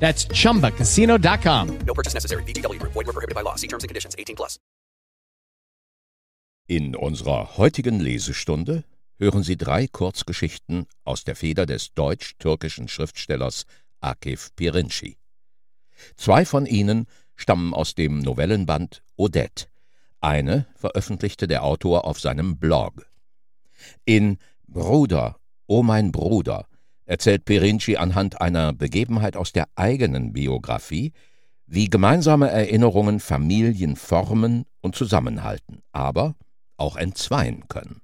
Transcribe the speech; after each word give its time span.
That's 0.00 0.26
chumbacasino.com. 0.26 1.78
No 1.86 1.94
purchase 1.94 2.14
necessary. 2.14 2.42
VGW 2.44 2.80
Group. 2.80 2.92
Void 2.92 3.06
were 3.06 3.12
prohibited 3.12 3.34
by 3.34 3.42
law. 3.42 3.54
See 3.56 3.68
terms 3.68 3.84
and 3.84 3.88
conditions. 3.88 4.16
18 4.18 4.34
plus. 4.34 4.58
In 6.66 6.94
unserer 6.94 7.56
heutigen 7.56 7.98
Lesestunde 7.98 8.84
hören 9.18 9.42
Sie 9.42 9.56
drei 9.56 9.86
Kurzgeschichten 9.88 10.86
aus 11.04 11.24
der 11.24 11.34
Feder 11.34 11.66
des 11.66 11.94
deutsch-türkischen 11.94 12.88
Schriftstellers 12.88 13.66
Akif 14.00 14.54
Pirinci. 14.54 15.18
Zwei 16.16 16.44
von 16.44 16.66
ihnen 16.66 17.06
stammen 17.36 17.74
aus 17.74 17.94
dem 17.94 18.20
Novellenband 18.20 19.02
Odette. 19.16 19.66
Eine 20.20 20.66
veröffentlichte 20.76 21.48
der 21.48 21.64
Autor 21.64 22.04
auf 22.04 22.20
seinem 22.20 22.56
Blog. 22.58 23.06
In 24.04 24.38
Bruder, 24.68 25.40
oh 25.66 25.82
mein 25.82 26.12
Bruder 26.12 26.66
erzählt 27.10 27.44
Pirinci 27.44 27.96
anhand 27.96 28.40
einer 28.40 28.72
Begebenheit 28.72 29.36
aus 29.36 29.50
der 29.50 29.66
eigenen 29.74 30.32
Biografie, 30.32 31.12
wie 31.66 31.90
gemeinsame 31.90 32.48
Erinnerungen 32.48 33.18
Familien 33.18 33.96
formen 33.96 34.64
und 34.80 34.94
zusammenhalten, 34.94 35.82
aber 35.90 36.36
auch 36.76 36.94
entzweien 36.94 37.66
können. 37.66 38.00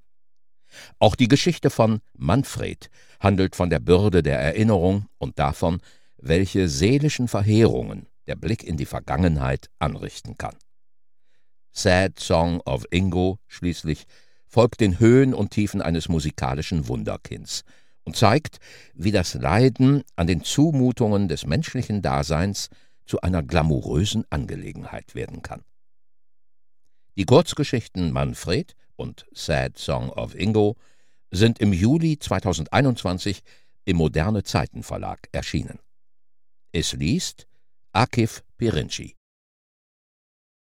Auch 0.98 1.14
die 1.14 1.28
Geschichte 1.28 1.70
von 1.70 2.00
Manfred 2.14 2.90
handelt 3.20 3.54
von 3.54 3.70
der 3.70 3.78
Bürde 3.78 4.24
der 4.24 4.40
Erinnerung 4.40 5.06
und 5.18 5.38
davon, 5.38 5.78
welche 6.16 6.68
seelischen 6.68 7.28
Verheerungen 7.28 8.08
der 8.26 8.34
Blick 8.34 8.64
in 8.64 8.76
die 8.76 8.86
Vergangenheit 8.86 9.70
anrichten 9.78 10.36
kann. 10.36 10.56
Sad 11.70 12.18
Song 12.18 12.60
of 12.62 12.84
Ingo 12.90 13.38
schließlich 13.46 14.06
folgt 14.48 14.80
den 14.80 14.98
Höhen 14.98 15.32
und 15.32 15.52
Tiefen 15.52 15.80
eines 15.80 16.08
musikalischen 16.08 16.88
Wunderkinds 16.88 17.62
und 18.06 18.16
zeigt, 18.16 18.60
wie 18.94 19.12
das 19.12 19.34
Leiden 19.34 20.02
an 20.14 20.26
den 20.26 20.42
Zumutungen 20.42 21.28
des 21.28 21.44
menschlichen 21.44 22.00
Daseins 22.00 22.70
zu 23.04 23.20
einer 23.20 23.42
glamourösen 23.42 24.24
Angelegenheit 24.30 25.14
werden 25.14 25.42
kann. 25.42 25.62
Die 27.16 27.24
Kurzgeschichten 27.24 28.12
Manfred 28.12 28.74
und 28.94 29.26
Sad 29.32 29.76
Song 29.76 30.10
of 30.10 30.34
Ingo 30.34 30.76
sind 31.30 31.58
im 31.58 31.72
Juli 31.72 32.18
2021 32.18 33.42
im 33.84 33.96
Moderne 33.96 34.44
Zeiten 34.44 34.82
Verlag 34.82 35.28
erschienen. 35.32 35.80
Es 36.72 36.92
liest 36.92 37.46
Akif 37.92 38.44
Pirinci. 38.56 39.16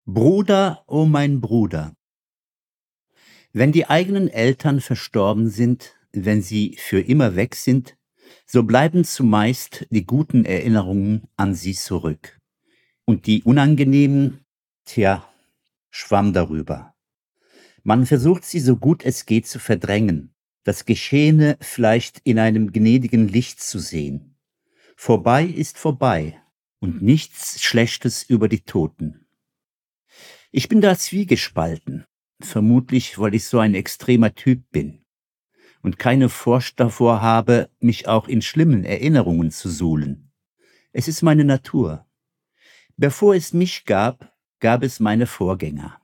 Bruder, 0.05 0.83
oh 0.87 1.07
mein 1.07 1.41
Bruder. 1.41 1.95
Wenn 3.53 3.71
die 3.71 3.87
eigenen 3.87 4.29
Eltern 4.29 4.81
verstorben 4.81 5.49
sind, 5.49 5.95
wenn 6.13 6.43
sie 6.43 6.77
für 6.79 7.01
immer 7.01 7.37
weg 7.37 7.55
sind, 7.55 7.97
so 8.47 8.63
bleiben 8.63 9.05
zumeist 9.05 9.87
die 9.91 10.05
guten 10.05 10.45
Erinnerungen 10.45 11.23
an 11.37 11.55
sie 11.55 11.75
zurück. 11.75 12.39
Und 13.05 13.27
die 13.27 13.43
unangenehmen, 13.43 14.45
tja, 14.85 15.29
schwamm 15.91 16.33
darüber. 16.33 16.95
Man 17.83 18.07
versucht 18.07 18.45
sie 18.45 18.61
so 18.61 18.77
gut 18.77 19.05
es 19.05 19.27
geht 19.27 19.47
zu 19.47 19.59
verdrängen, 19.59 20.35
das 20.65 20.85
Geschehene 20.85 21.57
vielleicht 21.61 22.21
in 22.25 22.39
einem 22.39 22.73
gnädigen 22.73 23.27
Licht 23.27 23.61
zu 23.61 23.79
sehen. 23.79 24.37
Vorbei 24.97 25.45
ist 25.45 25.79
vorbei 25.79 26.41
und 26.79 27.03
nichts 27.03 27.61
Schlechtes 27.61 28.23
über 28.23 28.49
die 28.49 28.61
Toten. 28.61 29.27
Ich 30.53 30.69
bin 30.69 30.81
da 30.81 30.97
zwiegespalten, 30.97 32.05
vermutlich 32.41 33.19
weil 33.19 33.35
ich 33.35 33.47
so 33.47 33.59
ein 33.59 33.75
extremer 33.75 34.35
Typ 34.35 34.71
bin 34.71 35.02
und 35.83 35.99
keine 35.99 36.29
Furcht 36.29 36.81
davor 36.81 37.21
habe, 37.21 37.69
mich 37.81 38.09
auch 38.09 38.29
in 38.29 38.41
schlimmen 38.41 38.85
Erinnerungen 38.85 39.51
zu 39.51 39.69
suhlen. 39.69 40.31
Es 40.93 41.09
ist 41.09 41.23
meine 41.23 41.45
Natur. 41.45 42.07
Bevor 42.97 43.35
es 43.35 43.53
mich 43.53 43.85
gab, 43.85 44.33
gab 44.61 44.83
es 44.83 45.01
meine 45.01 45.27
Vorgänger. 45.27 46.01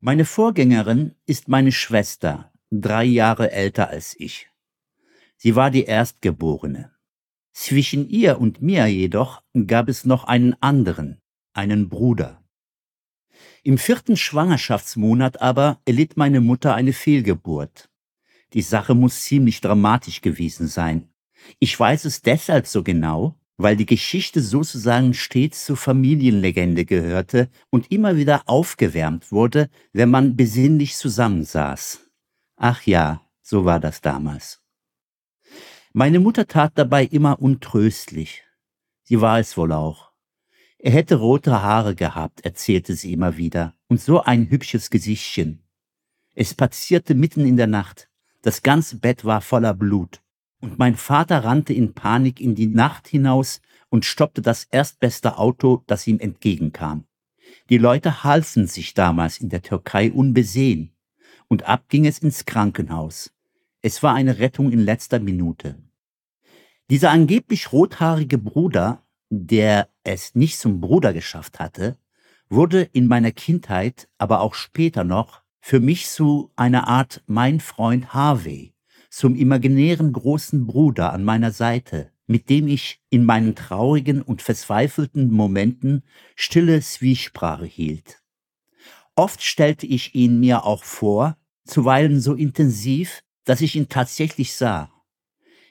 Meine 0.00 0.24
Vorgängerin 0.24 1.14
ist 1.26 1.48
meine 1.48 1.72
Schwester, 1.72 2.52
drei 2.70 3.04
Jahre 3.04 3.52
älter 3.52 3.88
als 3.88 4.14
ich. 4.18 4.48
Sie 5.36 5.54
war 5.54 5.70
die 5.70 5.84
Erstgeborene. 5.84 6.92
Zwischen 7.52 8.08
ihr 8.08 8.40
und 8.40 8.62
mir 8.62 8.86
jedoch 8.86 9.42
gab 9.66 9.88
es 9.88 10.04
noch 10.04 10.24
einen 10.24 10.54
anderen, 10.60 11.20
einen 11.52 11.88
Bruder. 11.88 12.42
Im 13.62 13.78
vierten 13.78 14.16
Schwangerschaftsmonat 14.16 15.40
aber 15.42 15.80
erlitt 15.84 16.16
meine 16.16 16.40
Mutter 16.40 16.74
eine 16.74 16.92
Fehlgeburt. 16.92 17.87
Die 18.54 18.62
Sache 18.62 18.94
muss 18.94 19.22
ziemlich 19.22 19.60
dramatisch 19.60 20.20
gewesen 20.20 20.66
sein. 20.66 21.08
Ich 21.58 21.78
weiß 21.78 22.04
es 22.04 22.22
deshalb 22.22 22.66
so 22.66 22.82
genau, 22.82 23.38
weil 23.58 23.76
die 23.76 23.86
Geschichte 23.86 24.40
sozusagen 24.40 25.14
stets 25.14 25.64
zur 25.64 25.76
Familienlegende 25.76 26.84
gehörte 26.84 27.50
und 27.70 27.90
immer 27.90 28.16
wieder 28.16 28.42
aufgewärmt 28.46 29.32
wurde, 29.32 29.68
wenn 29.92 30.10
man 30.10 30.36
besinnlich 30.36 30.96
zusammensaß. 30.96 32.00
Ach 32.56 32.82
ja, 32.86 33.22
so 33.42 33.64
war 33.64 33.80
das 33.80 34.00
damals. 34.00 34.62
Meine 35.92 36.20
Mutter 36.20 36.46
tat 36.46 36.72
dabei 36.76 37.04
immer 37.04 37.40
untröstlich. 37.40 38.44
Sie 39.02 39.20
war 39.20 39.40
es 39.40 39.56
wohl 39.56 39.72
auch. 39.72 40.12
Er 40.78 40.92
hätte 40.92 41.16
rote 41.16 41.62
Haare 41.62 41.96
gehabt, 41.96 42.44
erzählte 42.44 42.94
sie 42.94 43.12
immer 43.12 43.36
wieder, 43.36 43.74
und 43.88 44.00
so 44.00 44.22
ein 44.22 44.48
hübsches 44.48 44.90
Gesichtchen. 44.90 45.64
Es 46.34 46.54
passierte 46.54 47.16
mitten 47.16 47.44
in 47.44 47.56
der 47.56 47.66
Nacht. 47.66 48.08
Das 48.42 48.62
ganze 48.62 48.98
Bett 48.98 49.24
war 49.24 49.40
voller 49.40 49.74
Blut. 49.74 50.20
Und 50.60 50.78
mein 50.78 50.96
Vater 50.96 51.44
rannte 51.44 51.72
in 51.72 51.94
Panik 51.94 52.40
in 52.40 52.54
die 52.54 52.66
Nacht 52.66 53.08
hinaus 53.08 53.60
und 53.90 54.04
stoppte 54.04 54.42
das 54.42 54.64
erstbeste 54.64 55.38
Auto, 55.38 55.82
das 55.86 56.06
ihm 56.06 56.18
entgegenkam. 56.18 57.04
Die 57.70 57.78
Leute 57.78 58.24
halfen 58.24 58.66
sich 58.66 58.94
damals 58.94 59.38
in 59.38 59.48
der 59.48 59.62
Türkei 59.62 60.12
unbesehen. 60.12 60.92
Und 61.48 61.64
ab 61.64 61.88
ging 61.88 62.06
es 62.06 62.18
ins 62.18 62.44
Krankenhaus. 62.44 63.32
Es 63.80 64.02
war 64.02 64.14
eine 64.14 64.38
Rettung 64.38 64.72
in 64.72 64.80
letzter 64.80 65.18
Minute. 65.18 65.76
Dieser 66.90 67.10
angeblich 67.10 67.72
rothaarige 67.72 68.38
Bruder, 68.38 69.04
der 69.30 69.88
es 70.04 70.34
nicht 70.34 70.58
zum 70.58 70.80
Bruder 70.80 71.12
geschafft 71.12 71.60
hatte, 71.60 71.96
wurde 72.48 72.82
in 72.82 73.06
meiner 73.06 73.30
Kindheit, 73.30 74.08
aber 74.18 74.40
auch 74.40 74.54
später 74.54 75.04
noch, 75.04 75.42
für 75.60 75.80
mich 75.80 76.06
zu 76.08 76.50
einer 76.56 76.88
Art 76.88 77.22
mein 77.26 77.60
Freund 77.60 78.14
Harvey, 78.14 78.74
zum 79.10 79.34
imaginären 79.34 80.12
großen 80.12 80.66
Bruder 80.66 81.12
an 81.12 81.24
meiner 81.24 81.52
Seite, 81.52 82.12
mit 82.26 82.50
dem 82.50 82.68
ich 82.68 83.00
in 83.10 83.24
meinen 83.24 83.54
traurigen 83.54 84.22
und 84.22 84.42
verzweifelten 84.42 85.30
Momenten 85.30 86.02
stille 86.36 86.80
Zwiesprache 86.80 87.64
hielt. 87.64 88.22
Oft 89.16 89.42
stellte 89.42 89.86
ich 89.86 90.14
ihn 90.14 90.38
mir 90.38 90.64
auch 90.64 90.84
vor, 90.84 91.36
zuweilen 91.64 92.20
so 92.20 92.34
intensiv, 92.34 93.22
dass 93.44 93.60
ich 93.60 93.76
ihn 93.76 93.88
tatsächlich 93.88 94.52
sah. 94.52 94.92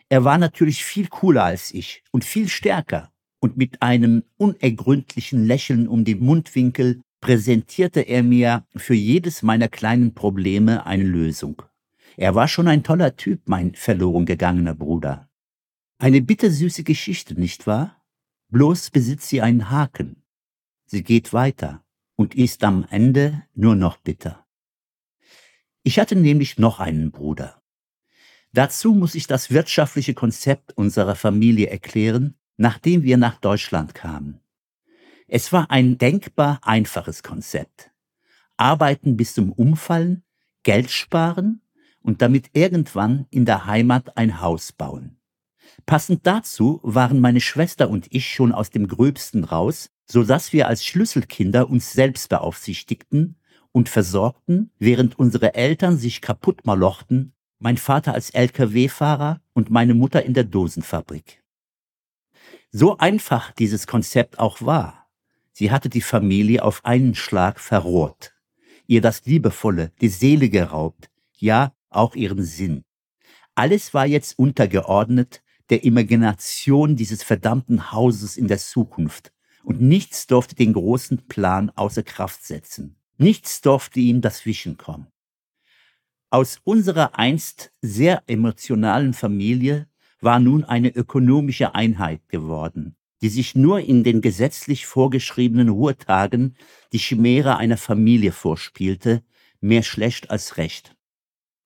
Er 0.09 0.23
war 0.23 0.37
natürlich 0.37 0.83
viel 0.83 1.07
cooler 1.07 1.43
als 1.43 1.73
ich 1.73 2.03
und 2.11 2.25
viel 2.25 2.49
stärker, 2.49 3.11
und 3.39 3.57
mit 3.57 3.81
einem 3.81 4.23
unergründlichen 4.37 5.45
Lächeln 5.45 5.87
um 5.87 6.03
die 6.03 6.15
Mundwinkel 6.15 7.01
präsentierte 7.21 8.01
er 8.01 8.23
mir 8.23 8.65
für 8.75 8.93
jedes 8.93 9.43
meiner 9.43 9.67
kleinen 9.67 10.13
Probleme 10.13 10.85
eine 10.85 11.03
Lösung. 11.03 11.61
Er 12.15 12.35
war 12.35 12.47
schon 12.47 12.67
ein 12.67 12.83
toller 12.83 13.15
Typ, 13.15 13.41
mein 13.45 13.75
verloren 13.75 14.25
gegangener 14.25 14.75
Bruder. 14.75 15.29
Eine 15.99 16.21
bittersüße 16.21 16.83
Geschichte, 16.83 17.39
nicht 17.39 17.67
wahr? 17.67 18.03
Bloß 18.49 18.91
besitzt 18.91 19.29
sie 19.29 19.41
einen 19.41 19.69
Haken. 19.69 20.23
Sie 20.85 21.03
geht 21.03 21.33
weiter. 21.33 21.83
und 22.19 22.33
ist 22.33 22.63
am 22.63 22.85
Ende 22.89 23.43
nur 23.53 23.75
noch 23.75 23.97
bitter. 23.97 24.45
Ich 25.83 25.99
hatte 25.99 26.15
nämlich 26.15 26.57
noch 26.57 26.79
einen 26.79 27.11
Bruder. 27.11 27.61
Dazu 28.53 28.93
muss 28.93 29.13
ich 29.15 29.27
das 29.27 29.51
wirtschaftliche 29.51 30.15
Konzept 30.15 30.75
unserer 30.75 31.15
Familie 31.15 31.69
erklären, 31.69 32.33
nachdem 32.57 33.03
wir 33.03 33.17
nach 33.17 33.39
Deutschland 33.39 33.93
kamen. 33.93 34.39
Es 35.29 35.51
war 35.51 35.71
ein 35.71 35.97
denkbar 35.97 36.61
einfaches 36.61 37.21
Konzept. 37.21 37.91
Arbeiten 38.55 39.17
bis 39.17 39.33
zum 39.33 39.51
Umfallen, 39.51 40.23
Geld 40.63 40.89
sparen 40.89 41.61
und 42.01 42.21
damit 42.21 42.51
irgendwann 42.53 43.27
in 43.29 43.45
der 43.45 43.65
Heimat 43.65 44.15
ein 44.15 44.39
Haus 44.39 44.71
bauen. 44.71 45.19
Passend 45.85 46.25
dazu 46.25 46.79
waren 46.81 47.19
meine 47.19 47.41
Schwester 47.41 47.89
und 47.89 48.07
ich 48.11 48.29
schon 48.29 48.53
aus 48.53 48.69
dem 48.69 48.87
Gröbsten 48.87 49.43
raus, 49.43 49.89
so 50.05 50.23
dass 50.23 50.53
wir 50.53 50.69
als 50.69 50.85
Schlüsselkinder 50.85 51.69
uns 51.69 51.91
selbst 51.91 52.29
beaufsichtigten 52.29 53.35
und 53.73 53.89
versorgten, 53.89 54.71
während 54.79 55.19
unsere 55.19 55.55
Eltern 55.55 55.97
sich 55.97 56.21
kaputt 56.21 56.65
malochten, 56.65 57.33
mein 57.59 57.75
Vater 57.75 58.13
als 58.13 58.29
Lkw-Fahrer 58.29 59.41
und 59.53 59.69
meine 59.69 59.93
Mutter 59.93 60.23
in 60.23 60.33
der 60.33 60.45
Dosenfabrik. 60.45 61.43
So 62.71 62.97
einfach 62.97 63.51
dieses 63.51 63.87
Konzept 63.87 64.39
auch 64.39 64.61
war, 64.61 65.06
sie 65.57 65.71
hatte 65.71 65.89
die 65.89 66.01
Familie 66.01 66.63
auf 66.63 66.85
einen 66.85 67.15
Schlag 67.15 67.59
verrohrt, 67.59 68.35
ihr 68.85 69.01
das 69.01 69.25
Liebevolle, 69.25 69.91
die 70.01 70.09
Seele 70.09 70.49
geraubt, 70.49 71.09
ja 71.33 71.73
auch 71.89 72.13
ihren 72.13 72.43
Sinn. 72.43 72.83
Alles 73.55 73.91
war 73.95 74.05
jetzt 74.05 74.37
untergeordnet 74.37 75.41
der 75.71 75.83
Imagination 75.83 76.95
dieses 76.95 77.23
verdammten 77.23 77.91
Hauses 77.91 78.37
in 78.37 78.47
der 78.47 78.59
Zukunft, 78.59 79.33
und 79.63 79.81
nichts 79.81 80.27
durfte 80.27 80.53
den 80.53 80.73
großen 80.73 81.27
Plan 81.27 81.71
außer 81.71 82.03
Kraft 82.03 82.45
setzen. 82.45 82.95
Nichts 83.17 83.59
durfte 83.61 83.99
ihm 83.99 84.21
dazwischen 84.21 84.77
kommen. 84.77 85.07
Aus 86.29 86.61
unserer 86.63 87.17
einst 87.17 87.73
sehr 87.81 88.21
emotionalen 88.27 89.13
Familie 89.13 89.89
war 90.21 90.39
nun 90.39 90.63
eine 90.63 90.89
ökonomische 90.89 91.73
Einheit 91.73 92.29
geworden, 92.29 92.95
die 93.21 93.29
sich 93.29 93.55
nur 93.55 93.79
in 93.79 94.03
den 94.03 94.21
gesetzlich 94.21 94.85
vorgeschriebenen 94.85 95.69
Ruhetagen 95.69 96.55
die 96.93 96.99
Chimäre 96.99 97.57
einer 97.57 97.77
Familie 97.77 98.31
vorspielte, 98.31 99.23
mehr 99.59 99.83
schlecht 99.83 100.29
als 100.29 100.57
recht. 100.57 100.95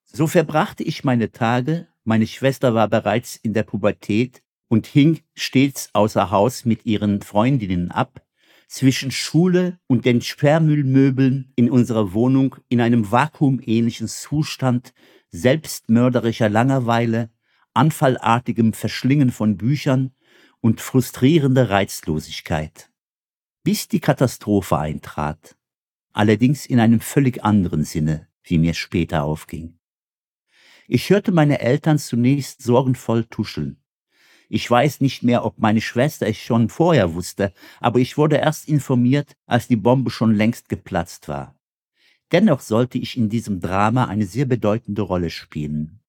So 0.05 0.27
verbrachte 0.27 0.83
ich 0.83 1.03
meine 1.03 1.31
Tage, 1.31 1.87
meine 2.03 2.27
Schwester 2.27 2.73
war 2.73 2.87
bereits 2.87 3.35
in 3.35 3.53
der 3.53 3.63
Pubertät 3.63 4.41
und 4.67 4.87
hing 4.87 5.19
stets 5.35 5.89
außer 5.93 6.31
Haus 6.31 6.65
mit 6.65 6.85
ihren 6.85 7.21
Freundinnen 7.21 7.91
ab, 7.91 8.25
zwischen 8.67 9.11
Schule 9.11 9.79
und 9.87 10.05
den 10.05 10.21
Sperrmüllmöbeln 10.21 11.51
in 11.57 11.69
unserer 11.69 12.13
Wohnung 12.13 12.55
in 12.69 12.79
einem 12.79 13.11
vakuumähnlichen 13.11 14.07
Zustand 14.07 14.93
selbstmörderischer 15.29 16.49
Langeweile, 16.49 17.29
anfallartigem 17.73 18.71
Verschlingen 18.71 19.31
von 19.31 19.57
Büchern 19.57 20.11
und 20.61 20.79
frustrierender 20.79 21.69
Reizlosigkeit. 21.69 22.91
Bis 23.63 23.87
die 23.87 23.99
Katastrophe 23.99 24.77
eintrat, 24.77 25.57
allerdings 26.13 26.65
in 26.65 26.79
einem 26.79 26.99
völlig 26.99 27.43
anderen 27.43 27.83
Sinne, 27.83 28.27
wie 28.43 28.57
mir 28.57 28.73
später 28.73 29.23
aufging. 29.23 29.77
Ich 30.87 31.09
hörte 31.09 31.31
meine 31.31 31.59
Eltern 31.59 31.99
zunächst 31.99 32.61
sorgenvoll 32.61 33.25
tuscheln. 33.25 33.77
Ich 34.49 34.69
weiß 34.69 34.99
nicht 34.99 35.23
mehr, 35.23 35.45
ob 35.45 35.59
meine 35.59 35.79
Schwester 35.79 36.27
es 36.27 36.37
schon 36.37 36.69
vorher 36.69 37.13
wusste, 37.13 37.53
aber 37.79 37.99
ich 37.99 38.17
wurde 38.17 38.37
erst 38.37 38.67
informiert, 38.67 39.37
als 39.45 39.67
die 39.67 39.77
Bombe 39.77 40.11
schon 40.11 40.35
längst 40.35 40.67
geplatzt 40.67 41.27
war. 41.27 41.55
Dennoch 42.31 42.59
sollte 42.59 42.97
ich 42.97 43.17
in 43.17 43.29
diesem 43.29 43.61
Drama 43.61 44.05
eine 44.05 44.25
sehr 44.25 44.45
bedeutende 44.45 45.01
Rolle 45.01 45.29
spielen. 45.29 46.01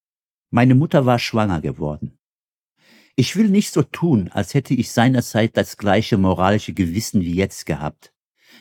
Meine 0.50 0.74
Mutter 0.74 1.06
war 1.06 1.18
schwanger 1.18 1.60
geworden. 1.60 2.18
Ich 3.14 3.36
will 3.36 3.48
nicht 3.48 3.72
so 3.72 3.82
tun, 3.82 4.30
als 4.32 4.54
hätte 4.54 4.72
ich 4.72 4.90
seinerzeit 4.90 5.56
das 5.56 5.76
gleiche 5.76 6.16
moralische 6.16 6.72
Gewissen 6.72 7.20
wie 7.20 7.34
jetzt 7.34 7.66
gehabt. 7.66 8.12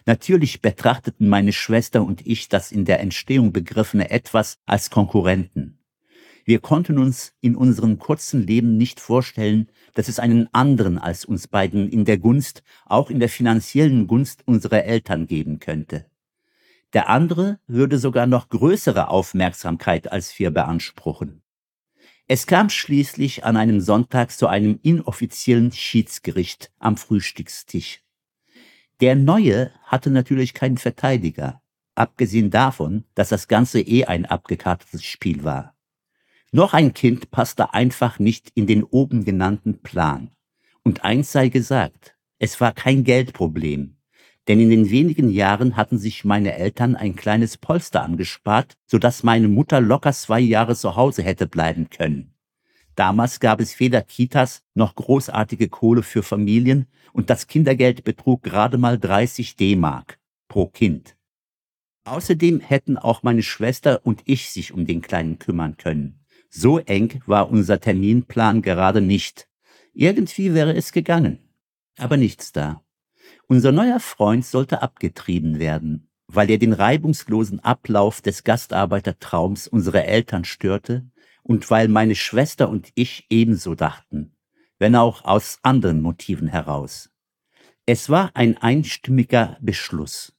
Natürlich 0.05 0.61
betrachteten 0.61 1.29
meine 1.29 1.53
Schwester 1.53 2.03
und 2.03 2.25
ich 2.27 2.49
das 2.49 2.71
in 2.71 2.83
der 2.83 2.99
Entstehung 2.99 3.53
begriffene 3.53 4.09
etwas 4.09 4.57
als 4.65 4.89
Konkurrenten. 4.89 5.77
Wir 6.43 6.59
konnten 6.59 6.97
uns 6.97 7.33
in 7.39 7.55
unserem 7.55 7.97
kurzen 7.97 8.45
Leben 8.45 8.75
nicht 8.75 8.99
vorstellen, 8.99 9.69
dass 9.93 10.09
es 10.09 10.19
einen 10.19 10.53
anderen 10.53 10.97
als 10.97 11.23
uns 11.23 11.47
beiden 11.47 11.89
in 11.89 12.03
der 12.03 12.17
Gunst, 12.17 12.63
auch 12.85 13.09
in 13.09 13.19
der 13.19 13.29
finanziellen 13.29 14.07
Gunst 14.07 14.45
unserer 14.47 14.83
Eltern 14.83 15.27
geben 15.27 15.59
könnte. 15.59 16.07
Der 16.93 17.07
andere 17.07 17.59
würde 17.67 17.97
sogar 17.99 18.25
noch 18.25 18.49
größere 18.49 19.07
Aufmerksamkeit 19.07 20.11
als 20.11 20.37
wir 20.39 20.51
beanspruchen. 20.51 21.40
Es 22.33 22.47
kam 22.47 22.69
schließlich 22.69 23.43
an 23.43 23.57
einem 23.57 23.81
Sonntag 23.81 24.31
zu 24.31 24.47
einem 24.47 24.79
inoffiziellen 24.83 25.73
Schiedsgericht 25.73 26.71
am 26.79 26.95
Frühstückstisch. 26.95 28.05
Der 29.01 29.17
Neue 29.17 29.73
hatte 29.83 30.09
natürlich 30.09 30.53
keinen 30.53 30.77
Verteidiger, 30.77 31.61
abgesehen 31.93 32.49
davon, 32.49 33.03
dass 33.15 33.27
das 33.27 33.49
Ganze 33.49 33.81
eh 33.81 34.05
ein 34.05 34.25
abgekartetes 34.25 35.03
Spiel 35.03 35.43
war. 35.43 35.75
Noch 36.53 36.73
ein 36.73 36.93
Kind 36.93 37.31
passte 37.31 37.73
einfach 37.73 38.17
nicht 38.17 38.49
in 38.55 38.65
den 38.65 38.85
oben 38.85 39.25
genannten 39.25 39.81
Plan. 39.81 40.31
Und 40.83 41.03
eins 41.03 41.33
sei 41.33 41.49
gesagt, 41.49 42.15
es 42.39 42.61
war 42.61 42.71
kein 42.71 43.03
Geldproblem. 43.03 43.97
Denn 44.47 44.59
in 44.59 44.69
den 44.69 44.89
wenigen 44.89 45.29
Jahren 45.29 45.75
hatten 45.77 45.97
sich 45.97 46.25
meine 46.25 46.55
Eltern 46.55 46.95
ein 46.95 47.15
kleines 47.15 47.57
Polster 47.57 48.03
angespart, 48.03 48.73
so 48.87 48.97
dass 48.97 49.23
meine 49.23 49.47
Mutter 49.47 49.81
locker 49.81 50.13
zwei 50.13 50.39
Jahre 50.39 50.75
zu 50.75 50.95
Hause 50.95 51.23
hätte 51.23 51.47
bleiben 51.47 51.89
können. 51.89 52.33
Damals 52.95 53.39
gab 53.39 53.61
es 53.61 53.79
weder 53.79 54.01
Kitas 54.01 54.63
noch 54.73 54.95
großartige 54.95 55.69
Kohle 55.69 56.03
für 56.03 56.23
Familien 56.23 56.87
und 57.13 57.29
das 57.29 57.47
Kindergeld 57.47 58.03
betrug 58.03 58.43
gerade 58.43 58.77
mal 58.77 58.99
30 58.99 59.55
D-Mark 59.55 60.19
pro 60.47 60.67
Kind. 60.67 61.15
Außerdem 62.03 62.59
hätten 62.59 62.97
auch 62.97 63.23
meine 63.23 63.43
Schwester 63.43 64.01
und 64.03 64.23
ich 64.25 64.49
sich 64.49 64.73
um 64.73 64.85
den 64.85 65.01
Kleinen 65.01 65.39
kümmern 65.39 65.77
können. 65.77 66.19
So 66.49 66.79
eng 66.79 67.21
war 67.27 67.49
unser 67.49 67.79
Terminplan 67.79 68.61
gerade 68.61 69.01
nicht. 69.01 69.47
Irgendwie 69.93 70.53
wäre 70.53 70.73
es 70.75 70.91
gegangen. 70.91 71.39
Aber 71.97 72.17
nichts 72.17 72.51
da. 72.51 72.83
Unser 73.51 73.73
neuer 73.73 73.99
Freund 73.99 74.45
sollte 74.45 74.81
abgetrieben 74.81 75.59
werden, 75.59 76.07
weil 76.27 76.49
er 76.49 76.57
den 76.57 76.71
reibungslosen 76.71 77.59
Ablauf 77.59 78.21
des 78.21 78.45
Gastarbeitertraums 78.45 79.67
unserer 79.67 80.05
Eltern 80.05 80.45
störte 80.45 81.05
und 81.43 81.69
weil 81.69 81.89
meine 81.89 82.15
Schwester 82.15 82.69
und 82.69 82.93
ich 82.95 83.25
ebenso 83.29 83.75
dachten, 83.75 84.37
wenn 84.79 84.95
auch 84.95 85.25
aus 85.25 85.59
anderen 85.63 86.01
Motiven 86.01 86.47
heraus. 86.47 87.09
Es 87.85 88.09
war 88.09 88.31
ein 88.35 88.55
einstimmiger 88.57 89.57
Beschluss. 89.59 90.33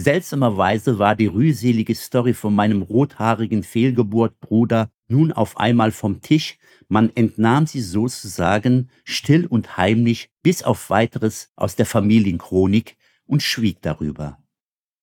Seltsamerweise 0.00 1.00
war 1.00 1.16
die 1.16 1.26
rühselige 1.26 1.92
Story 1.92 2.32
von 2.32 2.54
meinem 2.54 2.82
rothaarigen 2.82 3.64
Fehlgeburtbruder 3.64 4.92
nun 5.08 5.32
auf 5.32 5.58
einmal 5.58 5.90
vom 5.90 6.20
Tisch, 6.22 6.56
man 6.86 7.10
entnahm 7.16 7.66
sie 7.66 7.80
sozusagen 7.80 8.90
still 9.02 9.44
und 9.46 9.76
heimlich 9.76 10.30
bis 10.40 10.62
auf 10.62 10.90
weiteres 10.90 11.50
aus 11.56 11.74
der 11.74 11.84
Familienchronik 11.84 12.96
und 13.26 13.42
schwieg 13.42 13.82
darüber. 13.82 14.38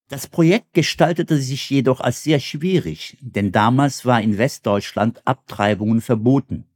Das 0.08 0.28
Projekt 0.28 0.72
gestaltete 0.72 1.40
sich 1.40 1.70
jedoch 1.70 2.00
als 2.00 2.24
sehr 2.24 2.40
schwierig, 2.40 3.18
denn 3.20 3.52
damals 3.52 4.06
war 4.06 4.22
in 4.22 4.38
Westdeutschland 4.38 5.22
Abtreibungen 5.28 6.00
verboten. 6.00 6.68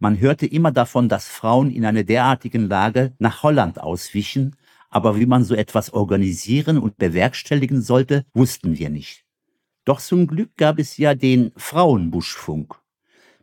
Man 0.00 0.18
hörte 0.18 0.46
immer 0.46 0.72
davon, 0.72 1.08
dass 1.08 1.28
Frauen 1.28 1.70
in 1.70 1.84
einer 1.84 2.02
derartigen 2.02 2.68
Lage 2.68 3.14
nach 3.20 3.44
Holland 3.44 3.80
auswichen, 3.80 4.56
aber 4.90 5.18
wie 5.18 5.26
man 5.26 5.44
so 5.44 5.54
etwas 5.54 5.92
organisieren 5.92 6.78
und 6.78 6.96
bewerkstelligen 6.96 7.82
sollte, 7.82 8.24
wussten 8.32 8.78
wir 8.78 8.90
nicht. 8.90 9.24
Doch 9.84 10.00
zum 10.00 10.26
Glück 10.26 10.56
gab 10.56 10.78
es 10.78 10.96
ja 10.96 11.14
den 11.14 11.52
Frauenbuschfunk. 11.56 12.78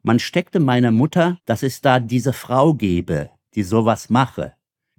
Man 0.03 0.19
steckte 0.19 0.59
meiner 0.59 0.91
Mutter, 0.91 1.39
dass 1.45 1.63
es 1.63 1.81
da 1.81 1.99
diese 1.99 2.33
Frau 2.33 2.73
gebe, 2.73 3.31
die 3.55 3.63
sowas 3.63 4.09
mache. 4.09 4.53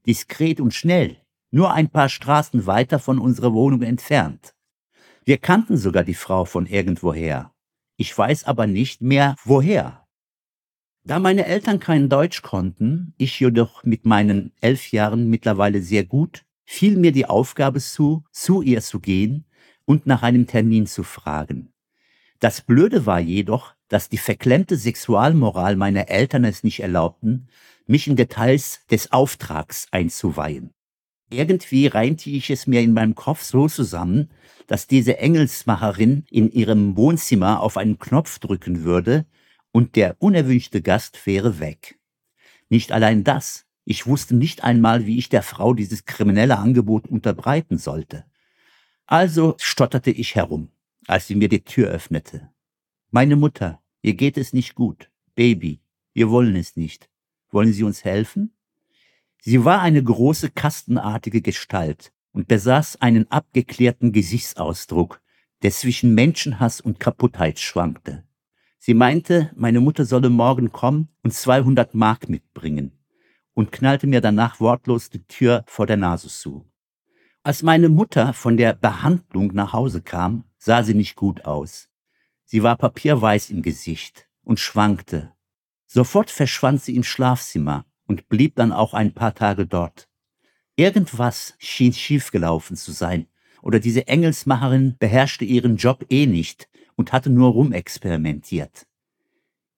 Diskret 0.06 0.60
und 0.60 0.74
schnell, 0.74 1.18
nur 1.50 1.72
ein 1.72 1.88
paar 1.88 2.08
Straßen 2.08 2.66
weiter 2.66 2.98
von 2.98 3.18
unserer 3.18 3.52
Wohnung 3.52 3.82
entfernt. 3.82 4.54
Wir 5.24 5.38
kannten 5.38 5.76
sogar 5.76 6.04
die 6.04 6.14
Frau 6.14 6.44
von 6.44 6.66
irgendwoher. 6.66 7.52
Ich 7.96 8.16
weiß 8.16 8.44
aber 8.44 8.66
nicht 8.66 9.00
mehr, 9.00 9.36
woher. 9.44 10.05
Da 11.06 11.20
meine 11.20 11.46
Eltern 11.46 11.78
kein 11.78 12.08
Deutsch 12.08 12.42
konnten, 12.42 13.14
ich 13.16 13.38
jedoch 13.38 13.84
mit 13.84 14.04
meinen 14.04 14.50
elf 14.60 14.90
Jahren 14.90 15.30
mittlerweile 15.30 15.80
sehr 15.80 16.02
gut, 16.02 16.44
fiel 16.64 16.96
mir 16.96 17.12
die 17.12 17.26
Aufgabe 17.26 17.80
zu, 17.80 18.24
zu 18.32 18.60
ihr 18.60 18.80
zu 18.80 18.98
gehen 18.98 19.44
und 19.84 20.08
nach 20.08 20.24
einem 20.24 20.48
Termin 20.48 20.88
zu 20.88 21.04
fragen. 21.04 21.72
Das 22.40 22.60
Blöde 22.60 23.06
war 23.06 23.20
jedoch, 23.20 23.74
dass 23.86 24.08
die 24.08 24.18
verklemmte 24.18 24.76
Sexualmoral 24.76 25.76
meiner 25.76 26.08
Eltern 26.08 26.42
es 26.42 26.64
nicht 26.64 26.80
erlaubten, 26.80 27.46
mich 27.86 28.08
in 28.08 28.16
Details 28.16 28.80
des 28.90 29.12
Auftrags 29.12 29.86
einzuweihen. 29.92 30.70
Irgendwie 31.30 31.86
reimte 31.86 32.30
ich 32.30 32.50
es 32.50 32.66
mir 32.66 32.80
in 32.80 32.92
meinem 32.92 33.14
Kopf 33.14 33.44
so 33.44 33.68
zusammen, 33.68 34.30
dass 34.66 34.88
diese 34.88 35.18
Engelsmacherin 35.18 36.24
in 36.30 36.50
ihrem 36.50 36.96
Wohnzimmer 36.96 37.60
auf 37.60 37.76
einen 37.76 38.00
Knopf 38.00 38.40
drücken 38.40 38.82
würde 38.82 39.24
und 39.76 39.94
der 39.94 40.16
unerwünschte 40.20 40.80
Gast 40.80 41.26
wäre 41.26 41.60
weg. 41.60 41.98
Nicht 42.70 42.92
allein 42.92 43.24
das, 43.24 43.66
ich 43.84 44.06
wusste 44.06 44.34
nicht 44.34 44.64
einmal, 44.64 45.04
wie 45.04 45.18
ich 45.18 45.28
der 45.28 45.42
Frau 45.42 45.74
dieses 45.74 46.06
kriminelle 46.06 46.56
Angebot 46.56 47.06
unterbreiten 47.06 47.76
sollte. 47.76 48.24
Also 49.04 49.54
stotterte 49.58 50.10
ich 50.10 50.34
herum, 50.34 50.70
als 51.06 51.26
sie 51.26 51.34
mir 51.34 51.50
die 51.50 51.62
Tür 51.62 51.90
öffnete. 51.90 52.48
Meine 53.10 53.36
Mutter, 53.36 53.82
ihr 54.00 54.14
geht 54.14 54.38
es 54.38 54.54
nicht 54.54 54.76
gut. 54.76 55.10
Baby, 55.34 55.82
wir 56.14 56.30
wollen 56.30 56.56
es 56.56 56.76
nicht. 56.76 57.10
Wollen 57.50 57.74
Sie 57.74 57.84
uns 57.84 58.02
helfen? 58.02 58.56
Sie 59.42 59.62
war 59.66 59.82
eine 59.82 60.02
große 60.02 60.52
kastenartige 60.52 61.42
Gestalt 61.42 62.14
und 62.32 62.48
besaß 62.48 63.02
einen 63.02 63.30
abgeklärten 63.30 64.12
Gesichtsausdruck, 64.12 65.20
der 65.60 65.70
zwischen 65.70 66.14
Menschenhass 66.14 66.80
und 66.80 66.98
Kaputtheit 66.98 67.58
schwankte. 67.58 68.26
Sie 68.78 68.94
meinte, 68.94 69.50
meine 69.56 69.80
Mutter 69.80 70.04
solle 70.04 70.30
morgen 70.30 70.72
kommen 70.72 71.08
und 71.22 71.32
200 71.32 71.94
Mark 71.94 72.28
mitbringen 72.28 72.92
und 73.54 73.72
knallte 73.72 74.06
mir 74.06 74.20
danach 74.20 74.60
wortlos 74.60 75.10
die 75.10 75.26
Tür 75.26 75.64
vor 75.66 75.86
der 75.86 75.96
Nase 75.96 76.28
zu. 76.28 76.66
Als 77.42 77.62
meine 77.62 77.88
Mutter 77.88 78.32
von 78.32 78.56
der 78.56 78.74
Behandlung 78.74 79.52
nach 79.54 79.72
Hause 79.72 80.02
kam, 80.02 80.44
sah 80.58 80.82
sie 80.82 80.94
nicht 80.94 81.16
gut 81.16 81.44
aus. 81.44 81.88
Sie 82.44 82.62
war 82.62 82.76
papierweiß 82.76 83.50
im 83.50 83.62
Gesicht 83.62 84.28
und 84.42 84.60
schwankte. 84.60 85.32
Sofort 85.86 86.30
verschwand 86.30 86.82
sie 86.82 86.96
im 86.96 87.02
Schlafzimmer 87.02 87.86
und 88.06 88.28
blieb 88.28 88.56
dann 88.56 88.72
auch 88.72 88.94
ein 88.94 89.12
paar 89.12 89.34
Tage 89.34 89.66
dort. 89.66 90.08
Irgendwas 90.76 91.54
schien 91.58 91.92
schiefgelaufen 91.92 92.76
zu 92.76 92.92
sein, 92.92 93.26
oder 93.62 93.80
diese 93.80 94.06
Engelsmacherin 94.06 94.96
beherrschte 94.98 95.44
ihren 95.44 95.76
Job 95.76 96.04
eh 96.10 96.26
nicht 96.26 96.68
und 96.96 97.12
hatte 97.12 97.30
nur 97.30 97.50
rumexperimentiert. 97.50 98.86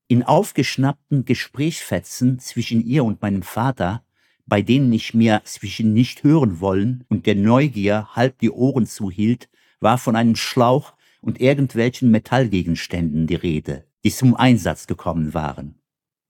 In 0.06 0.22
aufgeschnappten 0.22 1.26
Gesprächsfetzen 1.26 2.38
zwischen 2.38 2.84
ihr 2.84 3.04
und 3.04 3.20
meinem 3.20 3.42
Vater, 3.42 4.02
bei 4.46 4.62
denen 4.62 4.90
ich 4.92 5.12
mir 5.12 5.42
zwischen 5.44 5.92
nicht 5.92 6.22
hören 6.22 6.60
wollen 6.60 7.04
und 7.08 7.26
der 7.26 7.34
Neugier 7.34 8.08
halb 8.14 8.38
die 8.38 8.50
Ohren 8.50 8.86
zuhielt, 8.86 9.50
war 9.80 9.98
von 9.98 10.16
einem 10.16 10.36
Schlauch 10.36 10.94
und 11.20 11.40
irgendwelchen 11.40 12.10
Metallgegenständen 12.10 13.26
die 13.26 13.34
Rede, 13.34 13.84
die 14.04 14.10
zum 14.10 14.34
Einsatz 14.34 14.86
gekommen 14.86 15.34
waren. 15.34 15.74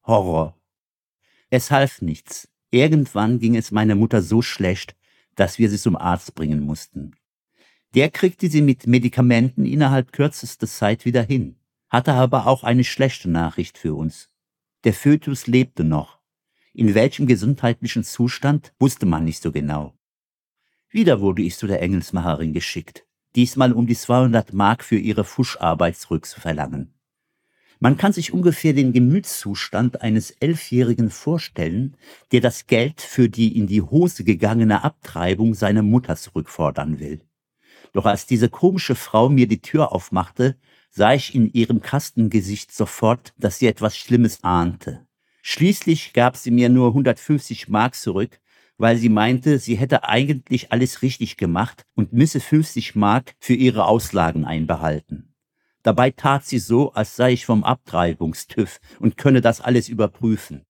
Horror. 0.04 0.56
Es 1.50 1.70
half 1.70 2.02
nichts. 2.02 2.48
Irgendwann 2.70 3.38
ging 3.38 3.56
es 3.56 3.70
meiner 3.70 3.94
Mutter 3.94 4.22
so 4.22 4.42
schlecht, 4.42 4.96
dass 5.36 5.58
wir 5.58 5.70
sie 5.70 5.78
zum 5.78 5.96
Arzt 5.96 6.34
bringen 6.34 6.60
mussten. 6.60 7.12
Der 7.94 8.10
kriegte 8.10 8.50
sie 8.50 8.60
mit 8.60 8.86
Medikamenten 8.86 9.64
innerhalb 9.64 10.12
kürzester 10.12 10.66
Zeit 10.66 11.06
wieder 11.06 11.22
hin, 11.22 11.56
hatte 11.88 12.12
aber 12.12 12.46
auch 12.46 12.62
eine 12.62 12.84
schlechte 12.84 13.30
Nachricht 13.30 13.78
für 13.78 13.94
uns. 13.94 14.28
Der 14.84 14.92
Fötus 14.92 15.46
lebte 15.46 15.84
noch. 15.84 16.18
In 16.74 16.94
welchem 16.94 17.26
gesundheitlichen 17.26 18.04
Zustand 18.04 18.74
wusste 18.78 19.06
man 19.06 19.24
nicht 19.24 19.42
so 19.42 19.52
genau. 19.52 19.94
Wieder 20.90 21.20
wurde 21.20 21.42
ich 21.42 21.56
zu 21.56 21.66
der 21.66 21.80
Engelsmacherin 21.80 22.52
geschickt, 22.52 23.06
diesmal 23.34 23.72
um 23.72 23.86
die 23.86 23.96
200 23.96 24.52
Mark 24.52 24.84
für 24.84 24.98
ihre 24.98 25.24
Fuscharbeit 25.24 25.96
zurückzuverlangen. 25.96 26.94
Man 27.80 27.96
kann 27.96 28.12
sich 28.12 28.32
ungefähr 28.32 28.74
den 28.74 28.92
Gemütszustand 28.92 30.02
eines 30.02 30.32
Elfjährigen 30.32 31.10
vorstellen, 31.10 31.96
der 32.32 32.40
das 32.40 32.66
Geld 32.66 33.00
für 33.00 33.28
die 33.28 33.56
in 33.56 33.66
die 33.66 33.82
Hose 33.82 34.24
gegangene 34.24 34.84
Abtreibung 34.84 35.54
seiner 35.54 35.82
Mutter 35.82 36.16
zurückfordern 36.16 36.98
will. 36.98 37.20
Doch 37.92 38.06
als 38.06 38.26
diese 38.26 38.48
komische 38.48 38.94
Frau 38.94 39.28
mir 39.28 39.48
die 39.48 39.60
Tür 39.60 39.92
aufmachte, 39.92 40.56
sah 40.90 41.14
ich 41.14 41.34
in 41.34 41.52
ihrem 41.52 41.80
Kastengesicht 41.80 42.72
sofort, 42.72 43.32
dass 43.38 43.58
sie 43.58 43.66
etwas 43.66 43.96
Schlimmes 43.96 44.42
ahnte. 44.44 45.06
Schließlich 45.42 46.12
gab 46.12 46.36
sie 46.36 46.50
mir 46.50 46.68
nur 46.68 46.88
150 46.88 47.68
Mark 47.68 47.94
zurück, 47.94 48.40
weil 48.76 48.96
sie 48.96 49.08
meinte, 49.08 49.58
sie 49.58 49.76
hätte 49.76 50.04
eigentlich 50.04 50.72
alles 50.72 51.02
richtig 51.02 51.36
gemacht 51.36 51.84
und 51.94 52.12
müsse 52.12 52.40
50 52.40 52.94
Mark 52.94 53.34
für 53.40 53.54
ihre 53.54 53.86
Auslagen 53.86 54.44
einbehalten. 54.44 55.34
Dabei 55.82 56.10
tat 56.10 56.44
sie 56.44 56.58
so, 56.58 56.92
als 56.92 57.16
sei 57.16 57.32
ich 57.32 57.46
vom 57.46 57.64
Abtreibungstüv 57.64 58.80
und 59.00 59.16
könne 59.16 59.40
das 59.40 59.60
alles 59.60 59.88
überprüfen. 59.88 60.64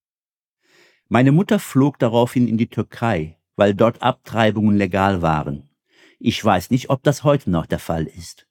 Meine 1.08 1.32
Mutter 1.32 1.58
flog 1.58 1.98
daraufhin 1.98 2.46
in 2.46 2.58
die 2.58 2.68
Türkei, 2.68 3.38
weil 3.56 3.74
dort 3.74 4.02
Abtreibungen 4.02 4.76
legal 4.76 5.22
waren. 5.22 5.67
Ich 6.18 6.44
weiß 6.44 6.70
nicht, 6.70 6.90
ob 6.90 7.02
das 7.02 7.22
heute 7.22 7.50
noch 7.50 7.66
der 7.66 7.78
Fall 7.78 8.04
ist. 8.04 8.46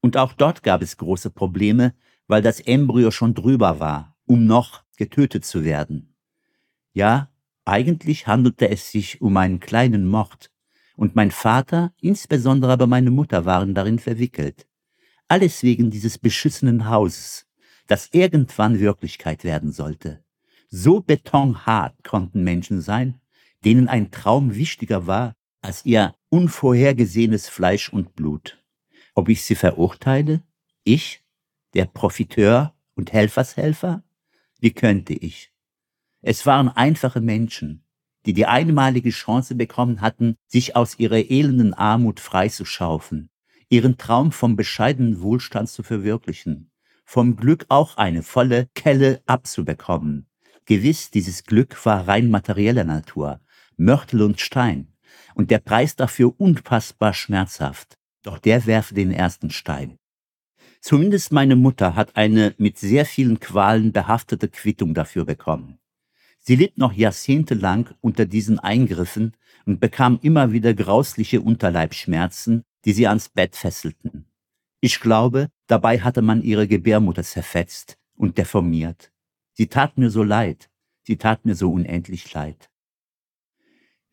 Und 0.00 0.16
auch 0.16 0.32
dort 0.32 0.62
gab 0.62 0.82
es 0.82 0.96
große 0.96 1.30
Probleme, 1.30 1.94
weil 2.26 2.42
das 2.42 2.60
Embryo 2.60 3.10
schon 3.10 3.34
drüber 3.34 3.78
war, 3.80 4.16
um 4.26 4.46
noch 4.46 4.82
getötet 4.96 5.44
zu 5.44 5.64
werden. 5.64 6.14
Ja, 6.92 7.30
eigentlich 7.64 8.26
handelte 8.26 8.68
es 8.68 8.90
sich 8.90 9.20
um 9.20 9.36
einen 9.36 9.60
kleinen 9.60 10.06
Mord, 10.06 10.50
und 10.96 11.16
mein 11.16 11.30
Vater, 11.30 11.92
insbesondere 12.00 12.72
aber 12.72 12.86
meine 12.86 13.10
Mutter 13.10 13.44
waren 13.44 13.74
darin 13.74 13.98
verwickelt. 13.98 14.66
Alles 15.26 15.62
wegen 15.62 15.90
dieses 15.90 16.18
beschissenen 16.18 16.88
Hauses, 16.88 17.46
das 17.86 18.10
irgendwann 18.12 18.78
Wirklichkeit 18.78 19.42
werden 19.44 19.72
sollte. 19.72 20.22
So 20.68 21.00
betonhart 21.00 22.04
konnten 22.04 22.44
Menschen 22.44 22.80
sein, 22.80 23.20
denen 23.64 23.88
ein 23.88 24.10
Traum 24.10 24.54
wichtiger 24.54 25.06
war 25.06 25.34
als 25.62 25.84
ihr 25.84 26.14
unvorhergesehenes 26.34 27.48
Fleisch 27.48 27.90
und 27.90 28.16
Blut. 28.16 28.60
Ob 29.14 29.28
ich 29.28 29.44
sie 29.44 29.54
verurteile? 29.54 30.42
Ich? 30.82 31.22
Der 31.74 31.84
Profiteur 31.84 32.74
und 32.96 33.12
Helfershelfer? 33.12 34.02
Wie 34.58 34.72
könnte 34.72 35.12
ich? 35.12 35.52
Es 36.22 36.44
waren 36.44 36.68
einfache 36.68 37.20
Menschen, 37.20 37.84
die 38.26 38.32
die 38.32 38.46
einmalige 38.46 39.10
Chance 39.10 39.54
bekommen 39.54 40.00
hatten, 40.00 40.34
sich 40.48 40.74
aus 40.74 40.98
ihrer 40.98 41.30
elenden 41.30 41.72
Armut 41.72 42.18
freizuschaufeln, 42.18 43.30
ihren 43.68 43.96
Traum 43.96 44.32
vom 44.32 44.56
bescheidenen 44.56 45.20
Wohlstand 45.20 45.68
zu 45.68 45.84
verwirklichen, 45.84 46.72
vom 47.04 47.36
Glück 47.36 47.64
auch 47.68 47.96
eine 47.96 48.24
volle 48.24 48.68
Kelle 48.74 49.22
abzubekommen. 49.26 50.26
Gewiss, 50.66 51.12
dieses 51.12 51.44
Glück 51.44 51.86
war 51.86 52.08
rein 52.08 52.28
materieller 52.28 52.82
Natur, 52.82 53.40
Mörtel 53.76 54.22
und 54.22 54.40
Stein, 54.40 54.93
und 55.34 55.50
der 55.50 55.58
Preis 55.58 55.96
dafür 55.96 56.34
unfassbar 56.38 57.12
schmerzhaft. 57.12 57.98
Doch 58.22 58.38
der 58.38 58.66
werfe 58.66 58.94
den 58.94 59.10
ersten 59.10 59.50
Stein. 59.50 59.98
Zumindest 60.80 61.32
meine 61.32 61.56
Mutter 61.56 61.94
hat 61.94 62.16
eine 62.16 62.54
mit 62.58 62.78
sehr 62.78 63.06
vielen 63.06 63.40
Qualen 63.40 63.92
behaftete 63.92 64.48
Quittung 64.48 64.94
dafür 64.94 65.24
bekommen. 65.24 65.78
Sie 66.40 66.56
litt 66.56 66.76
noch 66.76 66.92
jahrzehntelang 66.92 67.94
unter 68.02 68.26
diesen 68.26 68.58
Eingriffen 68.58 69.32
und 69.64 69.80
bekam 69.80 70.18
immer 70.20 70.52
wieder 70.52 70.74
grausliche 70.74 71.40
Unterleibschmerzen, 71.40 72.64
die 72.84 72.92
sie 72.92 73.06
ans 73.06 73.30
Bett 73.30 73.56
fesselten. 73.56 74.26
Ich 74.80 75.00
glaube, 75.00 75.48
dabei 75.66 76.00
hatte 76.00 76.20
man 76.20 76.42
ihre 76.42 76.68
Gebärmutter 76.68 77.22
zerfetzt 77.22 77.96
und 78.14 78.36
deformiert. 78.36 79.10
Sie 79.54 79.68
tat 79.68 79.96
mir 79.96 80.10
so 80.10 80.22
leid, 80.22 80.68
sie 81.02 81.16
tat 81.16 81.46
mir 81.46 81.54
so 81.54 81.72
unendlich 81.72 82.30
leid. 82.34 82.70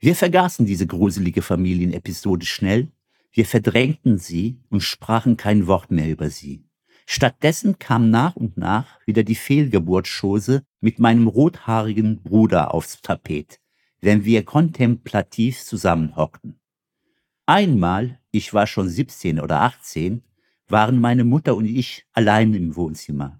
Wir 0.04 0.16
vergaßen 0.16 0.66
diese 0.66 0.88
gruselige 0.88 1.44
Familienepisode 1.44 2.48
schnell, 2.48 2.92
wir 3.32 3.46
verdrängten 3.46 4.18
sie 4.18 4.60
und 4.70 4.82
sprachen 4.82 5.38
kein 5.38 5.68
Wort 5.68 5.92
mehr 5.92 6.10
über 6.10 6.32
sie. 6.32 6.66
Stattdessen 7.06 7.78
kam 7.78 8.10
nach 8.10 8.36
und 8.36 8.58
nach 8.58 9.00
wieder 9.06 9.22
die 9.22 9.36
Fehlgeburtschose 9.36 10.66
mit 10.80 10.98
meinem 10.98 11.28
rothaarigen 11.28 12.24
Bruder 12.24 12.74
aufs 12.74 13.00
Tapet, 13.04 13.60
wenn 14.00 14.26
wir 14.26 14.44
kontemplativ 14.44 15.64
zusammenhockten. 15.64 16.60
Einmal, 17.46 18.20
ich 18.32 18.56
war 18.56 18.66
schon 18.66 18.90
17 18.90 19.40
oder 19.40 19.62
18, 19.62 20.24
waren 20.68 21.00
meine 21.00 21.26
Mutter 21.26 21.56
und 21.56 21.66
ich 21.66 22.08
allein 22.12 22.56
im 22.56 22.76
Wohnzimmer. 22.76 23.40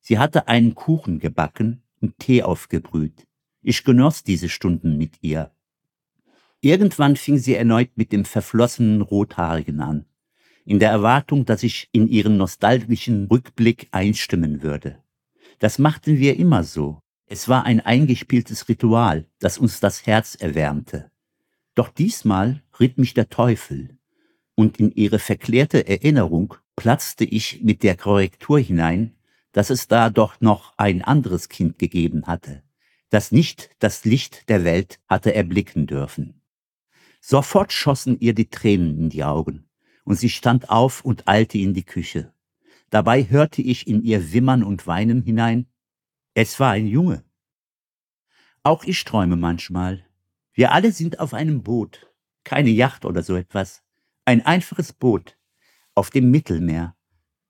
Sie 0.00 0.18
hatte 0.18 0.48
einen 0.48 0.74
Kuchen 0.74 1.18
gebacken 1.18 1.82
und 2.02 2.18
Tee 2.18 2.42
aufgebrüht. 2.42 3.26
Ich 3.62 3.84
genoss 3.84 4.22
diese 4.22 4.50
Stunden 4.50 4.98
mit 4.98 5.22
ihr. 5.22 5.50
Irgendwann 6.64 7.16
fing 7.16 7.38
sie 7.38 7.56
erneut 7.56 7.90
mit 7.96 8.12
dem 8.12 8.24
verflossenen 8.24 9.02
Rothaarigen 9.02 9.80
an, 9.80 10.06
in 10.64 10.78
der 10.78 10.90
Erwartung, 10.90 11.44
dass 11.44 11.64
ich 11.64 11.88
in 11.90 12.06
ihren 12.06 12.36
nostalgischen 12.36 13.26
Rückblick 13.26 13.88
einstimmen 13.90 14.62
würde. 14.62 15.02
Das 15.58 15.80
machten 15.80 16.18
wir 16.18 16.36
immer 16.36 16.62
so. 16.62 17.00
Es 17.26 17.48
war 17.48 17.64
ein 17.64 17.80
eingespieltes 17.80 18.68
Ritual, 18.68 19.26
das 19.40 19.58
uns 19.58 19.80
das 19.80 20.06
Herz 20.06 20.36
erwärmte. 20.36 21.10
Doch 21.74 21.88
diesmal 21.88 22.62
ritt 22.78 22.96
mich 22.96 23.12
der 23.12 23.28
Teufel, 23.28 23.98
und 24.54 24.78
in 24.78 24.92
ihre 24.92 25.18
verklärte 25.18 25.88
Erinnerung 25.88 26.54
platzte 26.76 27.24
ich 27.24 27.60
mit 27.62 27.82
der 27.82 27.96
Korrektur 27.96 28.60
hinein, 28.60 29.16
dass 29.50 29.70
es 29.70 29.88
da 29.88 30.10
doch 30.10 30.40
noch 30.40 30.74
ein 30.76 31.02
anderes 31.02 31.48
Kind 31.48 31.80
gegeben 31.80 32.28
hatte, 32.28 32.62
das 33.10 33.32
nicht 33.32 33.70
das 33.80 34.04
Licht 34.04 34.48
der 34.48 34.62
Welt 34.62 35.00
hatte 35.08 35.34
erblicken 35.34 35.88
dürfen. 35.88 36.41
Sofort 37.24 37.72
schossen 37.72 38.18
ihr 38.18 38.34
die 38.34 38.50
Tränen 38.50 38.98
in 38.98 39.08
die 39.08 39.22
Augen, 39.22 39.64
und 40.02 40.16
sie 40.18 40.28
stand 40.28 40.70
auf 40.70 41.04
und 41.04 41.28
eilte 41.28 41.56
in 41.56 41.72
die 41.72 41.84
Küche. 41.84 42.34
Dabei 42.90 43.30
hörte 43.30 43.62
ich 43.62 43.86
in 43.86 44.02
ihr 44.02 44.32
Wimmern 44.32 44.64
und 44.64 44.88
Weinen 44.88 45.22
hinein. 45.22 45.68
Es 46.34 46.58
war 46.58 46.72
ein 46.72 46.88
Junge. 46.88 47.24
Auch 48.64 48.82
ich 48.82 49.04
träume 49.04 49.36
manchmal. 49.36 50.04
Wir 50.52 50.72
alle 50.72 50.90
sind 50.90 51.20
auf 51.20 51.32
einem 51.32 51.62
Boot, 51.62 52.12
keine 52.42 52.70
Yacht 52.70 53.04
oder 53.04 53.22
so 53.22 53.36
etwas, 53.36 53.84
ein 54.24 54.44
einfaches 54.44 54.92
Boot 54.92 55.38
auf 55.94 56.10
dem 56.10 56.28
Mittelmeer. 56.32 56.96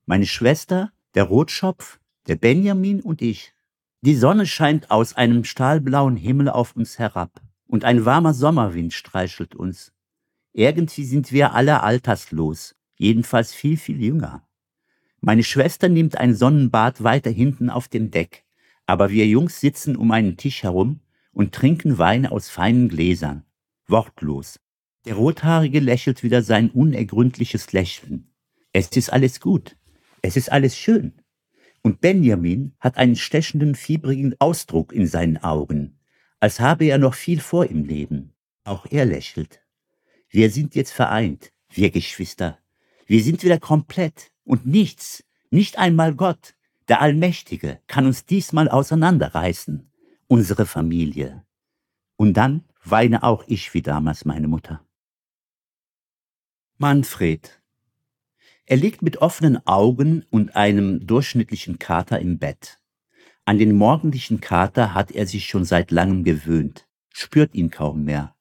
Meine 0.04 0.26
Schwester, 0.26 0.92
der 1.14 1.24
Rotschopf, 1.24 1.98
der 2.26 2.36
Benjamin 2.36 3.00
und 3.00 3.22
ich. 3.22 3.54
Die 4.02 4.16
Sonne 4.16 4.44
scheint 4.44 4.90
aus 4.90 5.14
einem 5.16 5.44
stahlblauen 5.44 6.16
Himmel 6.16 6.50
auf 6.50 6.76
uns 6.76 6.98
herab 6.98 7.40
und 7.72 7.86
ein 7.86 8.04
warmer 8.04 8.34
Sommerwind 8.34 8.92
streichelt 8.92 9.54
uns. 9.54 9.94
Irgendwie 10.52 11.04
sind 11.04 11.32
wir 11.32 11.54
alle 11.54 11.82
alterslos, 11.82 12.76
jedenfalls 12.96 13.54
viel, 13.54 13.78
viel 13.78 13.98
jünger. 14.02 14.46
Meine 15.22 15.42
Schwester 15.42 15.88
nimmt 15.88 16.18
ein 16.18 16.34
Sonnenbad 16.34 17.02
weiter 17.02 17.30
hinten 17.30 17.70
auf 17.70 17.88
dem 17.88 18.10
Deck, 18.10 18.44
aber 18.84 19.08
wir 19.08 19.26
Jungs 19.26 19.58
sitzen 19.58 19.96
um 19.96 20.10
einen 20.10 20.36
Tisch 20.36 20.64
herum 20.64 21.00
und 21.32 21.54
trinken 21.54 21.96
Wein 21.96 22.26
aus 22.26 22.50
feinen 22.50 22.90
Gläsern, 22.90 23.46
wortlos. 23.88 24.60
Der 25.06 25.14
Rothaarige 25.14 25.80
lächelt 25.80 26.22
wieder 26.22 26.42
sein 26.42 26.68
unergründliches 26.68 27.72
Lächeln. 27.72 28.34
Es 28.74 28.88
ist 28.88 29.10
alles 29.10 29.40
gut, 29.40 29.78
es 30.20 30.36
ist 30.36 30.52
alles 30.52 30.76
schön. 30.76 31.14
Und 31.80 32.02
Benjamin 32.02 32.74
hat 32.80 32.98
einen 32.98 33.16
stechenden, 33.16 33.74
fiebrigen 33.74 34.34
Ausdruck 34.40 34.92
in 34.92 35.06
seinen 35.06 35.38
Augen, 35.38 35.98
als 36.42 36.58
habe 36.58 36.86
er 36.86 36.98
noch 36.98 37.14
viel 37.14 37.38
vor 37.38 37.66
im 37.66 37.84
Leben. 37.84 38.32
Auch 38.64 38.84
er 38.90 39.06
lächelt. 39.06 39.62
Wir 40.28 40.50
sind 40.50 40.74
jetzt 40.74 40.90
vereint, 40.90 41.52
wir 41.70 41.90
Geschwister. 41.90 42.58
Wir 43.06 43.22
sind 43.22 43.44
wieder 43.44 43.60
komplett 43.60 44.32
und 44.42 44.66
nichts, 44.66 45.22
nicht 45.50 45.78
einmal 45.78 46.16
Gott, 46.16 46.56
der 46.88 47.00
Allmächtige, 47.00 47.78
kann 47.86 48.06
uns 48.06 48.24
diesmal 48.24 48.68
auseinanderreißen. 48.68 49.88
Unsere 50.26 50.66
Familie. 50.66 51.44
Und 52.16 52.32
dann 52.32 52.64
weine 52.82 53.22
auch 53.22 53.44
ich 53.46 53.72
wie 53.72 53.82
damals 53.82 54.24
meine 54.24 54.48
Mutter. 54.48 54.84
Manfred, 56.76 57.62
er 58.66 58.78
liegt 58.78 59.00
mit 59.00 59.18
offenen 59.18 59.64
Augen 59.64 60.24
und 60.30 60.56
einem 60.56 61.06
durchschnittlichen 61.06 61.78
Kater 61.78 62.18
im 62.18 62.40
Bett. 62.40 62.81
An 63.44 63.58
den 63.58 63.74
morgendlichen 63.74 64.40
Kater 64.40 64.94
hat 64.94 65.10
er 65.10 65.26
sich 65.26 65.46
schon 65.46 65.64
seit 65.64 65.90
langem 65.90 66.24
gewöhnt, 66.24 66.86
spürt 67.10 67.54
ihn 67.54 67.70
kaum 67.70 68.04
mehr. 68.04 68.34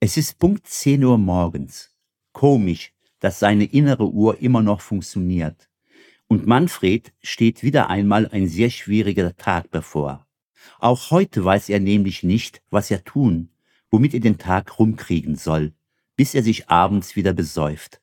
Es 0.00 0.16
ist 0.16 0.38
Punkt 0.38 0.66
10 0.66 1.04
Uhr 1.04 1.18
morgens. 1.18 1.94
Komisch, 2.32 2.92
dass 3.20 3.38
seine 3.38 3.64
innere 3.64 4.10
Uhr 4.10 4.40
immer 4.40 4.62
noch 4.62 4.80
funktioniert. 4.80 5.68
Und 6.26 6.46
Manfred 6.46 7.12
steht 7.22 7.62
wieder 7.62 7.90
einmal 7.90 8.28
ein 8.28 8.48
sehr 8.48 8.70
schwieriger 8.70 9.36
Tag 9.36 9.70
bevor. 9.70 10.26
Auch 10.78 11.10
heute 11.10 11.44
weiß 11.44 11.68
er 11.68 11.80
nämlich 11.80 12.22
nicht, 12.22 12.62
was 12.70 12.90
er 12.90 13.04
tun, 13.04 13.50
womit 13.90 14.14
er 14.14 14.20
den 14.20 14.38
Tag 14.38 14.78
rumkriegen 14.78 15.36
soll, 15.36 15.74
bis 16.16 16.34
er 16.34 16.42
sich 16.42 16.68
abends 16.68 17.16
wieder 17.16 17.34
besäuft 17.34 18.00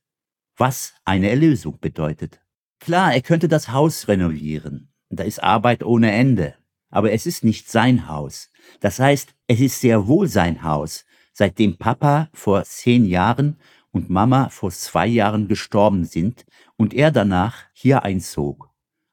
was 0.61 0.93
eine 1.05 1.31
Erlösung 1.31 1.79
bedeutet. 1.79 2.39
Klar, 2.79 3.15
er 3.15 3.21
könnte 3.23 3.47
das 3.47 3.69
Haus 3.69 4.07
renovieren. 4.07 4.90
Da 5.11 5.23
ist 5.23 5.43
Arbeit 5.43 5.83
ohne 5.83 6.11
Ende. 6.11 6.55
Aber 6.89 7.11
es 7.11 7.25
ist 7.25 7.43
nicht 7.43 7.69
sein 7.69 8.07
Haus. 8.07 8.49
Das 8.79 8.99
heißt, 8.99 9.33
es 9.47 9.59
ist 9.59 9.81
sehr 9.81 10.07
wohl 10.07 10.27
sein 10.27 10.63
Haus, 10.63 11.05
seitdem 11.33 11.77
Papa 11.77 12.29
vor 12.33 12.63
zehn 12.63 13.05
Jahren 13.05 13.57
und 13.91 14.09
Mama 14.09 14.49
vor 14.49 14.71
zwei 14.71 15.07
Jahren 15.07 15.47
gestorben 15.47 16.05
sind 16.05 16.45
und 16.77 16.93
er 16.93 17.11
danach 17.11 17.65
hier 17.73 18.03
einzog. 18.03 18.69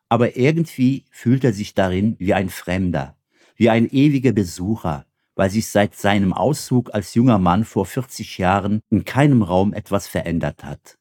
Aber 0.09 0.37
irgendwie 0.37 1.05
fühlt 1.11 1.45
er 1.45 1.53
sich 1.53 1.75
darin 1.75 2.17
wie 2.19 2.35
ein 2.35 2.49
Fremder, 2.49 3.17
wie 3.57 3.71
ein 3.71 3.89
ewiger 3.91 4.33
Besucher, 4.33 5.05
weil 5.35 5.51
sich 5.51 5.69
seit 5.69 5.95
seinem 5.95 6.33
Auszug 6.33 6.95
als 6.95 7.15
junger 7.15 7.39
Mann 7.39 7.65
vor 7.65 7.87
40 7.87 8.39
Jahren 8.39 8.81
in 8.91 9.05
keinem 9.05 9.43
Raum 9.43 9.73
etwas 9.73 10.07
verändert 10.07 10.65
hat 10.65 10.99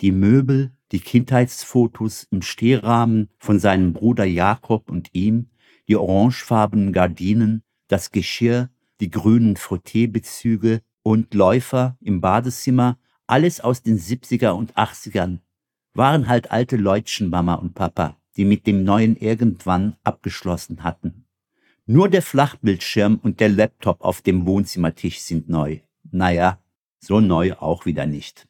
die 0.00 0.12
Möbel, 0.12 0.72
die 0.92 1.00
Kindheitsfotos 1.00 2.26
im 2.30 2.42
Stehrahmen 2.42 3.28
von 3.38 3.58
seinem 3.58 3.92
Bruder 3.92 4.24
Jakob 4.24 4.90
und 4.90 5.10
ihm, 5.12 5.50
die 5.88 5.96
orangefarbenen 5.96 6.92
Gardinen, 6.92 7.62
das 7.88 8.10
Geschirr, 8.10 8.70
die 9.00 9.10
grünen 9.10 9.56
Frotteebezüge 9.56 10.82
und 11.02 11.32
Läufer 11.34 11.96
im 12.00 12.20
Badezimmer, 12.20 12.98
alles 13.26 13.60
aus 13.60 13.82
den 13.82 13.98
70er 13.98 14.50
und 14.50 14.74
80ern, 14.74 15.38
waren 15.94 16.28
halt 16.28 16.50
alte 16.50 16.76
Leutchen 16.76 17.30
Mama 17.30 17.54
und 17.54 17.74
Papa, 17.74 18.16
die 18.36 18.44
mit 18.44 18.66
dem 18.66 18.84
neuen 18.84 19.16
irgendwann 19.16 19.96
abgeschlossen 20.04 20.82
hatten. 20.82 21.26
Nur 21.86 22.08
der 22.08 22.22
Flachbildschirm 22.22 23.18
und 23.22 23.40
der 23.40 23.48
Laptop 23.48 24.02
auf 24.02 24.22
dem 24.22 24.46
Wohnzimmertisch 24.46 25.20
sind 25.20 25.48
neu. 25.48 25.80
Naja, 26.12 26.60
so 26.98 27.20
neu 27.20 27.54
auch 27.54 27.86
wieder 27.86 28.06
nicht. 28.06 28.46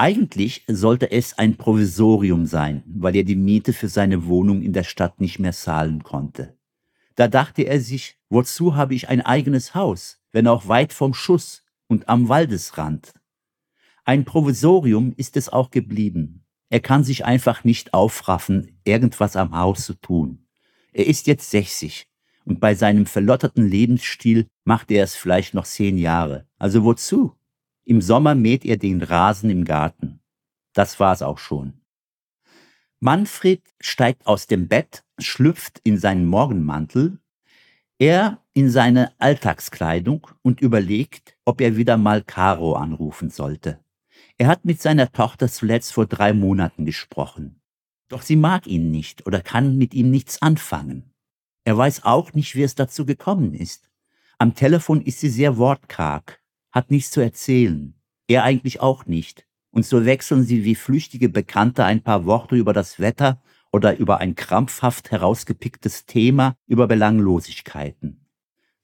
Eigentlich 0.00 0.62
sollte 0.68 1.10
es 1.10 1.38
ein 1.38 1.56
Provisorium 1.56 2.46
sein, 2.46 2.84
weil 2.86 3.16
er 3.16 3.24
die 3.24 3.34
Miete 3.34 3.72
für 3.72 3.88
seine 3.88 4.26
Wohnung 4.26 4.62
in 4.62 4.72
der 4.72 4.84
Stadt 4.84 5.20
nicht 5.20 5.40
mehr 5.40 5.52
zahlen 5.52 6.04
konnte. 6.04 6.56
Da 7.16 7.26
dachte 7.26 7.62
er 7.62 7.80
sich, 7.80 8.16
wozu 8.30 8.76
habe 8.76 8.94
ich 8.94 9.08
ein 9.08 9.22
eigenes 9.22 9.74
Haus, 9.74 10.20
wenn 10.30 10.46
auch 10.46 10.68
weit 10.68 10.92
vom 10.92 11.14
Schuss 11.14 11.64
und 11.88 12.08
am 12.08 12.28
Waldesrand. 12.28 13.12
Ein 14.04 14.24
Provisorium 14.24 15.14
ist 15.16 15.36
es 15.36 15.48
auch 15.48 15.72
geblieben. 15.72 16.44
Er 16.70 16.78
kann 16.78 17.02
sich 17.02 17.24
einfach 17.24 17.64
nicht 17.64 17.92
aufraffen, 17.92 18.78
irgendwas 18.84 19.34
am 19.34 19.58
Haus 19.58 19.84
zu 19.84 19.94
tun. 19.94 20.46
Er 20.92 21.08
ist 21.08 21.26
jetzt 21.26 21.50
60 21.50 22.06
und 22.44 22.60
bei 22.60 22.76
seinem 22.76 23.04
verlotterten 23.04 23.66
Lebensstil 23.66 24.46
macht 24.62 24.92
er 24.92 25.02
es 25.02 25.16
vielleicht 25.16 25.54
noch 25.54 25.64
zehn 25.64 25.98
Jahre. 25.98 26.46
Also 26.56 26.84
wozu? 26.84 27.37
Im 27.88 28.02
Sommer 28.02 28.34
mäht 28.34 28.66
er 28.66 28.76
den 28.76 29.00
Rasen 29.00 29.48
im 29.48 29.64
Garten. 29.64 30.20
Das 30.74 31.00
war's 31.00 31.22
auch 31.22 31.38
schon. 31.38 31.80
Manfred 33.00 33.62
steigt 33.80 34.26
aus 34.26 34.46
dem 34.46 34.68
Bett, 34.68 35.04
schlüpft 35.18 35.80
in 35.84 35.96
seinen 35.96 36.26
Morgenmantel, 36.26 37.18
er 37.98 38.44
in 38.52 38.68
seine 38.68 39.18
Alltagskleidung 39.18 40.26
und 40.42 40.60
überlegt, 40.60 41.38
ob 41.46 41.62
er 41.62 41.78
wieder 41.78 41.96
mal 41.96 42.22
Caro 42.22 42.74
anrufen 42.74 43.30
sollte. 43.30 43.82
Er 44.36 44.48
hat 44.48 44.66
mit 44.66 44.82
seiner 44.82 45.10
Tochter 45.10 45.48
zuletzt 45.48 45.94
vor 45.94 46.04
drei 46.04 46.34
Monaten 46.34 46.84
gesprochen. 46.84 47.62
Doch 48.08 48.20
sie 48.20 48.36
mag 48.36 48.66
ihn 48.66 48.90
nicht 48.90 49.26
oder 49.26 49.40
kann 49.40 49.78
mit 49.78 49.94
ihm 49.94 50.10
nichts 50.10 50.42
anfangen. 50.42 51.14
Er 51.64 51.78
weiß 51.78 52.04
auch 52.04 52.34
nicht, 52.34 52.54
wie 52.54 52.64
es 52.64 52.74
dazu 52.74 53.06
gekommen 53.06 53.54
ist. 53.54 53.88
Am 54.36 54.54
Telefon 54.54 55.00
ist 55.00 55.20
sie 55.20 55.30
sehr 55.30 55.56
wortkarg 55.56 56.38
hat 56.78 56.92
nichts 56.92 57.10
zu 57.10 57.20
erzählen. 57.20 57.92
Er 58.28 58.44
eigentlich 58.44 58.80
auch 58.80 59.04
nicht. 59.06 59.46
Und 59.70 59.84
so 59.84 60.04
wechseln 60.04 60.44
sie 60.44 60.64
wie 60.64 60.76
flüchtige 60.76 61.28
Bekannte 61.28 61.84
ein 61.84 62.02
paar 62.02 62.24
Worte 62.24 62.54
über 62.54 62.72
das 62.72 63.00
Wetter 63.00 63.42
oder 63.72 63.98
über 63.98 64.18
ein 64.18 64.36
krampfhaft 64.36 65.10
herausgepicktes 65.10 66.06
Thema 66.06 66.54
über 66.68 66.86
Belanglosigkeiten. 66.86 68.24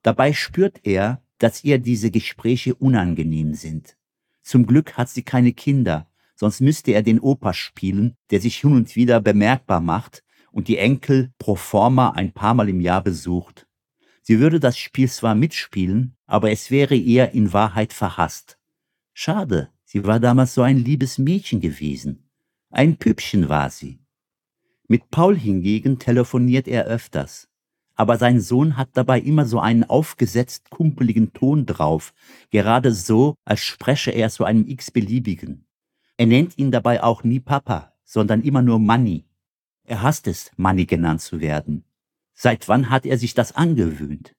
Dabei 0.03 0.33
spürt 0.33 0.81
er, 0.83 1.23
dass 1.39 1.63
ihr 1.63 1.79
diese 1.79 2.11
Gespräche 2.11 2.75
unangenehm 2.75 3.55
sind. 3.55 3.97
Zum 4.43 4.67
Glück 4.67 4.97
hat 4.97 5.09
sie 5.09 5.23
keine 5.23 5.53
Kinder, 5.53 6.09
sonst 6.35 6.61
müsste 6.61 6.91
er 6.91 7.03
den 7.03 7.21
Opa 7.21 7.55
spielen, 7.55 8.17
der 8.31 8.41
sich 8.41 8.57
hin 8.57 8.73
und 8.73 8.97
wieder 8.97 9.21
bemerkbar 9.21 9.81
macht 9.81 10.25
und 10.51 10.67
die 10.67 10.79
Enkel 10.79 11.33
pro 11.39 11.55
forma 11.55 12.11
ein 12.11 12.33
paar 12.33 12.55
Mal 12.55 12.69
im 12.69 12.81
Jahr 12.81 13.03
besucht. 13.03 13.64
Sie 14.27 14.41
würde 14.41 14.59
das 14.59 14.79
Spiel 14.79 15.11
zwar 15.11 15.35
mitspielen, 15.35 16.17
aber 16.25 16.51
es 16.51 16.71
wäre 16.71 16.95
ihr 16.95 17.33
in 17.33 17.53
Wahrheit 17.53 17.93
verhasst. 17.93 18.59
Schade, 19.13 19.69
sie 19.85 20.05
war 20.05 20.19
damals 20.19 20.55
so 20.55 20.63
ein 20.63 20.79
liebes 20.79 21.19
Mädchen 21.19 21.61
gewesen. 21.61 22.31
Ein 22.71 22.97
Püppchen 22.97 23.51
war 23.51 23.69
sie. 23.69 23.99
Mit 24.89 25.11
Paul 25.11 25.37
hingegen 25.37 25.99
telefoniert 25.99 26.67
er 26.69 26.87
öfters. 26.87 27.51
Aber 27.97 28.17
sein 28.17 28.41
Sohn 28.41 28.79
hat 28.79 28.89
dabei 28.95 29.21
immer 29.21 29.45
so 29.45 29.61
einen 29.61 29.85
aufgesetzt 29.85 30.71
kumpeligen 30.71 31.35
Ton 31.35 31.67
drauf, 31.67 32.15
gerade 32.51 32.93
so, 32.93 33.35
als 33.45 33.61
spreche 33.61 34.11
er 34.11 34.31
zu 34.31 34.45
einem 34.45 34.67
x-beliebigen. 34.67 35.67
Er 36.17 36.27
nennt 36.27 36.57
ihn 36.57 36.71
dabei 36.71 37.03
auch 37.03 37.25
nie 37.25 37.41
Papa, 37.41 37.93
sondern 38.05 38.41
immer 38.41 38.63
nur 38.63 38.79
Manni. 38.79 39.27
Er 39.85 40.01
hasst 40.01 40.29
es, 40.29 40.51
Manni 40.57 40.87
genannt 40.87 41.21
zu 41.21 41.41
werden. 41.41 41.85
Seit 42.35 42.69
wann 42.69 42.91
hat 42.91 43.07
er 43.07 43.17
sich 43.17 43.35
das 43.35 43.53
angewöhnt? 43.53 44.35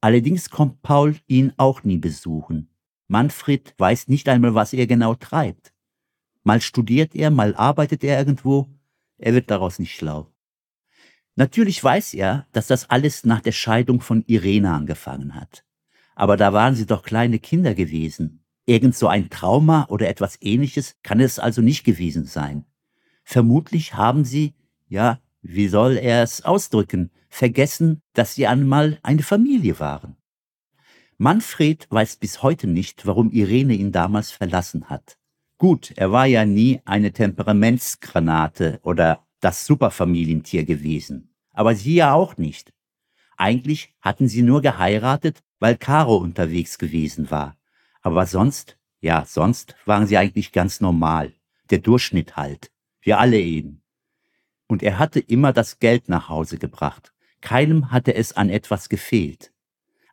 Allerdings 0.00 0.50
kommt 0.50 0.82
Paul 0.82 1.16
ihn 1.26 1.52
auch 1.58 1.84
nie 1.84 1.98
besuchen. 1.98 2.68
Manfred 3.06 3.74
weiß 3.78 4.08
nicht 4.08 4.28
einmal, 4.28 4.54
was 4.54 4.72
er 4.72 4.86
genau 4.86 5.14
treibt. 5.14 5.72
Mal 6.42 6.60
studiert 6.60 7.14
er, 7.14 7.30
mal 7.30 7.54
arbeitet 7.54 8.02
er 8.02 8.18
irgendwo, 8.18 8.68
er 9.18 9.34
wird 9.34 9.50
daraus 9.50 9.78
nicht 9.78 9.94
schlau. 9.94 10.32
Natürlich 11.36 11.82
weiß 11.82 12.14
er, 12.14 12.46
dass 12.52 12.66
das 12.66 12.90
alles 12.90 13.24
nach 13.24 13.40
der 13.40 13.52
Scheidung 13.52 14.00
von 14.00 14.24
Irene 14.26 14.72
angefangen 14.72 15.34
hat. 15.34 15.64
Aber 16.14 16.36
da 16.36 16.52
waren 16.52 16.74
sie 16.74 16.86
doch 16.86 17.02
kleine 17.02 17.38
Kinder 17.38 17.74
gewesen. 17.74 18.44
Irgend 18.66 18.96
so 18.96 19.08
ein 19.08 19.30
Trauma 19.30 19.86
oder 19.88 20.08
etwas 20.08 20.36
ähnliches 20.40 20.96
kann 21.02 21.20
es 21.20 21.38
also 21.38 21.62
nicht 21.62 21.84
gewesen 21.84 22.26
sein. 22.26 22.64
Vermutlich 23.24 23.94
haben 23.94 24.24
sie, 24.24 24.54
ja, 24.88 25.20
wie 25.42 25.68
soll 25.68 25.96
er 25.96 26.22
es 26.22 26.44
ausdrücken, 26.44 27.10
vergessen, 27.28 28.02
dass 28.14 28.34
sie 28.34 28.46
einmal 28.46 28.98
eine 29.02 29.22
Familie 29.22 29.78
waren. 29.80 30.16
Manfred 31.18 31.86
weiß 31.90 32.16
bis 32.16 32.42
heute 32.42 32.66
nicht, 32.66 33.06
warum 33.06 33.30
Irene 33.30 33.74
ihn 33.74 33.92
damals 33.92 34.30
verlassen 34.30 34.88
hat. 34.88 35.18
Gut, 35.58 35.92
er 35.96 36.10
war 36.10 36.26
ja 36.26 36.44
nie 36.44 36.80
eine 36.84 37.12
Temperamentsgranate 37.12 38.80
oder 38.82 39.24
das 39.40 39.66
Superfamilientier 39.66 40.64
gewesen. 40.64 41.34
Aber 41.52 41.74
sie 41.74 41.94
ja 41.94 42.14
auch 42.14 42.36
nicht. 42.38 42.72
Eigentlich 43.36 43.94
hatten 44.00 44.28
sie 44.28 44.42
nur 44.42 44.62
geheiratet, 44.62 45.42
weil 45.58 45.76
Caro 45.76 46.16
unterwegs 46.16 46.78
gewesen 46.78 47.30
war. 47.30 47.56
Aber 48.00 48.26
sonst, 48.26 48.78
ja, 49.00 49.24
sonst 49.24 49.76
waren 49.84 50.06
sie 50.06 50.16
eigentlich 50.16 50.52
ganz 50.52 50.80
normal. 50.80 51.32
Der 51.70 51.78
Durchschnitt 51.78 52.36
halt. 52.36 52.72
Wir 53.00 53.18
alle 53.18 53.38
eben. 53.38 53.81
Und 54.72 54.82
er 54.82 54.98
hatte 54.98 55.20
immer 55.20 55.52
das 55.52 55.80
Geld 55.80 56.08
nach 56.08 56.30
Hause 56.30 56.56
gebracht. 56.56 57.12
Keinem 57.42 57.90
hatte 57.90 58.14
es 58.14 58.32
an 58.32 58.48
etwas 58.48 58.88
gefehlt. 58.88 59.52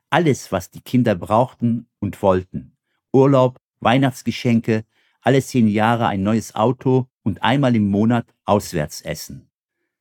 Alles, 0.10 0.52
was 0.52 0.70
die 0.70 0.82
Kinder 0.82 1.16
brauchten 1.16 1.88
und 2.00 2.22
wollten. 2.22 2.76
Urlaub, 3.14 3.58
Weihnachtsgeschenke, 3.80 4.84
alle 5.22 5.42
zehn 5.42 5.70
Jahre 5.70 6.08
ein 6.08 6.24
neues 6.24 6.56
Auto 6.56 7.08
und 7.24 7.42
einmal 7.42 7.74
im 7.74 7.90
Monat 7.90 8.26
auswärts 8.44 9.00
essen. 9.00 9.50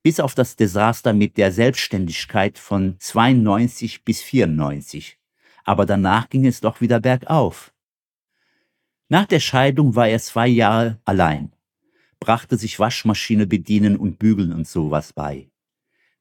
Bis 0.03 0.19
auf 0.19 0.35
das 0.35 0.57
Desaster 0.57 1.13
mit 1.13 1.37
der 1.37 1.53
Selbstständigkeit 1.53 2.59
von 2.59 2.97
92 2.99 4.03
bis 4.03 4.23
94. 4.23 5.21
Aber 5.63 5.87
danach 5.87 6.31
ging 6.31 6.45
es 6.47 6.61
doch 6.61 6.81
wieder 6.81 6.99
bergauf. 6.99 7.73
Nach 9.09 9.27
der 9.27 9.39
Scheidung 9.39 9.95
war 9.95 10.09
er 10.09 10.19
zwei 10.19 10.49
Jahre 10.49 10.99
allein, 11.05 11.53
brachte 12.21 12.57
sich 12.57 12.79
Waschmaschine 12.79 13.47
bedienen 13.47 13.97
und 13.97 14.19
bügeln 14.19 14.53
und 14.53 14.67
sowas 14.67 15.13
bei. 15.13 15.51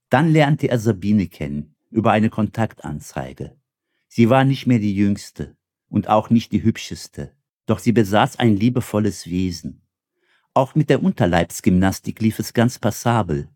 Dann 0.09 0.31
lernte 0.31 0.69
er 0.69 0.79
Sabine 0.79 1.27
kennen 1.27 1.75
über 1.89 2.11
eine 2.11 2.29
Kontaktanzeige. 2.29 3.57
Sie 4.07 4.29
war 4.29 4.43
nicht 4.43 4.67
mehr 4.67 4.79
die 4.79 4.95
jüngste 4.95 5.55
und 5.89 6.07
auch 6.09 6.29
nicht 6.29 6.51
die 6.51 6.63
hübscheste, 6.63 7.33
doch 7.65 7.79
sie 7.79 7.91
besaß 7.91 8.39
ein 8.39 8.55
liebevolles 8.55 9.27
Wesen. 9.27 9.81
Auch 10.53 10.75
mit 10.75 10.89
der 10.89 11.03
Unterleibsgymnastik 11.03 12.19
lief 12.19 12.39
es 12.39 12.53
ganz 12.53 12.79
passabel, 12.79 13.49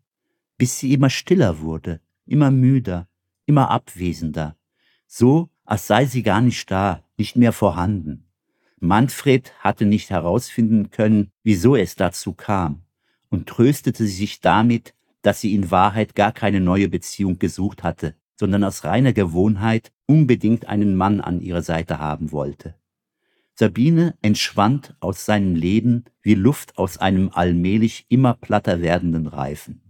bis 0.56 0.78
sie 0.78 0.92
immer 0.92 1.10
stiller 1.10 1.60
wurde, 1.60 2.00
immer 2.26 2.50
müder, 2.50 3.08
immer 3.46 3.70
abwesender, 3.70 4.56
so 5.06 5.50
als 5.64 5.86
sei 5.86 6.06
sie 6.06 6.22
gar 6.22 6.40
nicht 6.40 6.70
da, 6.70 7.02
nicht 7.16 7.36
mehr 7.36 7.52
vorhanden. 7.52 8.31
Manfred 8.84 9.52
hatte 9.60 9.86
nicht 9.86 10.10
herausfinden 10.10 10.90
können, 10.90 11.30
wieso 11.44 11.76
es 11.76 11.94
dazu 11.94 12.32
kam, 12.32 12.82
und 13.30 13.48
tröstete 13.48 14.08
sich 14.08 14.40
damit, 14.40 14.92
dass 15.22 15.40
sie 15.40 15.54
in 15.54 15.70
Wahrheit 15.70 16.16
gar 16.16 16.32
keine 16.32 16.58
neue 16.60 16.88
Beziehung 16.88 17.38
gesucht 17.38 17.84
hatte, 17.84 18.16
sondern 18.34 18.64
aus 18.64 18.82
reiner 18.82 19.12
Gewohnheit 19.12 19.92
unbedingt 20.06 20.66
einen 20.66 20.96
Mann 20.96 21.20
an 21.20 21.40
ihrer 21.40 21.62
Seite 21.62 22.00
haben 22.00 22.32
wollte. 22.32 22.74
Sabine 23.54 24.16
entschwand 24.20 24.96
aus 24.98 25.26
seinem 25.26 25.54
Leben 25.54 26.06
wie 26.20 26.34
Luft 26.34 26.76
aus 26.76 26.98
einem 26.98 27.30
allmählich 27.32 28.06
immer 28.08 28.34
platter 28.34 28.82
werdenden 28.82 29.28
Reifen. 29.28 29.80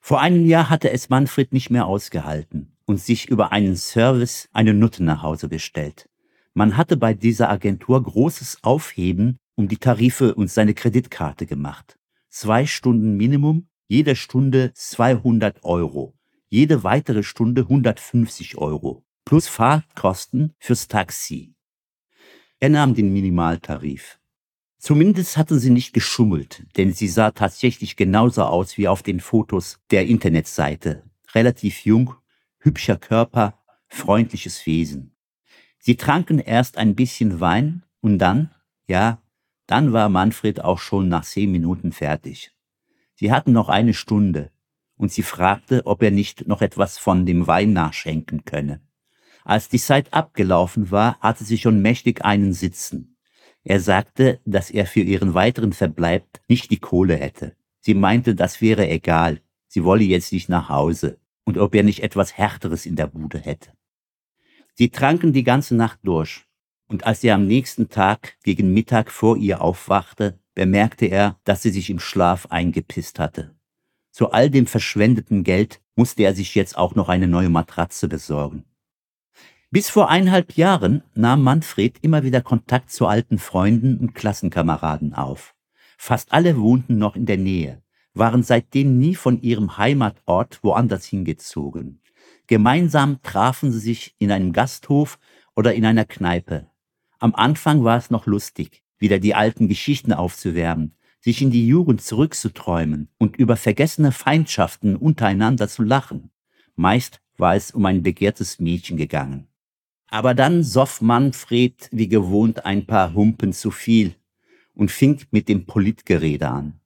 Vor 0.00 0.20
einem 0.20 0.46
Jahr 0.46 0.70
hatte 0.70 0.92
es 0.92 1.08
Manfred 1.08 1.52
nicht 1.52 1.70
mehr 1.70 1.86
ausgehalten 1.86 2.76
und 2.86 3.00
sich 3.00 3.28
über 3.28 3.50
einen 3.50 3.74
Service 3.74 4.48
eine 4.52 4.72
Nutte 4.72 5.02
nach 5.02 5.22
Hause 5.24 5.48
bestellt. 5.48 6.08
Man 6.54 6.76
hatte 6.76 6.96
bei 6.96 7.14
dieser 7.14 7.50
Agentur 7.50 8.02
großes 8.02 8.58
Aufheben 8.62 9.38
um 9.54 9.68
die 9.68 9.78
Tarife 9.78 10.34
und 10.34 10.50
seine 10.50 10.72
Kreditkarte 10.72 11.46
gemacht. 11.46 11.98
Zwei 12.30 12.66
Stunden 12.66 13.16
Minimum, 13.16 13.68
jede 13.88 14.14
Stunde 14.14 14.72
200 14.74 15.64
Euro, 15.64 16.14
jede 16.48 16.84
weitere 16.84 17.22
Stunde 17.22 17.62
150 17.62 18.56
Euro, 18.58 19.04
plus 19.24 19.48
Fahrtkosten 19.48 20.54
fürs 20.58 20.86
Taxi. 20.86 21.54
Er 22.60 22.68
nahm 22.68 22.94
den 22.94 23.12
Minimaltarif. 23.12 24.20
Zumindest 24.78 25.36
hatten 25.36 25.58
sie 25.58 25.70
nicht 25.70 25.92
geschummelt, 25.92 26.64
denn 26.76 26.92
sie 26.92 27.08
sah 27.08 27.32
tatsächlich 27.32 27.96
genauso 27.96 28.44
aus 28.44 28.78
wie 28.78 28.86
auf 28.86 29.02
den 29.02 29.18
Fotos 29.18 29.80
der 29.90 30.06
Internetseite. 30.06 31.02
Relativ 31.34 31.84
jung, 31.84 32.14
hübscher 32.58 32.96
Körper, 32.96 33.58
freundliches 33.88 34.64
Wesen. 34.66 35.16
Sie 35.88 35.96
tranken 35.96 36.38
erst 36.38 36.76
ein 36.76 36.94
bisschen 36.94 37.40
Wein 37.40 37.82
und 38.02 38.18
dann, 38.18 38.50
ja, 38.88 39.22
dann 39.66 39.94
war 39.94 40.10
Manfred 40.10 40.62
auch 40.62 40.80
schon 40.80 41.08
nach 41.08 41.24
zehn 41.24 41.50
Minuten 41.50 41.92
fertig. 41.92 42.50
Sie 43.14 43.32
hatten 43.32 43.52
noch 43.52 43.70
eine 43.70 43.94
Stunde 43.94 44.50
und 44.98 45.10
sie 45.10 45.22
fragte, 45.22 45.86
ob 45.86 46.02
er 46.02 46.10
nicht 46.10 46.46
noch 46.46 46.60
etwas 46.60 46.98
von 46.98 47.24
dem 47.24 47.46
Wein 47.46 47.72
nachschenken 47.72 48.44
könne. 48.44 48.82
Als 49.44 49.70
die 49.70 49.78
Zeit 49.78 50.12
abgelaufen 50.12 50.90
war, 50.90 51.18
hatte 51.20 51.44
sie 51.44 51.56
schon 51.56 51.80
mächtig 51.80 52.22
einen 52.22 52.52
sitzen. 52.52 53.16
Er 53.64 53.80
sagte, 53.80 54.40
dass 54.44 54.68
er 54.68 54.84
für 54.84 55.00
ihren 55.00 55.32
weiteren 55.32 55.72
Verbleib 55.72 56.26
nicht 56.48 56.70
die 56.70 56.80
Kohle 56.80 57.16
hätte. 57.16 57.56
Sie 57.80 57.94
meinte, 57.94 58.34
das 58.34 58.60
wäre 58.60 58.86
egal. 58.90 59.40
Sie 59.68 59.84
wolle 59.84 60.04
jetzt 60.04 60.34
nicht 60.34 60.50
nach 60.50 60.68
Hause 60.68 61.18
und 61.44 61.56
ob 61.56 61.74
er 61.74 61.82
nicht 61.82 62.02
etwas 62.02 62.36
Härteres 62.36 62.84
in 62.84 62.94
der 62.94 63.06
Bude 63.06 63.38
hätte. 63.38 63.70
Sie 64.78 64.90
tranken 64.90 65.32
die 65.32 65.42
ganze 65.42 65.74
Nacht 65.74 65.98
durch, 66.04 66.44
und 66.86 67.04
als 67.04 67.24
er 67.24 67.34
am 67.34 67.48
nächsten 67.48 67.88
Tag 67.88 68.36
gegen 68.44 68.72
Mittag 68.72 69.10
vor 69.10 69.36
ihr 69.36 69.60
aufwachte, 69.60 70.38
bemerkte 70.54 71.06
er, 71.06 71.36
dass 71.42 71.62
sie 71.62 71.70
sich 71.70 71.90
im 71.90 71.98
Schlaf 71.98 72.46
eingepisst 72.46 73.18
hatte. 73.18 73.56
Zu 74.12 74.30
all 74.30 74.50
dem 74.50 74.68
verschwendeten 74.68 75.42
Geld 75.42 75.80
musste 75.96 76.22
er 76.22 76.32
sich 76.32 76.54
jetzt 76.54 76.78
auch 76.78 76.94
noch 76.94 77.08
eine 77.08 77.26
neue 77.26 77.48
Matratze 77.48 78.06
besorgen. 78.06 78.66
Bis 79.72 79.90
vor 79.90 80.10
eineinhalb 80.10 80.52
Jahren 80.52 81.02
nahm 81.12 81.42
Manfred 81.42 81.98
immer 82.02 82.22
wieder 82.22 82.40
Kontakt 82.40 82.92
zu 82.92 83.08
alten 83.08 83.38
Freunden 83.38 83.98
und 83.98 84.14
Klassenkameraden 84.14 85.12
auf. 85.12 85.56
Fast 85.96 86.30
alle 86.30 86.56
wohnten 86.56 86.98
noch 86.98 87.16
in 87.16 87.26
der 87.26 87.38
Nähe, 87.38 87.82
waren 88.14 88.44
seitdem 88.44 88.96
nie 88.96 89.16
von 89.16 89.42
ihrem 89.42 89.76
Heimatort 89.76 90.62
woanders 90.62 91.04
hingezogen. 91.04 92.00
Gemeinsam 92.48 93.20
trafen 93.22 93.70
sie 93.70 93.78
sich 93.78 94.14
in 94.18 94.32
einem 94.32 94.54
Gasthof 94.54 95.18
oder 95.54 95.74
in 95.74 95.84
einer 95.84 96.06
Kneipe. 96.06 96.66
Am 97.18 97.34
Anfang 97.34 97.84
war 97.84 97.98
es 97.98 98.10
noch 98.10 98.26
lustig, 98.26 98.82
wieder 98.96 99.18
die 99.18 99.34
alten 99.34 99.68
Geschichten 99.68 100.14
aufzuwärmen, 100.14 100.94
sich 101.20 101.42
in 101.42 101.50
die 101.50 101.66
Jugend 101.66 102.00
zurückzuträumen 102.00 103.10
und 103.18 103.36
über 103.36 103.56
vergessene 103.56 104.12
Feindschaften 104.12 104.96
untereinander 104.96 105.68
zu 105.68 105.82
lachen. 105.82 106.30
Meist 106.74 107.20
war 107.36 107.54
es 107.54 107.70
um 107.70 107.84
ein 107.84 108.02
begehrtes 108.02 108.58
Mädchen 108.60 108.96
gegangen. 108.96 109.48
Aber 110.08 110.32
dann 110.32 110.62
soff 110.62 111.02
Manfred 111.02 111.90
wie 111.92 112.08
gewohnt 112.08 112.64
ein 112.64 112.86
paar 112.86 113.12
Humpen 113.12 113.52
zu 113.52 113.70
viel 113.70 114.14
und 114.72 114.90
fing 114.90 115.20
mit 115.30 115.50
dem 115.50 115.66
Politgerede 115.66 116.48
an. 116.48 116.80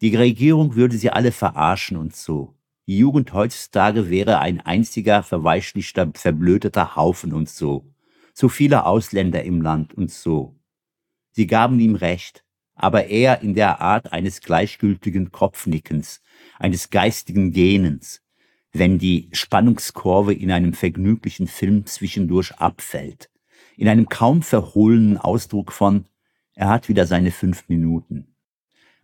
Die 0.00 0.16
Regierung 0.16 0.74
würde 0.74 0.96
sie 0.96 1.10
alle 1.10 1.32
verarschen 1.32 1.98
und 1.98 2.16
so. 2.16 2.54
Die 2.90 2.98
Jugend 2.98 3.32
heutzutage 3.34 4.10
wäre 4.10 4.40
ein 4.40 4.60
einziger 4.60 5.22
verweichlichter, 5.22 6.10
verblödeter 6.12 6.96
Haufen 6.96 7.32
und 7.32 7.48
so. 7.48 7.86
Zu 8.34 8.48
viele 8.48 8.84
Ausländer 8.84 9.44
im 9.44 9.62
Land 9.62 9.94
und 9.94 10.10
so. 10.10 10.58
Sie 11.30 11.46
gaben 11.46 11.78
ihm 11.78 11.94
recht, 11.94 12.44
aber 12.74 13.06
eher 13.06 13.42
in 13.42 13.54
der 13.54 13.80
Art 13.80 14.12
eines 14.12 14.40
gleichgültigen 14.40 15.30
Kopfnickens, 15.30 16.20
eines 16.58 16.90
geistigen 16.90 17.52
Gähnens, 17.52 18.22
wenn 18.72 18.98
die 18.98 19.28
Spannungskurve 19.30 20.34
in 20.34 20.50
einem 20.50 20.72
vergnüglichen 20.72 21.46
Film 21.46 21.86
zwischendurch 21.86 22.56
abfällt, 22.56 23.30
in 23.76 23.86
einem 23.86 24.08
kaum 24.08 24.42
verhohlenen 24.42 25.16
Ausdruck 25.16 25.70
von 25.70 26.06
er 26.54 26.68
hat 26.68 26.88
wieder 26.88 27.06
seine 27.06 27.30
fünf 27.30 27.68
Minuten. 27.68 28.34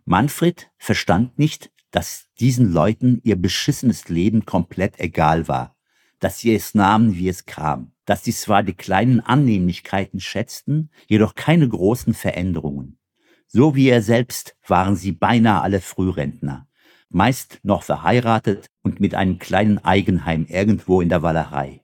Manfred 0.03 0.69
verstand 0.77 1.39
nicht, 1.39 1.71
dass 1.97 2.27
diesen 2.39 2.71
Leuten 2.71 3.21
ihr 3.23 3.35
beschissenes 3.35 4.07
Leben 4.07 4.45
komplett 4.45 4.99
egal 4.99 5.47
war, 5.47 5.75
dass 6.19 6.37
sie 6.37 6.53
es 6.53 6.75
nahmen, 6.75 7.15
wie 7.15 7.27
es 7.27 7.47
kam, 7.47 7.91
dass 8.05 8.23
sie 8.23 8.33
zwar 8.33 8.61
die 8.61 8.75
kleinen 8.75 9.19
Annehmlichkeiten 9.19 10.19
schätzten, 10.19 10.91
jedoch 11.07 11.33
keine 11.33 11.67
großen 11.67 12.13
Veränderungen. 12.13 12.99
So 13.47 13.73
wie 13.73 13.89
er 13.89 14.03
selbst 14.03 14.55
waren 14.67 14.95
sie 14.95 15.11
beinahe 15.11 15.63
alle 15.63 15.81
Frührentner, 15.81 16.67
meist 17.09 17.61
noch 17.63 17.81
verheiratet 17.81 18.67
und 18.83 18.99
mit 18.99 19.15
einem 19.15 19.39
kleinen 19.39 19.83
Eigenheim 19.83 20.45
irgendwo 20.47 21.01
in 21.01 21.09
der 21.09 21.23
Wallerei. 21.23 21.81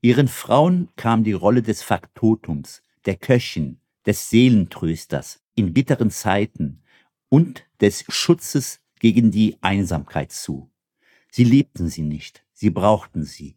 Ihren 0.00 0.26
Frauen 0.26 0.88
kam 0.96 1.22
die 1.22 1.34
Rolle 1.34 1.62
des 1.62 1.84
Faktotums, 1.84 2.82
der 3.06 3.14
Köchin, 3.14 3.78
des 4.06 4.28
Seelentrösters 4.28 5.40
in 5.54 5.72
bitteren 5.72 6.10
Zeiten 6.10 6.82
und 7.28 7.64
des 7.80 8.04
Schutzes 8.08 8.81
gegen 9.02 9.32
die 9.32 9.56
Einsamkeit 9.62 10.30
zu. 10.30 10.70
Sie 11.28 11.42
liebten 11.42 11.88
sie 11.88 12.02
nicht, 12.02 12.44
sie 12.52 12.70
brauchten 12.70 13.24
sie. 13.24 13.56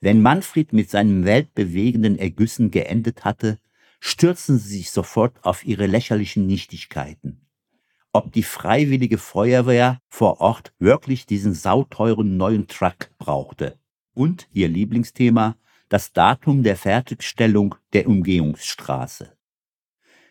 Wenn 0.00 0.22
Manfred 0.22 0.72
mit 0.72 0.88
seinen 0.88 1.26
weltbewegenden 1.26 2.18
Ergüssen 2.18 2.70
geendet 2.70 3.26
hatte, 3.26 3.58
stürzten 4.00 4.58
sie 4.58 4.78
sich 4.78 4.92
sofort 4.92 5.44
auf 5.44 5.66
ihre 5.66 5.84
lächerlichen 5.84 6.46
Nichtigkeiten. 6.46 7.46
Ob 8.14 8.32
die 8.32 8.42
freiwillige 8.42 9.18
Feuerwehr 9.18 10.00
vor 10.08 10.40
Ort 10.40 10.72
wirklich 10.78 11.26
diesen 11.26 11.52
sauteuren 11.52 12.38
neuen 12.38 12.66
Truck 12.66 13.10
brauchte. 13.18 13.78
Und 14.14 14.48
ihr 14.52 14.68
Lieblingsthema, 14.68 15.58
das 15.90 16.14
Datum 16.14 16.62
der 16.62 16.78
Fertigstellung 16.78 17.74
der 17.92 18.08
Umgehungsstraße. 18.08 19.36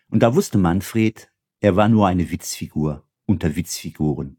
Und 0.09 0.23
da 0.23 0.33
wusste 0.33 0.57
Manfred, 0.57 1.31
er 1.59 1.75
war 1.75 1.89
nur 1.89 2.07
eine 2.07 2.31
Witzfigur 2.31 3.05
unter 3.25 3.55
Witzfiguren. 3.55 4.37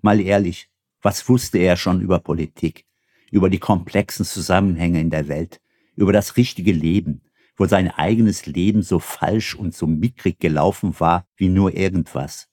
Mal 0.00 0.20
ehrlich, 0.20 0.70
was 1.02 1.28
wusste 1.28 1.58
er 1.58 1.76
schon 1.76 2.00
über 2.00 2.18
Politik, 2.18 2.84
über 3.30 3.50
die 3.50 3.58
komplexen 3.58 4.24
Zusammenhänge 4.24 5.00
in 5.00 5.10
der 5.10 5.28
Welt, 5.28 5.60
über 5.96 6.12
das 6.12 6.36
richtige 6.36 6.72
Leben, 6.72 7.22
wo 7.56 7.66
sein 7.66 7.90
eigenes 7.90 8.46
Leben 8.46 8.82
so 8.82 8.98
falsch 8.98 9.54
und 9.54 9.74
so 9.74 9.86
mickrig 9.86 10.38
gelaufen 10.38 10.98
war 11.00 11.26
wie 11.36 11.48
nur 11.48 11.74
irgendwas. 11.74 12.48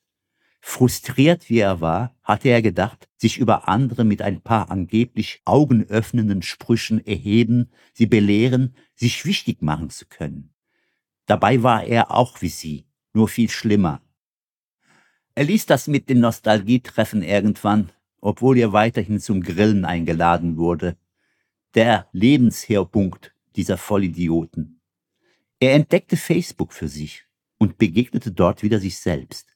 Frustriert 0.68 1.48
wie 1.48 1.60
er 1.60 1.80
war, 1.80 2.16
hatte 2.24 2.50
er 2.50 2.64
gedacht, 2.64 3.08
sich 3.18 3.38
über 3.38 3.68
andere 3.68 4.04
mit 4.04 4.24
ein 4.24 4.42
paar 4.42 4.72
angeblich 4.72 5.42
augenöffnenden 5.46 6.42
Sprüchen 6.42 7.06
erheben, 7.06 7.70
sie 7.94 8.08
belehren, 8.08 8.76
sich 8.96 9.26
wichtig 9.26 9.62
machen 9.62 9.92
zu 9.92 10.08
können. 10.08 10.56
Dabei 11.28 11.62
war 11.62 11.84
er 11.84 12.10
auch 12.10 12.42
wie 12.42 12.50
sie, 12.50 12.88
nur 13.14 13.28
viel 13.28 13.50
schlimmer. 13.50 14.02
Er 15.38 15.44
ließ 15.44 15.66
das 15.66 15.88
mit 15.88 16.10
den 16.10 16.22
Nostalgietreffen 16.22 17.22
irgendwann, 17.22 17.92
obwohl 18.22 18.58
er 18.58 18.72
weiterhin 18.72 19.20
zum 19.20 19.42
Grillen 19.42 19.84
eingeladen 19.84 20.56
wurde. 20.56 20.96
Der 21.74 22.08
Lebenshörpunkt 22.14 23.34
dieser 23.58 23.78
Vollidioten. 23.78 24.80
Er 25.60 25.74
entdeckte 25.74 26.16
Facebook 26.16 26.72
für 26.72 26.88
sich 26.88 27.26
und 27.58 27.78
begegnete 27.78 28.32
dort 28.32 28.64
wieder 28.64 28.80
sich 28.80 28.98
selbst. 28.98 29.50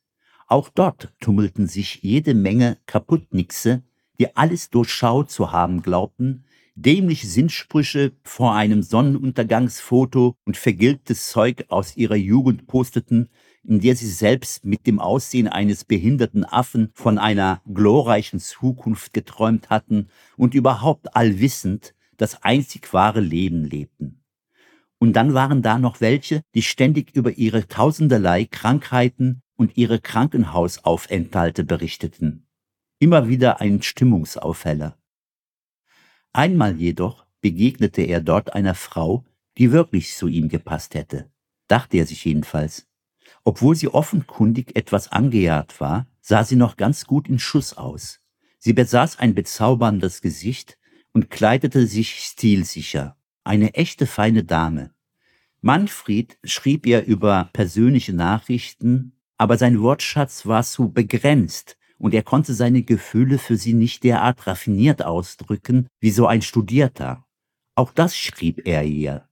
Auch 0.48 0.68
dort 0.68 1.14
tummelten 1.22 1.68
sich 1.68 2.02
jede 2.02 2.34
Menge 2.34 2.78
Kaputtnixe, 2.86 3.82
die 4.20 4.36
alles 4.36 4.70
durchschaut 4.70 5.32
zu 5.32 5.54
haben 5.54 5.82
glaubten, 5.82 6.44
dämliche 6.76 7.28
Sinnsprüche 7.28 8.12
vor 8.24 8.54
einem 8.54 8.84
Sonnenuntergangsfoto 8.84 10.36
und 10.46 10.58
vergilbtes 10.58 11.30
Zeug 11.30 11.66
aus 11.70 11.96
ihrer 11.96 12.16
Jugend 12.16 12.68
posteten, 12.68 13.30
in 13.64 13.80
der 13.80 13.96
sie 13.96 14.10
selbst 14.10 14.66
mit 14.66 14.88
dem 14.88 15.00
Aussehen 15.00 15.48
eines 15.48 15.86
behinderten 15.86 16.46
Affen 16.46 16.92
von 16.94 17.18
einer 17.18 17.62
glorreichen 17.72 18.40
Zukunft 18.40 19.14
geträumt 19.14 19.70
hatten 19.70 20.10
und 20.38 20.54
überhaupt 20.54 21.16
allwissend 21.16 21.94
das 22.18 22.44
einzig 22.44 22.94
wahre 22.94 23.22
Leben 23.22 23.64
lebten. 23.64 24.24
Und 25.00 25.14
dann 25.14 25.34
waren 25.34 25.62
da 25.62 25.80
noch 25.80 26.02
welche, 26.02 26.42
die 26.56 26.62
ständig 26.62 27.16
über 27.16 27.32
ihre 27.32 27.68
tausenderlei 27.68 28.46
Krankheiten 28.46 29.42
und 29.56 29.78
ihre 29.78 30.00
Krankenhausaufenthalte 30.00 31.64
berichteten. 31.64 32.46
Immer 33.00 33.30
wieder 33.30 33.62
ein 33.62 33.82
Stimmungsaufheller. 33.82 34.98
Einmal 36.34 36.76
jedoch 36.76 37.26
begegnete 37.42 38.02
er 38.02 38.20
dort 38.20 38.54
einer 38.54 38.76
Frau, 38.76 39.26
die 39.58 39.72
wirklich 39.72 40.16
zu 40.16 40.28
ihm 40.28 40.50
gepasst 40.50 40.96
hätte, 40.96 41.32
dachte 41.68 41.98
er 41.98 42.06
sich 42.06 42.26
jedenfalls. 42.26 42.89
Obwohl 43.50 43.76
sie 43.76 43.88
offenkundig 43.88 44.76
etwas 44.76 45.12
angejagt 45.12 45.82
war, 45.82 46.06
sah 46.22 46.44
sie 46.44 46.56
noch 46.56 46.78
ganz 46.78 47.08
gut 47.08 47.28
in 47.28 47.40
Schuss 47.40 47.76
aus. 47.76 48.20
Sie 48.60 48.74
besaß 48.74 49.18
ein 49.18 49.34
bezauberndes 49.34 50.22
Gesicht 50.22 50.78
und 51.14 51.32
kleidete 51.32 51.88
sich 51.88 52.20
stilsicher. 52.20 53.18
Eine 53.44 53.74
echte 53.74 54.06
feine 54.06 54.44
Dame. 54.44 54.92
Manfred 55.62 56.38
schrieb 56.44 56.86
ihr 56.86 57.06
über 57.06 57.50
persönliche 57.52 58.14
Nachrichten, 58.14 59.14
aber 59.40 59.58
sein 59.58 59.82
Wortschatz 59.82 60.46
war 60.46 60.62
zu 60.62 60.92
begrenzt 60.92 61.76
und 61.98 62.14
er 62.14 62.22
konnte 62.22 62.54
seine 62.54 62.84
Gefühle 62.84 63.40
für 63.40 63.58
sie 63.58 63.74
nicht 63.74 64.04
derart 64.04 64.46
raffiniert 64.46 65.04
ausdrücken 65.04 65.88
wie 66.00 66.12
so 66.12 66.28
ein 66.28 66.44
Studierter. 66.44 67.26
Auch 67.74 67.94
das 67.94 68.16
schrieb 68.16 68.68
er 68.68 68.84
ihr. 68.84 69.28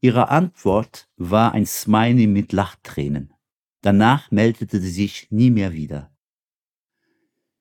Ihre 0.00 0.30
Antwort 0.30 1.06
war 1.18 1.52
ein 1.52 1.66
Smiley 1.66 2.26
mit 2.26 2.54
Lachtränen. 2.54 3.31
Danach 3.82 4.30
meldete 4.30 4.80
sie 4.80 4.90
sich 4.90 5.26
nie 5.30 5.50
mehr 5.50 5.72
wieder. 5.72 6.12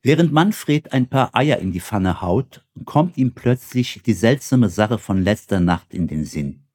Während 0.04 0.32
Manfred 0.32 0.94
ein 0.94 1.10
paar 1.10 1.36
Eier 1.36 1.60
in 1.60 1.72
die 1.72 1.80
Pfanne 1.80 2.22
haut, 2.22 2.66
kommt 2.86 3.18
ihm 3.18 3.34
plötzlich 3.34 4.02
die 4.04 4.14
seltsame 4.14 4.70
Sache 4.70 4.98
von 4.98 5.22
letzter 5.22 5.60
Nacht 5.60 5.94
in 5.94 6.08
den 6.08 6.26
Sinn. 6.26 6.66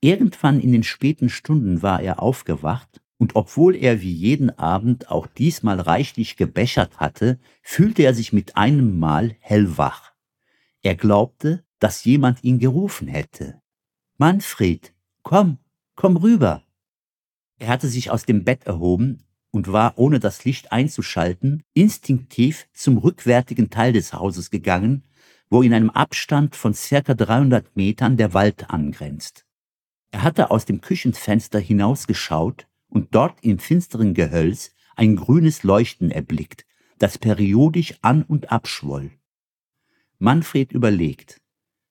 Irgendwann 0.00 0.60
in 0.60 0.72
den 0.72 0.84
späten 0.84 1.28
Stunden 1.28 1.82
war 1.82 2.00
er 2.00 2.22
aufgewacht, 2.22 3.00
und 3.16 3.34
obwohl 3.34 3.74
er 3.74 4.00
wie 4.00 4.12
jeden 4.12 4.56
Abend 4.58 5.10
auch 5.10 5.26
diesmal 5.26 5.80
reichlich 5.80 6.36
gebechert 6.36 7.00
hatte, 7.00 7.40
fühlte 7.62 8.04
er 8.04 8.14
sich 8.14 8.32
mit 8.32 8.56
einem 8.56 8.98
Mal 8.98 9.36
hellwach. 9.40 10.12
Er 10.82 10.94
glaubte, 10.94 11.64
dass 11.80 12.04
jemand 12.04 12.44
ihn 12.44 12.60
gerufen 12.60 13.08
hätte. 13.08 13.60
Manfred, 14.18 14.94
komm, 15.22 15.58
komm 15.96 16.16
rüber. 16.16 16.62
Er 17.58 17.68
hatte 17.68 17.88
sich 17.88 18.10
aus 18.10 18.24
dem 18.24 18.44
Bett 18.44 18.64
erhoben 18.66 19.24
und 19.50 19.72
war, 19.72 19.98
ohne 19.98 20.20
das 20.20 20.44
Licht 20.44 20.72
einzuschalten, 20.72 21.62
instinktiv 21.74 22.68
zum 22.72 22.98
rückwärtigen 22.98 23.70
Teil 23.70 23.92
des 23.92 24.12
Hauses 24.12 24.50
gegangen, 24.50 25.02
wo 25.50 25.62
in 25.62 25.72
einem 25.72 25.90
Abstand 25.90 26.54
von 26.54 26.74
circa 26.74 27.14
300 27.14 27.74
Metern 27.76 28.16
der 28.16 28.34
Wald 28.34 28.70
angrenzt. 28.70 29.44
Er 30.10 30.22
hatte 30.22 30.50
aus 30.50 30.64
dem 30.66 30.80
Küchenfenster 30.80 31.58
hinausgeschaut 31.58 32.66
und 32.88 33.14
dort 33.14 33.42
im 33.42 33.58
finsteren 33.58 34.14
Gehölz 34.14 34.72
ein 34.96 35.16
grünes 35.16 35.62
Leuchten 35.62 36.10
erblickt, 36.10 36.64
das 36.98 37.18
periodisch 37.18 37.94
an 38.02 38.22
und 38.22 38.50
abschwoll. 38.52 39.10
Manfred 40.18 40.72
überlegt, 40.72 41.40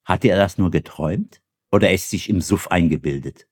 hatte 0.04 0.28
er 0.28 0.36
das 0.36 0.58
nur 0.58 0.70
geträumt 0.70 1.42
oder 1.70 1.90
es 1.90 2.10
sich 2.10 2.28
im 2.28 2.40
Suff 2.40 2.68
eingebildet? 2.68 3.46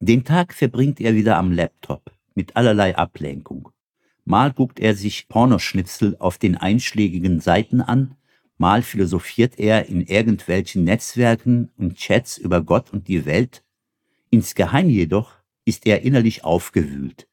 Den 0.00 0.24
Tag 0.24 0.52
verbringt 0.52 1.00
er 1.00 1.14
wieder 1.14 1.38
am 1.38 1.52
Laptop 1.52 2.12
mit 2.34 2.54
allerlei 2.54 2.96
Ablenkung. 2.96 3.70
Mal 4.26 4.52
guckt 4.52 4.78
er 4.78 4.94
sich 4.94 5.26
Pornoschnipsel 5.26 6.16
auf 6.18 6.36
den 6.36 6.54
einschlägigen 6.54 7.40
Seiten 7.40 7.80
an, 7.80 8.14
mal 8.58 8.82
philosophiert 8.82 9.58
er 9.58 9.86
in 9.86 10.02
irgendwelchen 10.02 10.84
Netzwerken 10.84 11.70
und 11.78 11.96
Chats 11.96 12.36
über 12.36 12.62
Gott 12.62 12.92
und 12.92 13.08
die 13.08 13.24
Welt. 13.24 13.64
Insgeheim 14.28 14.90
jedoch 14.90 15.32
ist 15.64 15.86
er 15.86 16.02
innerlich 16.02 16.44
aufgewühlt 16.44 17.26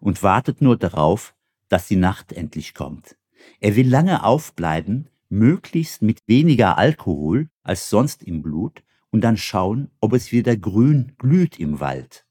und 0.00 0.24
wartet 0.24 0.60
nur 0.60 0.76
darauf, 0.76 1.36
dass 1.68 1.86
die 1.86 1.96
Nacht 1.96 2.32
endlich 2.32 2.74
kommt. 2.74 3.16
Er 3.60 3.76
will 3.76 3.88
lange 3.88 4.24
aufbleiben, 4.24 5.08
möglichst 5.28 6.02
mit 6.02 6.26
weniger 6.26 6.78
Alkohol 6.78 7.48
als 7.62 7.88
sonst 7.88 8.24
im 8.24 8.42
Blut 8.42 8.82
und 9.10 9.22
dann 9.22 9.36
schauen, 9.36 9.90
ob 10.00 10.12
es 10.12 10.32
wieder 10.32 10.56
grün 10.56 11.12
glüht 11.18 11.58
im 11.58 11.80
Wald. 11.80 12.26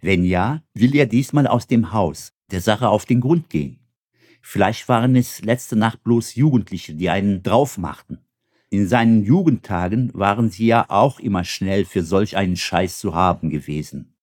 Wenn 0.00 0.24
ja, 0.24 0.62
will 0.74 0.94
er 0.94 1.06
diesmal 1.06 1.46
aus 1.46 1.66
dem 1.66 1.92
Haus, 1.92 2.32
der 2.50 2.60
Sache 2.60 2.88
auf 2.88 3.04
den 3.04 3.20
Grund 3.20 3.50
gehen. 3.50 3.80
Vielleicht 4.40 4.88
waren 4.88 5.16
es 5.16 5.42
letzte 5.42 5.76
Nacht 5.76 6.02
bloß 6.02 6.34
Jugendliche, 6.34 6.94
die 6.94 7.10
einen 7.10 7.42
drauf 7.42 7.78
machten. 7.78 8.18
In 8.70 8.86
seinen 8.86 9.24
Jugendtagen 9.24 10.10
waren 10.14 10.48
sie 10.48 10.66
ja 10.66 10.86
auch 10.88 11.18
immer 11.18 11.44
schnell 11.44 11.84
für 11.84 12.02
solch 12.02 12.36
einen 12.36 12.56
Scheiß 12.56 12.98
zu 12.98 13.14
haben 13.14 13.50
gewesen. 13.50 14.14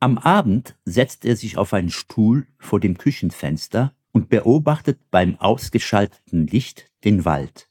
Am 0.00 0.18
Abend 0.18 0.76
setzt 0.84 1.24
er 1.24 1.36
sich 1.36 1.56
auf 1.56 1.72
einen 1.72 1.90
Stuhl 1.90 2.46
vor 2.58 2.80
dem 2.80 2.98
Küchenfenster 2.98 3.94
und 4.12 4.28
beobachtet 4.28 4.98
beim 5.10 5.36
ausgeschalteten 5.36 6.46
Licht 6.46 6.90
den 7.04 7.24
Wald. 7.24 7.68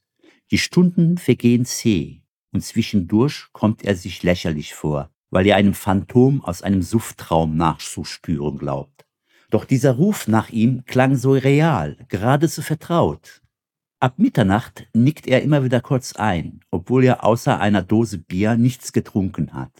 Die 0.51 0.57
Stunden 0.57 1.17
vergehen 1.17 1.65
zäh, 1.65 2.21
und 2.51 2.61
zwischendurch 2.61 3.47
kommt 3.53 3.83
er 3.83 3.95
sich 3.95 4.23
lächerlich 4.23 4.73
vor, 4.73 5.09
weil 5.29 5.45
er 5.47 5.55
einem 5.55 5.73
Phantom 5.73 6.43
aus 6.43 6.61
einem 6.61 6.81
Sufftraum 6.81 7.55
nachzuspüren 7.55 8.57
glaubt. 8.57 9.05
Doch 9.49 9.65
dieser 9.65 9.93
Ruf 9.93 10.27
nach 10.27 10.49
ihm 10.49 10.83
klang 10.85 11.15
so 11.15 11.31
real, 11.31 11.97
geradezu 12.09 12.61
vertraut. 12.61 13.41
Ab 13.99 14.19
Mitternacht 14.19 14.87
nickt 14.93 15.25
er 15.25 15.41
immer 15.41 15.63
wieder 15.63 15.81
kurz 15.81 16.13
ein, 16.13 16.59
obwohl 16.69 17.05
er 17.05 17.23
außer 17.23 17.59
einer 17.59 17.81
Dose 17.81 18.19
Bier 18.19 18.55
nichts 18.55 18.93
getrunken 18.93 19.53
hat. 19.53 19.71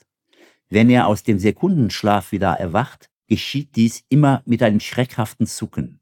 Wenn 0.69 0.89
er 0.89 1.07
aus 1.07 1.23
dem 1.23 1.37
Sekundenschlaf 1.37 2.31
wieder 2.31 2.53
erwacht, 2.53 3.09
geschieht 3.27 3.75
dies 3.75 4.03
immer 4.09 4.41
mit 4.45 4.63
einem 4.63 4.79
schreckhaften 4.79 5.45
Zucken. 5.45 5.99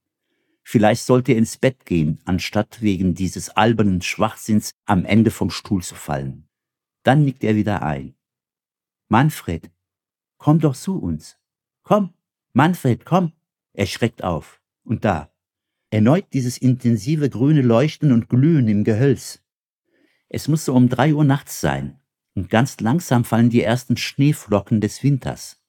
Vielleicht 0.64 1.04
sollte 1.04 1.34
er 1.34 1.38
ins 1.38 1.58
Bett 1.58 1.86
gehen, 1.86 2.20
anstatt 2.26 2.82
wegen 2.82 3.14
dieses 3.14 3.50
albernen 3.50 4.02
Schwachsinns 4.02 4.72
am 4.86 5.06
Ende 5.06 5.30
vom 5.30 5.52
Stuhl 5.52 5.84
zu 5.84 5.94
fallen. 5.94 6.45
Dann 7.06 7.24
nickt 7.24 7.44
er 7.44 7.56
wieder 7.56 7.84
ein. 7.84 8.16
Manfred, 9.10 9.72
komm 10.38 10.60
doch 10.60 10.76
zu 10.76 10.98
uns. 11.00 11.38
Komm, 11.84 12.16
Manfred, 12.52 13.06
komm. 13.06 13.32
Er 13.74 13.86
schreckt 13.86 14.24
auf. 14.24 14.60
Und 14.84 15.06
da. 15.06 15.32
Erneut 15.92 16.26
dieses 16.34 16.58
intensive 16.58 17.30
grüne 17.30 17.62
Leuchten 17.62 18.12
und 18.12 18.28
Glühen 18.28 18.68
im 18.68 18.84
Gehölz. 18.84 19.44
Es 20.30 20.48
muss 20.48 20.66
so 20.66 20.74
um 20.74 20.90
drei 20.90 21.14
Uhr 21.14 21.24
nachts 21.24 21.62
sein. 21.62 22.00
und 22.34 22.50
ganz 22.50 22.80
langsam 22.82 23.24
fallen 23.24 23.50
die 23.50 23.62
ersten 23.62 23.96
Schneeflocken 23.96 24.82
des 24.82 25.04
Winters. 25.04 25.62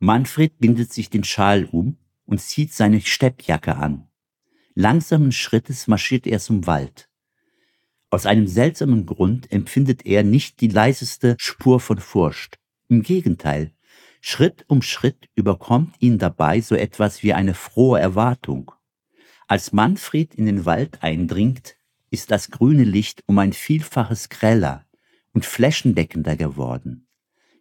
Manfred 0.00 0.58
bindet 0.58 0.92
sich 0.92 1.08
den 1.08 1.24
Schal 1.24 1.66
um 1.66 1.96
und 2.24 2.40
zieht 2.40 2.74
seine 2.74 3.00
Steppjacke 3.00 3.76
an. 3.76 4.08
Langsamen 4.74 5.30
Schrittes 5.30 5.86
marschiert 5.86 6.26
er 6.26 6.40
zum 6.40 6.66
Wald. 6.66 7.08
Aus 8.12 8.26
einem 8.26 8.46
seltsamen 8.46 9.06
Grund 9.06 9.50
empfindet 9.50 10.04
er 10.04 10.22
nicht 10.22 10.60
die 10.60 10.68
leiseste 10.68 11.34
Spur 11.38 11.80
von 11.80 11.96
Furcht. 11.96 12.58
Im 12.88 13.02
Gegenteil, 13.02 13.72
Schritt 14.20 14.66
um 14.68 14.82
Schritt 14.82 15.30
überkommt 15.34 15.94
ihn 15.98 16.18
dabei 16.18 16.60
so 16.60 16.74
etwas 16.74 17.22
wie 17.22 17.32
eine 17.32 17.54
frohe 17.54 17.98
Erwartung. 17.98 18.70
Als 19.48 19.72
Manfred 19.72 20.34
in 20.34 20.44
den 20.44 20.66
Wald 20.66 21.02
eindringt, 21.02 21.76
ist 22.10 22.30
das 22.30 22.50
grüne 22.50 22.84
Licht 22.84 23.22
um 23.24 23.38
ein 23.38 23.54
Vielfaches 23.54 24.28
greller 24.28 24.84
und 25.32 25.46
flächendeckender 25.46 26.36
geworden. 26.36 27.08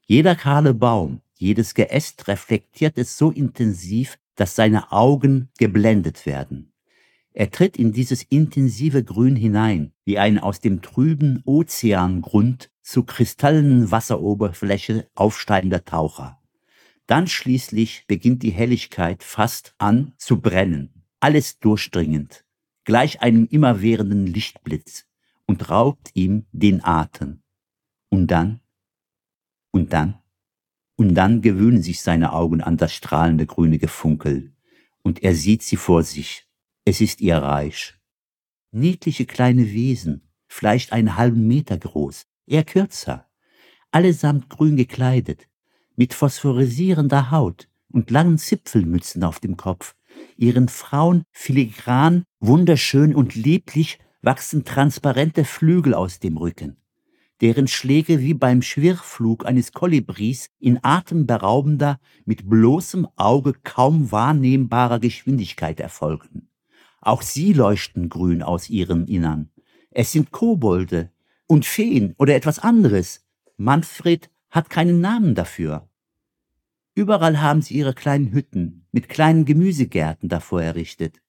Jeder 0.06 0.36
kahle 0.36 0.74
Baum, 0.74 1.22
jedes 1.34 1.76
Geäst 1.76 2.28
reflektiert 2.28 2.98
es 2.98 3.18
so 3.18 3.32
intensiv, 3.32 4.20
dass 4.36 4.58
seine 4.58 4.92
Augen 4.92 5.50
geblendet 5.58 6.26
werden. 6.26 6.71
Er 7.34 7.50
tritt 7.50 7.78
in 7.78 7.94
dieses 7.94 8.24
intensive 8.24 9.04
Grün 9.04 9.36
hinein, 9.36 9.94
wie 10.04 10.20
ein 10.20 10.38
aus 10.38 10.60
dem 10.60 10.82
trüben 10.82 11.42
Ozeangrund 11.46 12.70
zu 12.82 13.04
kristallenen 13.04 13.90
Wasseroberfläche 13.90 15.08
aufsteigender 15.16 15.86
Taucher. 15.86 16.40
Dann 17.08 17.28
schließlich 17.28 18.06
beginnt 18.08 18.44
die 18.44 18.52
Helligkeit 18.52 19.24
fast 19.24 19.76
an 19.78 20.14
zu 20.18 20.42
brennen, 20.42 21.06
alles 21.20 21.60
durchdringend, 21.60 22.44
gleich 22.84 23.22
einem 23.22 23.48
immerwährenden 23.48 24.28
Lichtblitz 24.28 25.06
und 25.46 25.70
raubt 25.70 26.12
ihm 26.14 26.46
den 26.52 26.84
Atem. 26.84 27.42
Und 28.10 28.28
dann, 28.28 28.60
und 29.72 29.94
dann, 29.94 30.20
und 30.98 31.16
dann 31.16 31.42
gewöhnen 31.42 31.82
sich 31.82 32.02
seine 32.02 32.34
Augen 32.34 32.62
an 32.62 32.76
das 32.76 32.94
strahlende 32.94 33.46
grüne 33.46 33.78
Gefunkel, 33.78 34.54
und 35.02 35.24
er 35.24 35.34
sieht 35.34 35.64
sie 35.64 35.78
vor 35.78 36.04
sich. 36.04 36.46
Es 36.84 37.00
ist 37.00 37.22
ihr 37.22 37.38
Reich. 37.38 37.94
Niedliche 38.72 39.28
kleine 39.28 39.72
Wesen, 39.72 40.28
vielleicht 40.48 40.94
einen 40.94 41.16
halben 41.16 41.48
Meter 41.48 41.78
groß, 41.78 42.26
eher 42.48 42.64
kürzer, 42.64 43.30
allesamt 43.92 44.50
grün 44.50 44.78
gekleidet, 44.78 45.48
mit 45.96 46.16
phosphorisierender 46.16 47.30
Haut 47.30 47.70
und 47.92 48.10
langen 48.10 48.40
Zipfelmützen 48.40 49.24
auf 49.24 49.40
dem 49.40 49.58
Kopf. 49.58 49.94
Ihren 50.38 50.70
Frauen 50.70 51.22
filigran, 51.32 52.24
wunderschön 52.40 53.14
und 53.14 53.36
lieblich 53.36 54.00
wachsen 54.24 54.66
transparente 54.66 55.46
Flügel 55.46 55.94
aus 55.94 56.18
dem 56.18 56.38
Rücken, 56.38 56.78
deren 57.42 57.68
Schläge 57.68 58.22
wie 58.22 58.34
beim 58.34 58.64
Schwirrflug 58.64 59.46
eines 59.46 59.72
Kolibris 59.72 60.48
in 60.58 60.80
atemberaubender, 60.82 62.00
mit 62.26 62.50
bloßem 62.50 63.08
Auge 63.18 63.54
kaum 63.64 64.12
wahrnehmbarer 64.12 65.00
Geschwindigkeit 65.00 65.80
erfolgen. 65.80 66.48
Auch 67.02 67.24
sie 67.24 67.54
leuchten 67.54 68.10
grün 68.10 68.44
aus 68.44 68.70
ihrem 68.70 69.06
Innern. 69.06 69.50
Es 69.90 70.12
sind 70.12 70.32
Kobolde 70.32 71.12
und 71.48 71.66
Feen 71.66 72.14
oder 72.18 72.36
etwas 72.36 72.60
anderes. 72.60 73.26
Manfred 73.58 74.30
hat 74.52 74.70
keinen 74.70 75.02
Namen 75.02 75.36
dafür. 75.36 75.90
Überall 76.94 77.42
haben 77.42 77.62
sie 77.62 77.76
ihre 77.76 77.94
kleinen 77.94 78.32
Hütten 78.32 78.86
mit 78.92 79.10
kleinen 79.10 79.46
Gemüsegärten 79.46 80.30
davor 80.30 80.62
errichtet. 80.62 81.22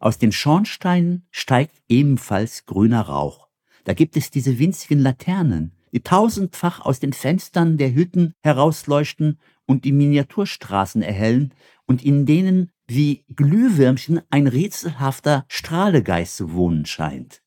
Aus 0.00 0.18
den 0.18 0.32
Schornsteinen 0.32 1.26
steigt 1.30 1.76
ebenfalls 1.88 2.66
grüner 2.66 3.02
Rauch. 3.02 3.48
Da 3.84 3.94
gibt 3.94 4.16
es 4.16 4.30
diese 4.30 4.58
winzigen 4.58 4.98
Laternen, 4.98 5.72
die 5.92 6.02
tausendfach 6.02 6.80
aus 6.80 6.98
den 6.98 7.12
Fenstern 7.12 7.76
der 7.76 7.94
Hütten 7.94 8.34
herausleuchten 8.42 9.38
und 9.66 9.84
die 9.84 9.92
Miniaturstraßen 9.92 11.02
erhellen 11.02 11.54
und 11.86 12.04
in 12.04 12.26
denen 12.26 12.72
wie 12.86 13.24
Glühwürmchen 13.34 14.20
ein 14.30 14.46
rätselhafter 14.46 15.44
Strahlegeist 15.48 16.36
zu 16.36 16.52
wohnen 16.52 16.86
scheint. 16.86 17.42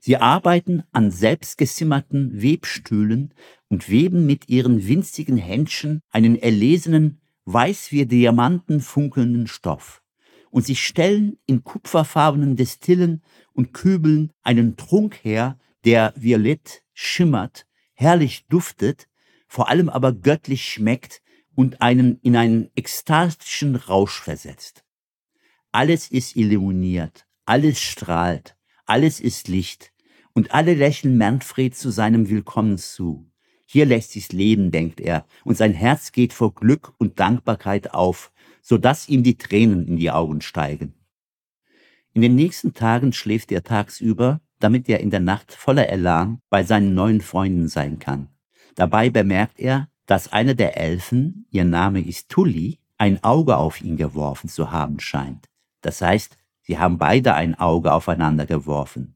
Sie 0.00 0.16
arbeiten 0.16 0.82
an 0.92 1.10
selbstgesimmerten 1.10 2.42
Webstühlen 2.42 3.34
und 3.68 3.90
weben 3.90 4.26
mit 4.26 4.48
ihren 4.48 4.86
winzigen 4.86 5.36
Händchen 5.36 6.00
einen 6.10 6.36
erlesenen, 6.36 7.20
weiß 7.44 7.92
wie 7.92 8.06
Diamanten 8.06 8.80
funkelnden 8.80 9.46
Stoff. 9.46 10.02
Und 10.50 10.64
sie 10.66 10.76
stellen 10.76 11.38
in 11.46 11.62
kupferfarbenen 11.62 12.56
Destillen 12.56 13.22
und 13.52 13.72
Kübeln 13.72 14.32
einen 14.42 14.76
Trunk 14.76 15.22
her, 15.22 15.58
der 15.84 16.12
violett 16.16 16.82
schimmert, 16.94 17.66
herrlich 17.92 18.46
duftet, 18.48 19.06
vor 19.46 19.68
allem 19.68 19.88
aber 19.88 20.12
göttlich 20.12 20.64
schmeckt 20.64 21.22
und 21.60 21.82
einen 21.82 22.18
in 22.22 22.36
einen 22.36 22.70
ekstatischen 22.74 23.76
Rausch 23.76 24.22
versetzt. 24.22 24.82
Alles 25.72 26.10
ist 26.10 26.34
illuminiert, 26.34 27.26
alles 27.44 27.78
strahlt, 27.78 28.56
alles 28.86 29.20
ist 29.20 29.46
Licht, 29.46 29.92
und 30.32 30.54
alle 30.54 30.72
lächeln 30.72 31.18
Manfred 31.18 31.76
zu 31.76 31.90
seinem 31.90 32.30
Willkommen 32.30 32.78
zu. 32.78 33.30
Hier 33.66 33.84
lässt 33.84 34.12
sich's 34.12 34.32
leben, 34.32 34.70
denkt 34.70 35.02
er, 35.02 35.26
und 35.44 35.54
sein 35.58 35.74
Herz 35.74 36.12
geht 36.12 36.32
vor 36.32 36.54
Glück 36.54 36.94
und 36.96 37.20
Dankbarkeit 37.20 37.92
auf, 37.92 38.32
so 38.62 38.78
dass 38.78 39.10
ihm 39.10 39.22
die 39.22 39.36
Tränen 39.36 39.86
in 39.86 39.98
die 39.98 40.10
Augen 40.10 40.40
steigen. 40.40 40.94
In 42.14 42.22
den 42.22 42.36
nächsten 42.36 42.72
Tagen 42.72 43.12
schläft 43.12 43.52
er 43.52 43.64
tagsüber, 43.64 44.40
damit 44.60 44.88
er 44.88 45.00
in 45.00 45.10
der 45.10 45.20
Nacht 45.20 45.52
voller 45.52 45.90
Elan 45.90 46.40
bei 46.48 46.62
seinen 46.62 46.94
neuen 46.94 47.20
Freunden 47.20 47.68
sein 47.68 47.98
kann. 47.98 48.30
Dabei 48.76 49.10
bemerkt 49.10 49.60
er, 49.60 49.89
dass 50.10 50.32
einer 50.32 50.54
der 50.54 50.76
Elfen, 50.76 51.46
ihr 51.52 51.64
Name 51.64 52.00
ist 52.00 52.30
Tulli, 52.30 52.80
ein 52.98 53.22
Auge 53.22 53.56
auf 53.56 53.80
ihn 53.80 53.96
geworfen 53.96 54.48
zu 54.48 54.72
haben 54.72 54.98
scheint. 54.98 55.48
Das 55.82 56.00
heißt, 56.02 56.36
sie 56.62 56.80
haben 56.80 56.98
beide 56.98 57.34
ein 57.34 57.54
Auge 57.54 57.92
aufeinander 57.92 58.44
geworfen. 58.44 59.14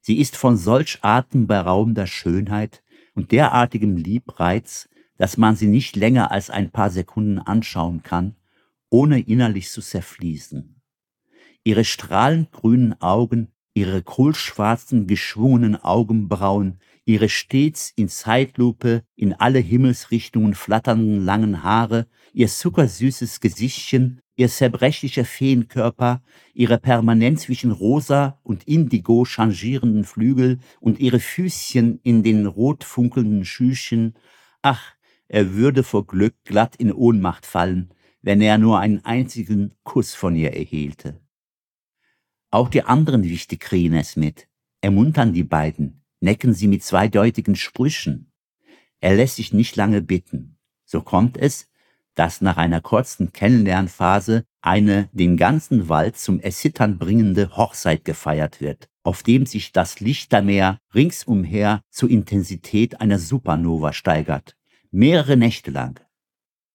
Sie 0.00 0.18
ist 0.18 0.36
von 0.36 0.56
solch 0.56 0.98
atemberaubender 1.02 2.08
Schönheit 2.08 2.82
und 3.14 3.30
derartigem 3.30 3.96
Liebreiz, 3.96 4.88
dass 5.18 5.36
man 5.36 5.54
sie 5.54 5.68
nicht 5.68 5.94
länger 5.94 6.32
als 6.32 6.50
ein 6.50 6.72
paar 6.72 6.90
Sekunden 6.90 7.38
anschauen 7.38 8.02
kann, 8.02 8.34
ohne 8.90 9.20
innerlich 9.20 9.70
zu 9.70 9.80
zerfließen. 9.80 10.82
Ihre 11.62 11.84
strahlend 11.84 12.50
grünen 12.50 13.00
Augen, 13.00 13.52
ihre 13.72 14.02
kohlschwarzen, 14.02 15.06
geschwungenen 15.06 15.76
Augenbrauen, 15.76 16.80
ihre 17.04 17.28
stets 17.28 17.92
in 17.96 18.08
Zeitlupe 18.08 19.04
in 19.14 19.34
alle 19.34 19.58
Himmelsrichtungen 19.58 20.54
flatternden 20.54 21.24
langen 21.24 21.62
Haare, 21.62 22.06
ihr 22.32 22.48
zuckersüßes 22.48 23.40
Gesichtchen, 23.40 24.20
ihr 24.36 24.48
zerbrechlicher 24.48 25.24
Feenkörper, 25.24 26.22
ihre 26.54 26.78
permanent 26.78 27.40
zwischen 27.40 27.70
rosa 27.70 28.40
und 28.42 28.64
indigo 28.64 29.24
changierenden 29.24 30.04
Flügel 30.04 30.58
und 30.80 30.98
ihre 30.98 31.20
Füßchen 31.20 32.00
in 32.02 32.22
den 32.22 32.46
rot 32.46 32.84
funkelnden 32.84 33.44
Schüchen, 33.44 34.14
ach, 34.62 34.94
er 35.28 35.54
würde 35.54 35.82
vor 35.82 36.06
Glück 36.06 36.34
glatt 36.44 36.76
in 36.76 36.92
Ohnmacht 36.92 37.46
fallen, 37.46 37.90
wenn 38.22 38.40
er 38.40 38.58
nur 38.58 38.78
einen 38.78 39.04
einzigen 39.04 39.74
Kuss 39.82 40.14
von 40.14 40.36
ihr 40.36 40.54
erhielte. 40.54 41.20
Auch 42.50 42.68
die 42.68 42.82
anderen 42.82 43.24
Wichte 43.24 43.56
kriegen 43.56 43.94
es 43.94 44.16
mit, 44.16 44.48
ermuntern 44.80 45.32
die 45.32 45.44
beiden, 45.44 46.03
necken 46.24 46.54
sie 46.54 46.68
mit 46.68 46.82
zweideutigen 46.82 47.54
Sprüchen. 47.54 48.32
Er 49.00 49.14
lässt 49.14 49.36
sich 49.36 49.52
nicht 49.52 49.76
lange 49.76 50.00
bitten. 50.00 50.56
So 50.86 51.02
kommt 51.02 51.36
es, 51.36 51.68
dass 52.14 52.40
nach 52.40 52.56
einer 52.56 52.80
kurzen 52.80 53.32
Kennenlernphase 53.32 54.44
eine 54.62 55.10
den 55.12 55.36
ganzen 55.36 55.88
Wald 55.88 56.16
zum 56.16 56.40
Erzittern 56.40 56.98
bringende 56.98 57.56
Hochzeit 57.56 58.04
gefeiert 58.04 58.60
wird, 58.60 58.88
auf 59.02 59.22
dem 59.22 59.44
sich 59.44 59.72
das 59.72 60.00
Lichtermeer 60.00 60.78
ringsumher 60.94 61.82
zur 61.90 62.08
Intensität 62.08 63.00
einer 63.02 63.18
Supernova 63.18 63.92
steigert, 63.92 64.56
mehrere 64.90 65.36
Nächte 65.36 65.70
lang. 65.70 66.00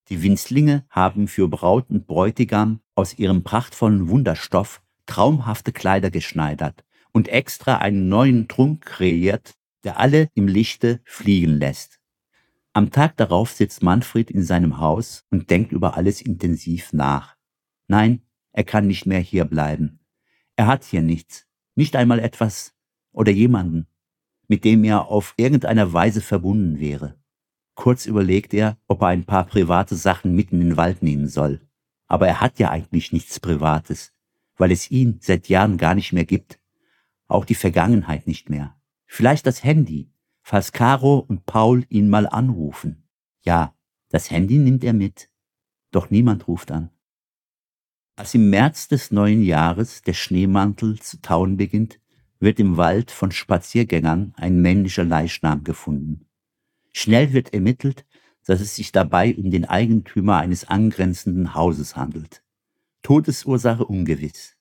Die 0.09 0.21
Winzlinge 0.21 0.85
haben 0.89 1.27
für 1.27 1.47
Braut 1.47 1.89
und 1.89 2.05
Bräutigam 2.05 2.81
aus 2.93 3.17
ihrem 3.17 3.43
prachtvollen 3.43 4.09
Wunderstoff 4.09 4.83
traumhafte 5.07 5.71
Kleider 5.71 6.11
geschneidert 6.11 6.83
und 7.19 7.27
extra 7.27 7.79
einen 7.79 8.07
neuen 8.07 8.47
Trunk 8.47 8.85
kreiert, 8.85 9.55
der 9.83 9.99
alle 9.99 10.29
im 10.35 10.47
Lichte 10.47 11.01
fliegen 11.03 11.59
lässt. 11.59 11.99
Am 12.71 12.91
Tag 12.91 13.17
darauf 13.17 13.51
sitzt 13.51 13.83
Manfred 13.83 14.31
in 14.31 14.41
seinem 14.41 14.77
Haus 14.77 15.25
und 15.29 15.49
denkt 15.49 15.73
über 15.73 15.97
alles 15.97 16.21
intensiv 16.21 16.93
nach. 16.93 17.35
Nein, 17.89 18.21
er 18.53 18.63
kann 18.63 18.87
nicht 18.87 19.05
mehr 19.05 19.19
hier 19.19 19.43
bleiben. 19.43 19.99
Er 20.55 20.67
hat 20.67 20.85
hier 20.85 21.01
nichts, 21.01 21.45
nicht 21.75 21.97
einmal 21.97 22.19
etwas 22.19 22.73
oder 23.11 23.33
jemanden, 23.33 23.87
mit 24.47 24.63
dem 24.63 24.85
er 24.85 25.07
auf 25.07 25.33
irgendeiner 25.35 25.91
Weise 25.91 26.21
verbunden 26.21 26.79
wäre. 26.79 27.19
Kurz 27.75 28.05
überlegt 28.05 28.53
er, 28.53 28.77
ob 28.87 29.01
er 29.01 29.07
ein 29.07 29.25
paar 29.25 29.45
private 29.45 29.97
Sachen 29.97 30.33
mitten 30.37 30.61
in 30.61 30.69
den 30.69 30.77
Wald 30.77 31.03
nehmen 31.03 31.27
soll. 31.27 31.59
Aber 32.07 32.29
er 32.29 32.39
hat 32.39 32.59
ja 32.59 32.69
eigentlich 32.69 33.11
nichts 33.11 33.41
Privates, 33.41 34.13
weil 34.55 34.71
es 34.71 34.89
ihn 34.89 35.19
seit 35.21 35.49
Jahren 35.49 35.77
gar 35.77 35.95
nicht 35.95 36.13
mehr 36.13 36.23
gibt. 36.23 36.59
Auch 37.29 37.45
die 37.45 37.55
Vergangenheit 37.55 38.27
nicht 38.27 38.49
mehr. 38.49 38.75
Vielleicht 39.05 39.45
das 39.45 39.63
Handy, 39.63 40.11
falls 40.41 40.71
Caro 40.71 41.19
und 41.19 41.45
Paul 41.45 41.85
ihn 41.87 42.09
mal 42.09 42.27
anrufen. 42.27 43.07
Ja, 43.43 43.75
das 44.09 44.31
Handy 44.31 44.57
nimmt 44.57 44.83
er 44.83 44.93
mit, 44.93 45.29
doch 45.91 46.09
niemand 46.09 46.47
ruft 46.47 46.71
an. 46.71 46.89
Als 48.15 48.33
im 48.33 48.49
März 48.49 48.89
des 48.89 49.11
neuen 49.11 49.43
Jahres 49.43 50.01
der 50.01 50.13
Schneemantel 50.13 50.99
zu 50.99 51.21
tauen 51.21 51.55
beginnt, 51.55 52.01
wird 52.39 52.59
im 52.59 52.77
Wald 52.77 53.11
von 53.11 53.31
Spaziergängern 53.31 54.33
ein 54.35 54.61
männlicher 54.61 55.03
Leichnam 55.03 55.63
gefunden. 55.63 56.25
Schnell 56.91 57.31
wird 57.31 57.53
ermittelt, 57.53 58.05
dass 58.45 58.59
es 58.59 58.75
sich 58.75 58.91
dabei 58.91 59.35
um 59.35 59.51
den 59.51 59.65
Eigentümer 59.65 60.37
eines 60.37 60.67
angrenzenden 60.67 61.53
Hauses 61.53 61.95
handelt. 61.95 62.43
Todesursache 63.03 63.85
ungewiss. 63.85 64.58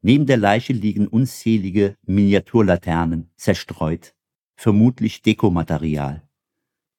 Neben 0.00 0.26
der 0.26 0.36
Leiche 0.36 0.72
liegen 0.72 1.08
unzählige 1.08 1.96
Miniaturlaternen 2.02 3.30
zerstreut, 3.36 4.14
vermutlich 4.54 5.22
Dekomaterial. 5.22 6.28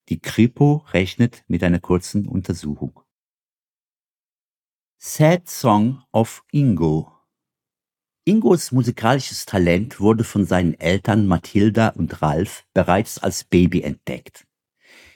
Die 0.09 0.19
Kripo 0.19 0.83
rechnet 0.91 1.43
mit 1.47 1.63
einer 1.63 1.79
kurzen 1.79 2.27
Untersuchung. 2.27 2.99
Sad 4.97 5.47
Song 5.47 6.03
of 6.11 6.43
Ingo 6.51 7.11
Ingos 8.25 8.73
musikalisches 8.73 9.45
Talent 9.45 9.99
wurde 10.01 10.23
von 10.23 10.45
seinen 10.45 10.73
Eltern 10.73 11.25
Mathilda 11.25 11.89
und 11.89 12.21
Ralf 12.21 12.65
bereits 12.73 13.17
als 13.17 13.45
Baby 13.45 13.81
entdeckt. 13.81 14.45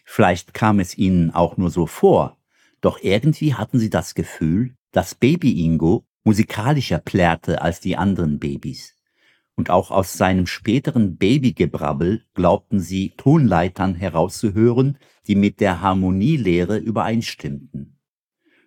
Vielleicht 0.05 0.53
kam 0.53 0.79
es 0.79 0.97
ihnen 0.97 1.31
auch 1.31 1.57
nur 1.57 1.69
so 1.69 1.85
vor, 1.85 2.37
doch 2.79 2.99
irgendwie 3.01 3.55
hatten 3.55 3.77
sie 3.77 3.89
das 3.89 4.15
Gefühl, 4.15 4.75
dass 4.91 5.15
Baby 5.15 5.65
Ingo 5.65 6.05
musikalischer 6.23 6.99
plärrte 6.99 7.61
als 7.61 7.79
die 7.79 7.97
anderen 7.97 8.39
Babys. 8.39 8.95
Und 9.55 9.69
auch 9.69 9.91
aus 9.91 10.13
seinem 10.13 10.47
späteren 10.47 11.17
Babygebrabbel 11.17 12.25
glaubten 12.33 12.79
sie 12.79 13.13
Tonleitern 13.17 13.93
herauszuhören, 13.93 14.97
die 15.27 15.35
mit 15.35 15.59
der 15.59 15.81
Harmonielehre 15.81 16.77
übereinstimmten. 16.77 17.99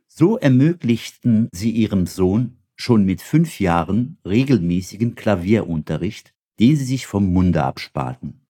So 0.07 0.39
ermöglichten 0.39 1.49
sie 1.53 1.71
ihrem 1.71 2.07
Sohn 2.07 2.59
schon 2.77 3.05
mit 3.05 3.21
fünf 3.21 3.59
Jahren 3.59 4.19
regelmäßigen 4.25 5.15
Klavierunterricht, 5.15 6.35
den 6.61 6.77
sie 6.77 6.85
sich 6.85 7.07
vom 7.07 7.33
Munde 7.33 7.65
absparten. 7.65 8.47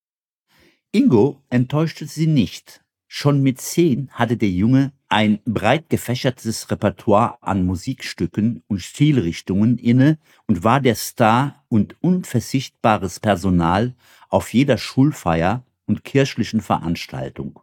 Ingo 0.92 1.42
enttäuschte 1.48 2.06
sie 2.06 2.26
nicht. 2.26 2.84
Schon 3.08 3.42
mit 3.42 3.60
zehn 3.60 4.10
hatte 4.10 4.36
der 4.36 4.50
Junge 4.50 4.92
ein 5.08 5.38
breit 5.44 5.88
gefächertes 5.88 6.70
Repertoire 6.70 7.40
an 7.40 7.64
Musikstücken 7.64 8.64
und 8.66 8.80
Stilrichtungen 8.82 9.78
inne 9.78 10.18
und 10.46 10.64
war 10.64 10.80
der 10.80 10.96
Star 10.96 11.64
und 11.68 11.96
unversichtbares 12.02 13.20
Personal 13.20 13.94
auf 14.28 14.52
jeder 14.52 14.76
Schulfeier 14.76 15.64
und 15.86 16.02
kirchlichen 16.02 16.60
Veranstaltung. 16.60 17.60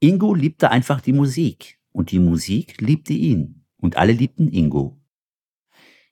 Ingo 0.00 0.34
liebte 0.34 0.70
einfach 0.70 1.00
die 1.00 1.12
Musik 1.12 1.78
und 1.92 2.10
die 2.10 2.18
Musik 2.18 2.80
liebte 2.80 3.12
ihn 3.12 3.64
und 3.76 3.96
alle 3.96 4.12
liebten 4.12 4.48
Ingo. 4.48 4.98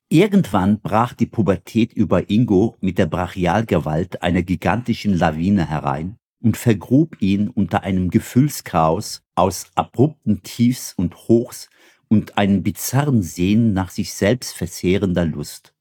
Irgendwann 0.09 0.80
brach 0.80 1.12
die 1.12 1.26
Pubertät 1.26 1.93
über 1.93 2.30
Ingo 2.30 2.76
mit 2.80 2.99
der 2.99 3.07
Brachialgewalt 3.07 4.22
einer 4.22 4.43
gigantischen 4.43 5.14
Lawine 5.18 5.68
herein 5.68 6.18
und 6.41 6.57
vergrub 6.57 7.20
ihn 7.20 7.49
unter 7.49 7.82
einem 7.82 8.11
Gefühlschaos 8.11 9.22
aus 9.34 9.70
abrupten 9.74 10.43
Tiefs 10.43 10.95
und 10.97 11.16
Hochs 11.28 11.68
und 12.09 12.39
einem 12.39 12.62
bizarren 12.62 13.22
Sehnen 13.22 13.72
nach 13.72 13.91
sich 13.91 14.12
selbst 14.12 14.55
verzehrender 14.55 15.24
Lust. 15.24 15.74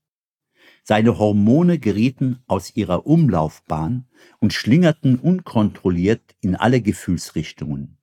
Seine 0.83 1.19
Hormone 1.19 1.79
gerieten 1.79 2.39
aus 2.47 2.75
ihrer 2.75 3.05
Umlaufbahn 3.05 4.07
und 4.39 4.53
schlingerten 4.53 5.19
unkontrolliert 5.19 6.35
in 6.39 6.55
alle 6.55 6.81
Gefühlsrichtungen. 6.81 7.97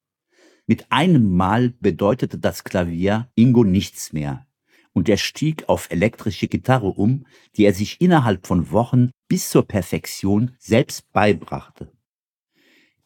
Mit 0.66 0.92
einem 0.92 1.34
Mal 1.34 1.70
bedeutete 1.80 2.38
das 2.38 2.62
Klavier 2.62 3.30
Ingo 3.34 3.64
nichts 3.64 4.12
mehr, 4.12 4.46
und 4.92 5.08
er 5.08 5.16
stieg 5.16 5.68
auf 5.68 5.90
elektrische 5.90 6.46
Gitarre 6.46 6.88
um, 6.88 7.26
die 7.56 7.64
er 7.64 7.74
sich 7.74 8.00
innerhalb 8.00 8.46
von 8.46 8.70
Wochen 8.70 9.10
bis 9.28 9.50
zur 9.50 9.66
Perfektion 9.66 10.54
selbst 10.58 11.10
beibrachte. 11.12 11.93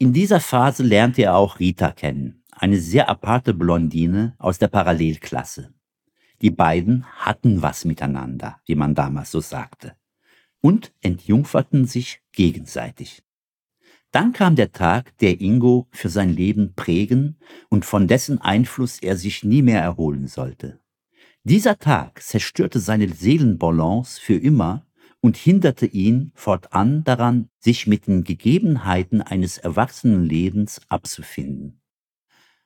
In 0.01 0.13
dieser 0.13 0.39
Phase 0.39 0.81
lernte 0.81 1.23
er 1.23 1.35
auch 1.35 1.59
Rita 1.59 1.91
kennen, 1.91 2.41
eine 2.51 2.79
sehr 2.79 3.09
aparte 3.09 3.53
Blondine 3.53 4.33
aus 4.37 4.57
der 4.57 4.69
Parallelklasse. 4.69 5.73
Die 6.41 6.51
beiden 6.51 7.05
hatten 7.17 7.61
was 7.61 7.83
miteinander, 7.83 8.61
wie 8.65 8.75
man 8.75 8.95
damals 8.95 9.29
so 9.29 9.41
sagte, 9.41 9.97
und 10.61 10.93
entjungferten 11.01 11.85
sich 11.85 12.21
gegenseitig. 12.31 13.23
Dann 14.11 14.31
kam 14.31 14.55
der 14.55 14.71
Tag, 14.71 15.17
der 15.17 15.41
Ingo 15.41 15.89
für 15.91 16.07
sein 16.07 16.29
Leben 16.29 16.75
prägen 16.75 17.37
und 17.67 17.83
von 17.83 18.07
dessen 18.07 18.39
Einfluss 18.39 18.99
er 18.99 19.17
sich 19.17 19.43
nie 19.43 19.61
mehr 19.61 19.81
erholen 19.81 20.27
sollte. 20.27 20.79
Dieser 21.43 21.77
Tag 21.77 22.23
zerstörte 22.23 22.79
seine 22.79 23.09
Seelenbalance 23.09 24.19
für 24.21 24.35
immer 24.35 24.85
und 25.21 25.37
hinderte 25.37 25.85
ihn 25.85 26.31
fortan 26.33 27.03
daran, 27.03 27.49
sich 27.59 27.87
mit 27.87 28.07
den 28.07 28.23
Gegebenheiten 28.23 29.21
eines 29.21 29.57
Erwachsenenlebens 29.57 30.81
abzufinden. 30.87 31.81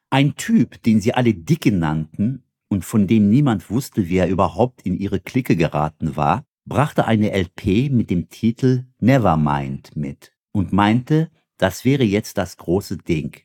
Ein 0.09 0.35
Typ, 0.35 0.81
den 0.83 1.01
sie 1.01 1.13
alle 1.13 1.33
Dicke 1.33 1.71
nannten 1.71 2.43
und 2.67 2.85
von 2.85 3.07
dem 3.07 3.29
niemand 3.29 3.69
wusste, 3.69 4.09
wie 4.09 4.17
er 4.17 4.29
überhaupt 4.29 4.83
in 4.83 4.97
ihre 4.97 5.19
Clique 5.19 5.55
geraten 5.55 6.15
war, 6.15 6.45
brachte 6.65 7.05
eine 7.05 7.31
LP 7.31 7.91
mit 7.91 8.09
dem 8.09 8.29
Titel 8.29 8.85
Nevermind 8.99 9.95
mit 9.95 10.33
und 10.51 10.71
meinte, 10.71 11.29
das 11.57 11.83
wäre 11.83 12.03
jetzt 12.03 12.37
das 12.37 12.57
große 12.57 12.97
Ding. 12.97 13.35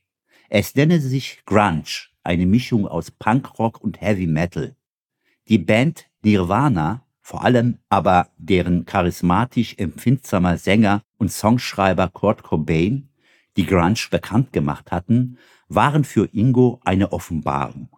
Es 0.51 0.75
nenne 0.75 1.01
sich 1.01 1.43
Grunge, 1.47 2.09
eine 2.23 2.47
Mischung 2.47 2.87
aus 2.87 3.11
Punkrock 3.11 3.81
und 3.83 4.01
Heavy 4.01 4.27
Metal. 4.27 4.77
Die 5.49 5.59
Band 5.59 6.07
Nirvana 6.23 7.07
vor 7.29 7.45
allem 7.45 7.76
aber 7.91 8.31
deren 8.39 8.87
charismatisch 8.87 9.74
empfindsamer 9.76 10.57
Sänger 10.57 11.03
und 11.18 11.31
Songschreiber 11.31 12.09
Kurt 12.09 12.43
Cobain, 12.43 13.11
die 13.59 13.66
Grunge 13.66 14.09
bekannt 14.11 14.55
gemacht 14.55 14.91
hatten, 14.91 15.37
waren 15.68 16.05
für 16.05 16.31
Ingo 16.33 16.81
eine 16.87 17.12
Offenbarung. 17.12 17.91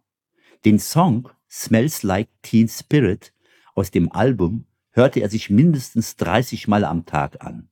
Den 0.64 0.81
Song 0.81 1.28
Smells 1.49 2.03
Like 2.03 2.28
Teen 2.43 2.66
Spirit 2.66 3.33
aus 3.76 3.93
dem 3.93 4.11
Album 4.11 4.64
hörte 4.91 5.20
er 5.20 5.28
sich 5.28 5.49
mindestens 5.49 6.16
30 6.16 6.66
Mal 6.66 6.85
am 6.85 7.07
Tag 7.07 7.37
an. 7.41 7.68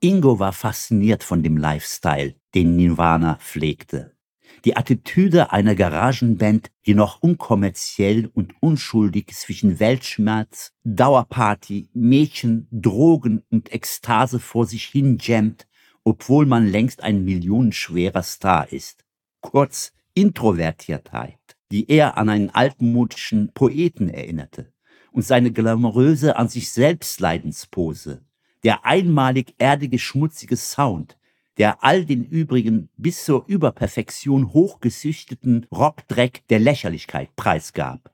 Ingo 0.00 0.40
war 0.40 0.52
fasziniert 0.52 1.22
von 1.22 1.44
dem 1.44 1.56
Lifestyle, 1.56 2.34
den 2.56 2.74
Nirvana 2.74 3.36
pflegte 3.36 4.15
die 4.64 4.76
Attitüde 4.76 5.52
einer 5.52 5.74
Garagenband, 5.74 6.70
die 6.86 6.94
noch 6.94 7.22
unkommerziell 7.22 8.30
und 8.32 8.54
unschuldig 8.60 9.28
zwischen 9.34 9.78
Weltschmerz, 9.78 10.72
Dauerparty, 10.84 11.88
Mädchen, 11.94 12.68
Drogen 12.70 13.42
und 13.50 13.72
Ekstase 13.72 14.40
vor 14.40 14.66
sich 14.66 14.84
hin 14.84 15.18
jammt, 15.20 15.66
obwohl 16.04 16.46
man 16.46 16.66
längst 16.66 17.02
ein 17.02 17.24
millionenschwerer 17.24 18.22
Star 18.22 18.72
ist. 18.72 19.04
Kurz 19.40 19.92
Introvertiertheit, 20.14 21.38
die 21.70 21.90
eher 21.90 22.16
an 22.16 22.28
einen 22.28 22.50
altmodischen 22.50 23.52
Poeten 23.52 24.08
erinnerte 24.08 24.72
und 25.12 25.22
seine 25.22 25.52
glamouröse 25.52 26.36
an 26.36 26.48
sich 26.48 26.70
selbst 26.70 27.20
Leidenspose, 27.20 28.24
der 28.64 28.84
einmalig 28.84 29.54
erdige 29.58 29.98
schmutzige 29.98 30.56
Sound, 30.56 31.18
der 31.58 31.82
all 31.82 32.04
den 32.04 32.24
übrigen 32.24 32.88
bis 32.96 33.24
zur 33.24 33.44
Überperfektion 33.46 34.52
hochgesüchteten 34.52 35.66
Rockdreck 35.72 36.46
der 36.48 36.58
Lächerlichkeit 36.58 37.34
preisgab. 37.36 38.12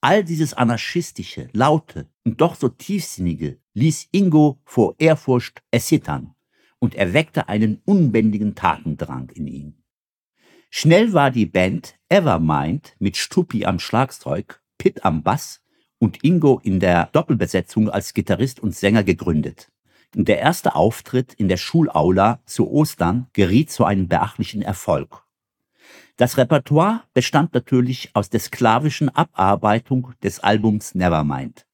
All 0.00 0.24
dieses 0.24 0.52
anarchistische, 0.54 1.48
laute 1.52 2.08
und 2.24 2.40
doch 2.40 2.56
so 2.56 2.68
tiefsinnige 2.68 3.58
ließ 3.74 4.08
Ingo 4.10 4.58
vor 4.64 4.96
Ehrfurcht 4.98 5.62
erzittern 5.70 6.34
und 6.80 6.96
erweckte 6.96 7.48
einen 7.48 7.80
unbändigen 7.84 8.56
Tatendrang 8.56 9.30
in 9.30 9.46
ihm. 9.46 9.74
Schnell 10.70 11.12
war 11.12 11.30
die 11.30 11.46
Band 11.46 11.96
Evermind 12.08 12.96
mit 12.98 13.16
Stuppi 13.16 13.64
am 13.64 13.78
Schlagzeug, 13.78 14.60
Pitt 14.78 15.04
am 15.04 15.22
Bass 15.22 15.62
und 15.98 16.24
Ingo 16.24 16.60
in 16.64 16.80
der 16.80 17.10
Doppelbesetzung 17.12 17.88
als 17.88 18.14
Gitarrist 18.14 18.58
und 18.58 18.74
Sänger 18.74 19.04
gegründet. 19.04 19.70
Der 20.14 20.40
erste 20.40 20.74
Auftritt 20.74 21.32
in 21.32 21.48
der 21.48 21.56
Schulaula 21.56 22.40
zu 22.44 22.70
Ostern 22.70 23.28
geriet 23.32 23.70
zu 23.70 23.84
einem 23.86 24.08
beachtlichen 24.08 24.60
Erfolg. 24.60 25.24
Das 26.16 26.36
Repertoire 26.36 27.04
bestand 27.14 27.54
natürlich 27.54 28.10
aus 28.12 28.28
der 28.28 28.40
sklavischen 28.40 29.08
Abarbeitung 29.08 30.12
des 30.22 30.40
Albums 30.40 30.94
Nevermind. 30.94 31.66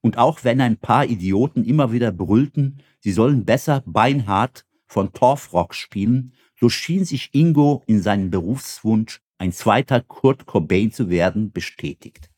Und 0.00 0.16
auch 0.16 0.42
wenn 0.42 0.62
ein 0.62 0.78
paar 0.78 1.04
Idioten 1.04 1.64
immer 1.64 1.92
wieder 1.92 2.12
brüllten, 2.12 2.78
sie 3.00 3.12
sollen 3.12 3.44
besser 3.44 3.82
beinhart 3.84 4.64
von 4.86 5.12
Torfrock 5.12 5.74
spielen, 5.74 6.32
so 6.58 6.70
schien 6.70 7.04
sich 7.04 7.34
Ingo 7.34 7.82
in 7.86 8.00
seinem 8.00 8.30
Berufswunsch, 8.30 9.20
ein 9.36 9.52
zweiter 9.52 10.00
Kurt 10.00 10.46
Cobain 10.46 10.92
zu 10.92 11.10
werden, 11.10 11.52
bestätigt. 11.52 12.30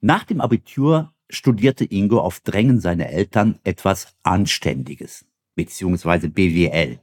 Nach 0.00 0.24
dem 0.24 0.40
Abitur 0.40 1.14
studierte 1.30 1.84
Ingo 1.84 2.20
auf 2.20 2.40
Drängen 2.40 2.80
seiner 2.80 3.08
Eltern 3.08 3.58
etwas 3.64 4.16
Anständiges. 4.22 5.26
bzw. 5.54 6.28
BWL. 6.28 7.00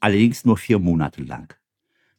Allerdings 0.00 0.44
nur 0.44 0.56
vier 0.56 0.78
Monate 0.78 1.22
lang. 1.22 1.54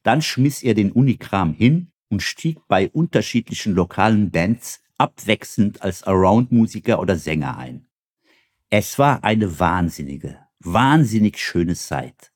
Dann 0.04 0.22
schmiss 0.22 0.64
er 0.64 0.74
den 0.74 0.92
Unikram 0.92 1.54
hin 1.54 1.92
und 2.10 2.22
stieg 2.22 2.60
bei 2.68 2.90
unterschiedlichen 2.90 3.74
lokalen 3.74 4.32
Bands 4.32 4.82
abwechselnd 4.98 5.82
als 5.82 6.04
Around-Musiker 6.04 7.00
oder 7.00 7.18
Sänger 7.18 7.58
ein. 7.58 7.88
Es 8.70 8.98
war 8.98 9.24
eine 9.24 9.60
wahnsinnige, 9.60 10.40
wahnsinnig 10.60 11.38
schöne 11.38 11.76
Zeit. 11.76 12.32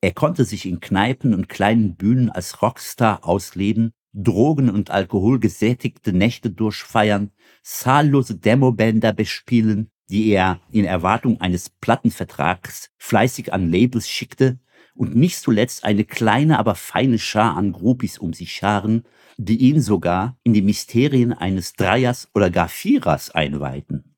Er 0.00 0.12
konnte 0.12 0.44
sich 0.44 0.66
in 0.66 0.80
Kneipen 0.80 1.34
und 1.34 1.48
kleinen 1.48 1.96
Bühnen 1.96 2.30
als 2.30 2.62
Rockstar 2.62 3.24
ausleben, 3.24 3.92
Drogen- 4.12 4.70
und 4.70 4.90
Alkoholgesättigte 4.90 6.12
Nächte 6.12 6.50
durchfeiern, 6.50 7.30
zahllose 7.62 8.36
Demobänder 8.36 9.12
bespielen, 9.12 9.90
die 10.10 10.30
er 10.30 10.60
in 10.70 10.84
Erwartung 10.84 11.40
eines 11.40 11.68
Plattenvertrags 11.68 12.90
fleißig 12.96 13.52
an 13.52 13.70
Labels 13.70 14.08
schickte 14.08 14.58
und 14.94 15.14
nicht 15.14 15.38
zuletzt 15.38 15.84
eine 15.84 16.04
kleine, 16.04 16.58
aber 16.58 16.74
feine 16.74 17.18
Schar 17.18 17.56
an 17.56 17.72
Groupies 17.72 18.18
um 18.18 18.32
sich 18.32 18.52
scharen, 18.52 19.04
die 19.36 19.58
ihn 19.58 19.80
sogar 19.80 20.36
in 20.42 20.54
die 20.54 20.62
Mysterien 20.62 21.32
eines 21.32 21.74
Dreiers 21.74 22.28
oder 22.34 22.50
gar 22.50 22.68
Vierers 22.68 23.30
einweihten. 23.30 24.16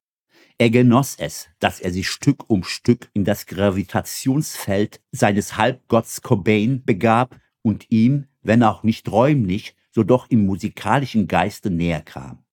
Er 0.56 0.70
genoss 0.70 1.16
es, 1.18 1.48
dass 1.58 1.80
er 1.80 1.90
sich 1.90 2.08
Stück 2.08 2.48
um 2.48 2.64
Stück 2.64 3.10
in 3.14 3.24
das 3.24 3.46
Gravitationsfeld 3.46 5.00
seines 5.10 5.56
Halbgotts 5.56 6.22
Cobain 6.22 6.84
begab 6.84 7.38
und 7.62 7.90
ihm, 7.90 8.26
wenn 8.42 8.62
auch 8.62 8.82
nicht 8.82 9.10
räumlich, 9.10 9.74
so 9.90 10.02
doch 10.02 10.28
im 10.30 10.46
musikalischen 10.46 11.26
Geiste 11.26 11.70
näher 11.70 12.02
kam. 12.02 12.44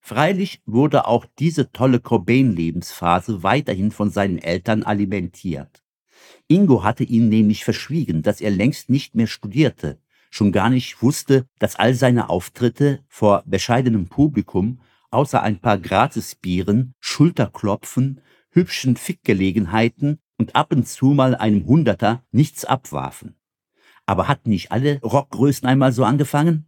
Freilich 0.00 0.62
wurde 0.64 1.06
auch 1.06 1.26
diese 1.38 1.70
tolle 1.72 2.00
Cobain-Lebensphase 2.00 3.42
weiterhin 3.42 3.90
von 3.90 4.10
seinen 4.10 4.38
Eltern 4.38 4.82
alimentiert. 4.82 5.82
Ingo 6.46 6.82
hatte 6.82 7.04
ihnen 7.04 7.28
nämlich 7.28 7.64
verschwiegen, 7.64 8.22
dass 8.22 8.40
er 8.40 8.50
längst 8.50 8.88
nicht 8.88 9.14
mehr 9.14 9.26
studierte, 9.26 10.00
schon 10.30 10.52
gar 10.52 10.70
nicht 10.70 11.02
wusste, 11.02 11.46
dass 11.58 11.76
all 11.76 11.94
seine 11.94 12.30
Auftritte 12.30 13.00
vor 13.08 13.42
bescheidenem 13.46 14.08
Publikum 14.08 14.80
außer 15.10 15.42
ein 15.42 15.60
paar 15.60 15.78
Gratisbieren, 15.78 16.94
Schulterklopfen, 17.00 18.20
hübschen 18.50 18.96
Fickgelegenheiten 18.96 20.20
und 20.36 20.54
ab 20.54 20.72
und 20.72 20.86
zu 20.86 21.06
mal 21.06 21.34
einem 21.34 21.66
Hunderter 21.66 22.24
nichts 22.30 22.64
abwarfen. 22.64 23.36
Aber 24.06 24.28
hatten 24.28 24.50
nicht 24.50 24.72
alle 24.72 25.00
Rockgrößen 25.00 25.68
einmal 25.68 25.92
so 25.92 26.04
angefangen? 26.04 26.67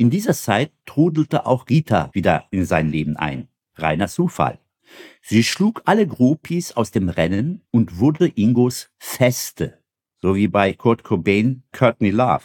In 0.00 0.08
dieser 0.08 0.32
Zeit 0.32 0.72
trudelte 0.86 1.44
auch 1.44 1.68
Rita 1.68 2.08
wieder 2.14 2.46
in 2.50 2.64
sein 2.64 2.88
Leben 2.90 3.18
ein. 3.18 3.48
Reiner 3.74 4.08
Zufall. 4.08 4.58
Sie 5.20 5.44
schlug 5.44 5.82
alle 5.84 6.06
Groupies 6.06 6.72
aus 6.72 6.90
dem 6.90 7.10
Rennen 7.10 7.60
und 7.70 7.98
wurde 7.98 8.32
Ingos 8.34 8.88
Feste, 8.96 9.78
so 10.22 10.34
wie 10.36 10.48
bei 10.48 10.72
Kurt 10.72 11.04
Cobain 11.04 11.64
Courtney 11.72 12.08
Love. 12.08 12.44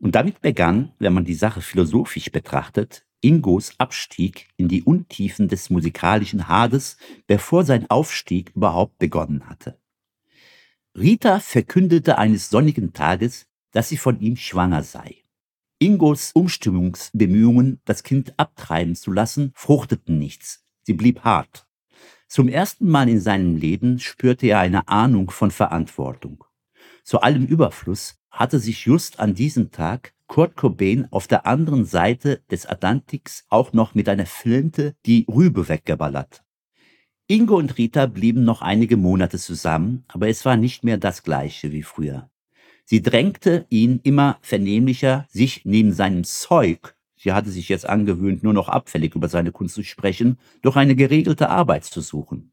Und 0.00 0.16
damit 0.16 0.40
begann, 0.40 0.92
wenn 0.98 1.12
man 1.12 1.24
die 1.24 1.34
Sache 1.34 1.60
philosophisch 1.60 2.32
betrachtet, 2.32 3.06
Ingos 3.20 3.78
Abstieg 3.78 4.48
in 4.56 4.66
die 4.66 4.82
Untiefen 4.82 5.46
des 5.46 5.70
musikalischen 5.70 6.48
Hades, 6.48 6.96
bevor 7.28 7.62
sein 7.62 7.88
Aufstieg 7.88 8.50
überhaupt 8.56 8.98
begonnen 8.98 9.48
hatte. 9.48 9.78
Rita 10.98 11.38
verkündete 11.38 12.18
eines 12.18 12.50
sonnigen 12.50 12.92
Tages, 12.92 13.46
dass 13.70 13.88
sie 13.88 13.98
von 13.98 14.18
ihm 14.18 14.34
schwanger 14.34 14.82
sei. 14.82 15.22
Ingos 15.82 16.32
Umstimmungsbemühungen, 16.34 17.80
das 17.86 18.02
Kind 18.02 18.34
abtreiben 18.36 18.94
zu 18.94 19.10
lassen, 19.10 19.50
fruchteten 19.54 20.18
nichts. 20.18 20.62
Sie 20.82 20.92
blieb 20.92 21.20
hart. 21.24 21.66
Zum 22.28 22.48
ersten 22.48 22.86
Mal 22.86 23.08
in 23.08 23.18
seinem 23.18 23.56
Leben 23.56 23.98
spürte 23.98 24.46
er 24.46 24.58
eine 24.58 24.88
Ahnung 24.88 25.30
von 25.30 25.50
Verantwortung. 25.50 26.44
Zu 27.02 27.22
allem 27.22 27.46
Überfluss 27.46 28.20
hatte 28.30 28.58
sich 28.58 28.84
just 28.84 29.20
an 29.20 29.34
diesem 29.34 29.70
Tag 29.70 30.12
Kurt 30.26 30.54
Cobain 30.54 31.08
auf 31.10 31.26
der 31.26 31.46
anderen 31.46 31.86
Seite 31.86 32.42
des 32.50 32.66
Atlantiks 32.66 33.46
auch 33.48 33.72
noch 33.72 33.94
mit 33.94 34.08
einer 34.10 34.26
Flinte 34.26 34.94
die 35.06 35.24
Rübe 35.28 35.70
weggeballert. 35.70 36.44
Ingo 37.26 37.56
und 37.56 37.78
Rita 37.78 38.04
blieben 38.04 38.44
noch 38.44 38.60
einige 38.60 38.98
Monate 38.98 39.38
zusammen, 39.38 40.04
aber 40.08 40.28
es 40.28 40.44
war 40.44 40.58
nicht 40.58 40.84
mehr 40.84 40.98
das 40.98 41.22
gleiche 41.22 41.72
wie 41.72 41.82
früher. 41.82 42.29
Sie 42.90 43.02
drängte 43.02 43.66
ihn 43.70 44.00
immer 44.02 44.40
vernehmlicher, 44.42 45.24
sich 45.30 45.64
neben 45.64 45.92
seinem 45.92 46.24
Zeug, 46.24 46.96
sie 47.14 47.32
hatte 47.32 47.48
sich 47.48 47.68
jetzt 47.68 47.88
angewöhnt, 47.88 48.42
nur 48.42 48.52
noch 48.52 48.68
abfällig 48.68 49.14
über 49.14 49.28
seine 49.28 49.52
Kunst 49.52 49.76
zu 49.76 49.84
sprechen, 49.84 50.40
durch 50.60 50.74
eine 50.74 50.96
geregelte 50.96 51.50
Arbeit 51.50 51.84
zu 51.84 52.00
suchen. 52.00 52.50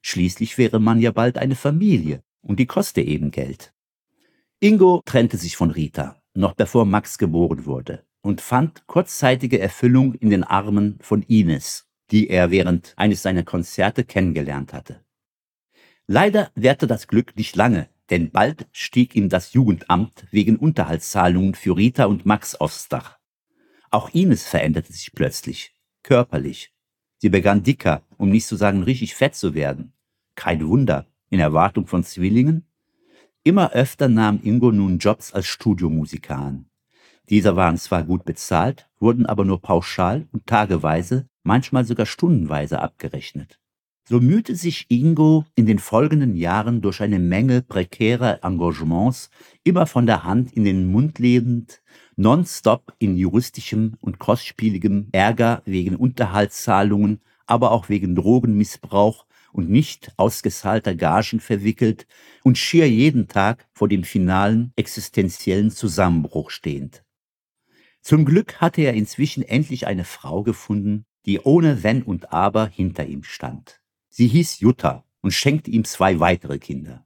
Schließlich 0.00 0.56
wäre 0.56 0.80
man 0.80 1.02
ja 1.02 1.10
bald 1.10 1.36
eine 1.36 1.54
Familie, 1.54 2.22
und 2.40 2.60
die 2.60 2.64
koste 2.64 3.02
eben 3.02 3.30
Geld. 3.30 3.74
Ingo 4.58 5.02
trennte 5.04 5.36
sich 5.36 5.54
von 5.54 5.70
Rita, 5.70 6.18
noch 6.32 6.54
bevor 6.54 6.86
Max 6.86 7.18
geboren 7.18 7.66
wurde, 7.66 8.06
und 8.22 8.40
fand 8.40 8.86
kurzzeitige 8.86 9.58
Erfüllung 9.58 10.14
in 10.14 10.30
den 10.30 10.44
Armen 10.44 10.96
von 11.02 11.20
Ines, 11.24 11.86
die 12.10 12.30
er 12.30 12.50
während 12.50 12.94
eines 12.96 13.20
seiner 13.20 13.42
Konzerte 13.42 14.04
kennengelernt 14.04 14.72
hatte. 14.72 15.04
Leider 16.06 16.50
währte 16.54 16.86
das 16.86 17.06
Glück 17.06 17.36
nicht 17.36 17.54
lange, 17.54 17.90
denn 18.10 18.30
bald 18.30 18.66
stieg 18.72 19.14
ihm 19.14 19.28
das 19.28 19.52
Jugendamt 19.52 20.26
wegen 20.30 20.56
Unterhaltszahlungen 20.56 21.54
für 21.54 21.76
Rita 21.76 22.04
und 22.04 22.26
Max 22.26 22.54
aufs 22.54 22.88
Dach. 22.88 23.18
Auch 23.90 24.10
Ines 24.12 24.46
veränderte 24.46 24.92
sich 24.92 25.12
plötzlich, 25.12 25.74
körperlich. 26.02 26.72
Sie 27.18 27.28
begann 27.28 27.62
dicker, 27.62 28.02
um 28.18 28.30
nicht 28.30 28.46
zu 28.46 28.56
sagen 28.56 28.82
richtig 28.82 29.14
fett 29.14 29.34
zu 29.34 29.54
werden. 29.54 29.92
Kein 30.34 30.66
Wunder, 30.66 31.06
in 31.30 31.40
Erwartung 31.40 31.86
von 31.86 32.04
Zwillingen. 32.04 32.66
Immer 33.42 33.72
öfter 33.72 34.08
nahm 34.08 34.40
Ingo 34.42 34.72
nun 34.72 34.98
Jobs 34.98 35.32
als 35.32 35.46
Studiomusiker 35.46 36.36
an. 36.36 36.66
Diese 37.30 37.56
waren 37.56 37.78
zwar 37.78 38.04
gut 38.04 38.24
bezahlt, 38.24 38.88
wurden 38.98 39.26
aber 39.26 39.44
nur 39.44 39.62
pauschal 39.62 40.28
und 40.32 40.46
tageweise, 40.46 41.28
manchmal 41.42 41.84
sogar 41.84 42.06
stundenweise 42.06 42.80
abgerechnet. 42.80 43.58
So 44.06 44.20
mühte 44.20 44.54
sich 44.54 44.84
Ingo 44.90 45.46
in 45.54 45.64
den 45.64 45.78
folgenden 45.78 46.36
Jahren 46.36 46.82
durch 46.82 47.00
eine 47.00 47.18
Menge 47.18 47.62
prekärer 47.62 48.44
Engagements 48.44 49.30
immer 49.62 49.86
von 49.86 50.04
der 50.04 50.24
Hand 50.24 50.52
in 50.52 50.64
den 50.64 50.92
Mund 50.92 51.18
lebend, 51.18 51.80
nonstop 52.14 52.94
in 52.98 53.16
juristischem 53.16 53.96
und 54.00 54.18
kostspieligem 54.18 55.08
Ärger 55.12 55.62
wegen 55.64 55.96
Unterhaltszahlungen, 55.96 57.22
aber 57.46 57.70
auch 57.70 57.88
wegen 57.88 58.14
Drogenmissbrauch 58.14 59.24
und 59.52 59.70
nicht 59.70 60.12
ausgezahlter 60.18 60.94
Gagen 60.94 61.40
verwickelt 61.40 62.06
und 62.42 62.58
schier 62.58 62.86
jeden 62.90 63.26
Tag 63.26 63.66
vor 63.72 63.88
dem 63.88 64.04
finalen 64.04 64.72
existenziellen 64.76 65.70
Zusammenbruch 65.70 66.50
stehend. 66.50 67.04
Zum 68.02 68.26
Glück 68.26 68.60
hatte 68.60 68.82
er 68.82 68.92
inzwischen 68.92 69.42
endlich 69.42 69.86
eine 69.86 70.04
Frau 70.04 70.42
gefunden, 70.42 71.06
die 71.24 71.40
ohne 71.40 71.82
Wenn 71.82 72.02
und 72.02 72.34
Aber 72.34 72.66
hinter 72.66 73.06
ihm 73.06 73.22
stand. 73.22 73.80
Sie 74.16 74.28
hieß 74.28 74.60
Jutta 74.60 75.04
und 75.22 75.32
schenkte 75.32 75.72
ihm 75.72 75.84
zwei 75.84 76.20
weitere 76.20 76.60
Kinder. 76.60 77.04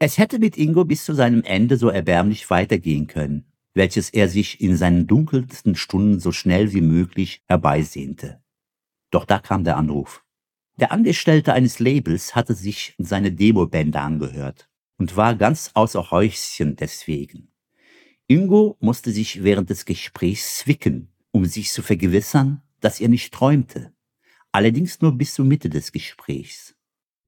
Es 0.00 0.18
hätte 0.18 0.40
mit 0.40 0.58
Ingo 0.58 0.84
bis 0.84 1.04
zu 1.04 1.14
seinem 1.14 1.44
Ende 1.44 1.76
so 1.76 1.90
erbärmlich 1.90 2.50
weitergehen 2.50 3.06
können, 3.06 3.44
welches 3.72 4.10
er 4.10 4.28
sich 4.28 4.60
in 4.60 4.76
seinen 4.76 5.06
dunkelsten 5.06 5.76
Stunden 5.76 6.18
so 6.18 6.32
schnell 6.32 6.72
wie 6.72 6.80
möglich 6.80 7.44
herbeisehnte. 7.46 8.42
Doch 9.12 9.24
da 9.24 9.38
kam 9.38 9.62
der 9.62 9.76
Anruf. 9.76 10.24
Der 10.76 10.90
Angestellte 10.90 11.52
eines 11.52 11.78
Labels 11.78 12.34
hatte 12.34 12.54
sich 12.54 12.96
seine 12.98 13.30
Demobände 13.30 14.00
angehört 14.00 14.68
und 14.98 15.16
war 15.16 15.36
ganz 15.36 15.70
außer 15.74 16.10
Häuschen 16.10 16.74
deswegen. 16.74 17.52
Ingo 18.26 18.76
musste 18.80 19.12
sich 19.12 19.44
während 19.44 19.70
des 19.70 19.84
Gesprächs 19.84 20.58
zwicken, 20.58 21.12
um 21.30 21.44
sich 21.44 21.70
zu 21.70 21.80
vergewissern, 21.80 22.60
dass 22.80 23.00
er 23.00 23.08
nicht 23.08 23.32
träumte 23.32 23.92
allerdings 24.52 25.00
nur 25.00 25.12
bis 25.12 25.34
zur 25.34 25.44
Mitte 25.44 25.68
des 25.68 25.90
Gesprächs. 25.92 26.74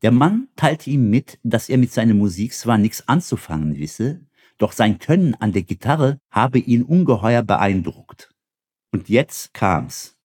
Der 0.02 0.12
Mann 0.12 0.48
teilte 0.54 0.90
ihm 0.90 1.08
mit, 1.08 1.38
dass 1.42 1.68
er 1.68 1.78
mit 1.78 1.92
seiner 1.92 2.14
Musik 2.14 2.52
zwar 2.52 2.78
nichts 2.78 3.08
anzufangen 3.08 3.78
wisse, 3.78 4.20
doch 4.58 4.72
sein 4.72 4.98
Können 4.98 5.34
an 5.34 5.52
der 5.52 5.62
Gitarre 5.62 6.20
habe 6.30 6.58
ihn 6.58 6.82
ungeheuer 6.82 7.42
beeindruckt. 7.42 8.32
Und 8.92 9.08
jetzt 9.08 9.54
kam's. 9.54 10.16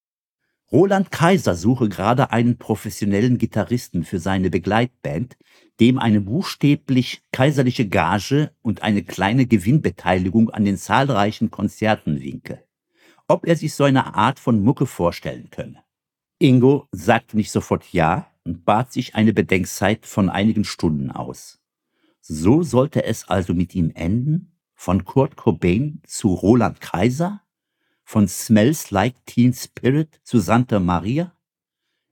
Roland 0.71 1.09
Kaiser 1.11 1.55
suche 1.55 1.89
gerade 1.89 2.31
einen 2.31 2.57
professionellen 2.57 3.39
Gitarristen 3.39 4.03
für 4.03 4.19
seine 4.19 4.51
Begleitband, 4.51 5.35
dem 5.79 5.97
eine 5.97 6.21
buchstäblich 6.21 7.23
kaiserliche 7.31 7.87
Gage 7.87 8.51
und 8.61 8.83
eine 8.83 9.01
kleine 9.01 9.47
Gewinnbeteiligung 9.47 10.51
an 10.51 10.65
den 10.65 10.77
zahlreichen 10.77 11.49
Konzerten 11.49 12.21
winke. 12.21 12.63
Ob 13.27 13.47
er 13.47 13.55
sich 13.55 13.73
so 13.73 13.83
eine 13.83 14.13
Art 14.13 14.39
von 14.39 14.61
Mucke 14.61 14.85
vorstellen 14.85 15.49
könne. 15.49 15.83
Ingo 16.41 16.87
sagte 16.93 17.35
nicht 17.35 17.51
sofort 17.51 17.91
ja 17.91 18.31
und 18.45 18.63
bat 18.63 18.93
sich 18.93 19.13
eine 19.13 19.33
Bedenkzeit 19.33 20.05
von 20.05 20.29
einigen 20.29 20.63
Stunden 20.63 21.11
aus. 21.11 21.59
So 22.21 22.63
sollte 22.63 23.03
es 23.03 23.27
also 23.27 23.53
mit 23.53 23.75
ihm 23.75 23.91
enden? 23.93 24.55
Von 24.73 25.03
Kurt 25.03 25.35
Cobain 25.35 26.01
zu 26.07 26.33
Roland 26.33 26.79
Kaiser? 26.79 27.41
Von 28.05 28.29
Smells 28.29 28.89
Like 28.89 29.25
Teen 29.25 29.53
Spirit 29.53 30.21
zu 30.23 30.39
Santa 30.39 30.79
Maria? 30.79 31.35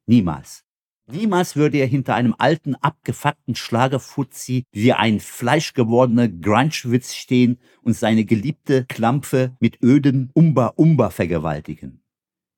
Niemals. 0.06 0.66
Niemals 1.10 1.56
würde 1.56 1.78
er 1.78 1.88
hinter 1.88 2.16
einem 2.16 2.36
alten, 2.38 2.76
abgefuckten 2.76 3.56
Schlagerfuzzi 3.56 4.66
wie 4.72 4.92
ein 4.92 5.22
fleischgewordener 5.22 6.28
Grunchwitz 6.28 7.16
stehen 7.16 7.60
und 7.82 7.94
seine 7.94 8.26
geliebte 8.26 8.86
Klampfe 8.86 9.56
mit 9.62 9.82
ödem 9.82 10.32
Umba 10.34 10.74
Umba 10.76 11.12
vergewaltigen. 11.12 12.02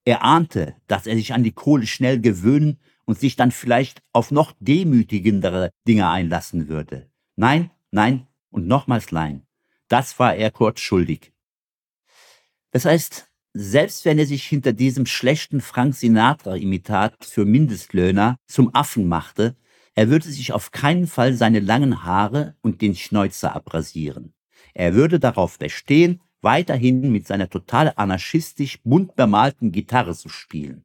Er 0.09 0.23
ahnte, 0.23 0.75
dass 0.87 1.05
er 1.05 1.15
sich 1.15 1.33
an 1.35 1.43
die 1.43 1.51
Kohle 1.51 1.85
schnell 1.85 2.19
gewöhnen 2.19 2.79
und 3.05 3.19
sich 3.19 3.35
dann 3.35 3.51
vielleicht 3.51 4.01
auf 4.11 4.31
noch 4.31 4.53
demütigendere 4.59 5.69
Dinge 5.87 6.09
einlassen 6.09 6.67
würde. 6.67 7.11
Nein, 7.35 7.69
nein 7.91 8.25
und 8.49 8.65
nochmals 8.65 9.11
nein. 9.11 9.45
Das 9.87 10.17
war 10.17 10.33
er 10.33 10.49
kurz 10.49 10.79
schuldig. 10.79 11.31
Das 12.71 12.85
heißt, 12.85 13.27
selbst 13.53 14.03
wenn 14.03 14.17
er 14.17 14.25
sich 14.25 14.45
hinter 14.45 14.73
diesem 14.73 15.05
schlechten 15.05 15.61
Frank 15.61 15.93
Sinatra-Imitat 15.93 17.23
für 17.23 17.45
Mindestlöhner 17.45 18.37
zum 18.47 18.73
Affen 18.73 19.07
machte, 19.07 19.57
er 19.93 20.09
würde 20.09 20.27
sich 20.27 20.53
auf 20.53 20.71
keinen 20.71 21.05
Fall 21.05 21.35
seine 21.35 21.59
langen 21.59 22.03
Haare 22.03 22.55
und 22.61 22.81
den 22.81 22.95
Schnäuzer 22.95 23.55
abrasieren. 23.55 24.33
Er 24.73 24.95
würde 24.95 25.19
darauf 25.19 25.59
bestehen, 25.59 26.19
weiterhin 26.41 27.11
mit 27.11 27.27
seiner 27.27 27.49
total 27.49 27.93
anarchistisch 27.95 28.79
bunt 28.83 29.15
bemalten 29.15 29.71
Gitarre 29.71 30.15
zu 30.15 30.29
spielen. 30.29 30.83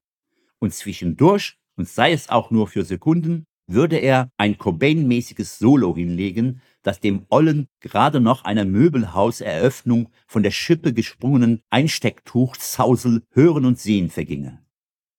Und 0.58 0.72
zwischendurch, 0.72 1.58
und 1.76 1.88
sei 1.88 2.12
es 2.12 2.28
auch 2.28 2.50
nur 2.50 2.68
für 2.68 2.84
Sekunden, 2.84 3.46
würde 3.66 3.96
er 3.96 4.30
ein 4.36 4.58
Cobain-mäßiges 4.58 5.58
Solo 5.58 5.94
hinlegen, 5.94 6.60
das 6.82 7.00
dem 7.00 7.24
Ollen 7.30 7.66
gerade 7.80 8.20
noch 8.20 8.44
einer 8.44 8.64
Möbelhauseröffnung 8.64 10.10
von 10.26 10.42
der 10.42 10.50
Schippe 10.50 10.92
gesprungenen 10.92 11.62
Einstecktuchzausel 11.70 13.22
hören 13.30 13.64
und 13.64 13.78
sehen 13.78 14.10
verginge. 14.10 14.62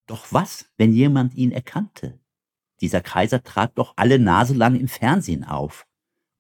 Doch 0.06 0.28
was, 0.32 0.70
wenn 0.78 0.94
jemand 0.94 1.34
ihn 1.34 1.52
erkannte? 1.52 2.20
Dieser 2.82 3.02
Kaiser 3.02 3.42
trat 3.44 3.78
doch 3.78 3.94
alle 3.96 4.20
Nase 4.20 4.54
lang 4.54 4.76
im 4.76 4.88
Fernsehen 4.88 5.44
auf 5.44 5.88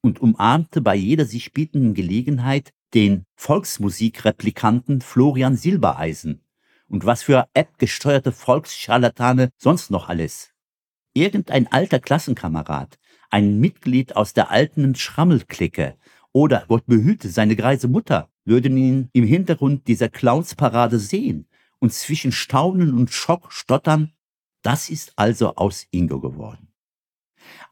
und 0.02 0.20
umarmte 0.20 0.82
bei 0.82 0.96
jeder 0.96 1.26
sich 1.26 1.54
bietenden 1.54 1.96
Gelegenheit 1.96 2.74
den 2.94 3.26
Volksmusikreplikanten 3.36 5.02
Florian 5.02 5.56
Silbereisen 5.56 6.42
und 6.88 7.06
was 7.06 7.24
für 7.24 7.48
App-gesteuerte 7.54 8.32
Volkscharlatane 8.32 9.50
sonst 9.58 9.92
noch 9.92 10.10
alles. 10.10 10.52
Irgendein 11.14 11.68
alter 11.72 12.00
Klassenkamerad, 12.00 12.98
ein 13.30 13.60
Mitglied 13.60 14.16
aus 14.16 14.34
der 14.34 14.52
alten 14.52 14.96
Schrammelklicke 14.96 15.96
oder, 16.32 16.66
Gott 16.68 16.86
behüte, 16.86 17.30
seine 17.30 17.56
greise 17.56 17.88
Mutter 17.88 18.30
würden 18.44 18.78
ihn 18.78 19.10
im 19.14 19.26
Hintergrund 19.26 19.88
dieser 19.88 20.10
Clownsparade 20.10 21.00
sehen 21.00 21.48
und 21.80 21.94
zwischen 21.94 22.32
Staunen 22.32 22.94
und 22.94 23.10
Schock 23.10 23.52
stottern, 23.52 24.14
das 24.62 24.90
ist 24.90 25.14
also 25.16 25.56
aus 25.56 25.88
Ingo 25.92 26.20
geworden. 26.20 26.75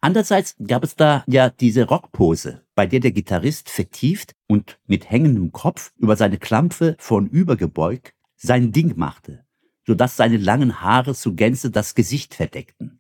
Andererseits 0.04 0.58
gab 0.68 0.84
es 0.84 0.98
da 0.98 1.24
ja 1.28 1.50
diese 1.50 1.86
Rockpose, 1.86 2.66
bei 2.76 2.86
der 2.86 3.00
der 3.00 3.14
Gitarrist 3.14 3.70
vertieft 3.70 4.36
und 4.48 4.78
mit 4.86 5.10
hängendem 5.10 5.54
Kopf 5.54 5.94
über 5.96 6.18
seine 6.18 6.38
Klampfe 6.40 6.98
vornübergebeugt 7.00 8.14
sein 8.36 8.74
Ding 8.74 8.98
machte, 8.98 9.46
sodass 9.88 10.18
seine 10.18 10.36
langen 10.36 10.82
Haare 10.82 11.16
zu 11.16 11.36
Gänze 11.36 11.72
das 11.72 11.96
Gesicht 11.96 12.36
verdeckten. 12.36 13.00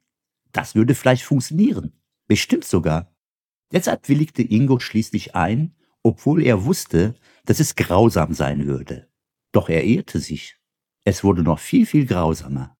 Das 0.53 0.75
würde 0.75 0.95
vielleicht 0.95 1.23
funktionieren, 1.23 1.91
bestimmt 2.27 2.63
sogar. 2.63 3.13
Deshalb 3.73 4.07
willigte 4.07 4.41
Ingo 4.41 4.79
schließlich 4.79 5.35
ein, 5.35 5.75
obwohl 6.03 6.41
er 6.41 6.63
wusste, 6.63 7.15
dass 7.43 7.59
es 7.59 7.75
grausam 7.75 8.33
sein 8.33 8.65
würde. 8.65 9.09
Doch 9.51 9.67
er 9.67 9.83
ehrte 9.83 10.19
sich. 10.19 10.55
Es 11.03 11.25
wurde 11.25 11.43
noch 11.43 11.59
viel, 11.59 11.85
viel 11.85 12.05
grausamer. 12.05 12.77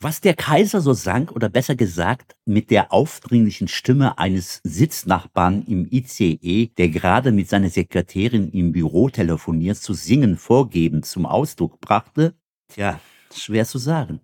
Was 0.00 0.20
der 0.20 0.34
Kaiser 0.34 0.82
so 0.82 0.92
sang, 0.92 1.30
oder 1.30 1.48
besser 1.48 1.74
gesagt, 1.74 2.36
mit 2.44 2.70
der 2.70 2.92
aufdringlichen 2.92 3.66
Stimme 3.66 4.18
eines 4.18 4.60
Sitznachbarn 4.62 5.64
im 5.66 5.88
ICE, 5.90 6.66
der 6.76 6.90
gerade 6.90 7.32
mit 7.32 7.48
seiner 7.48 7.70
Sekretärin 7.70 8.50
im 8.50 8.72
Büro 8.72 9.08
telefoniert, 9.08 9.78
zu 9.78 9.94
singen 9.94 10.36
vorgebend 10.36 11.06
zum 11.06 11.24
Ausdruck 11.24 11.80
brachte, 11.80 12.34
tja, 12.68 13.00
schwer 13.34 13.64
zu 13.64 13.78
sagen. 13.78 14.20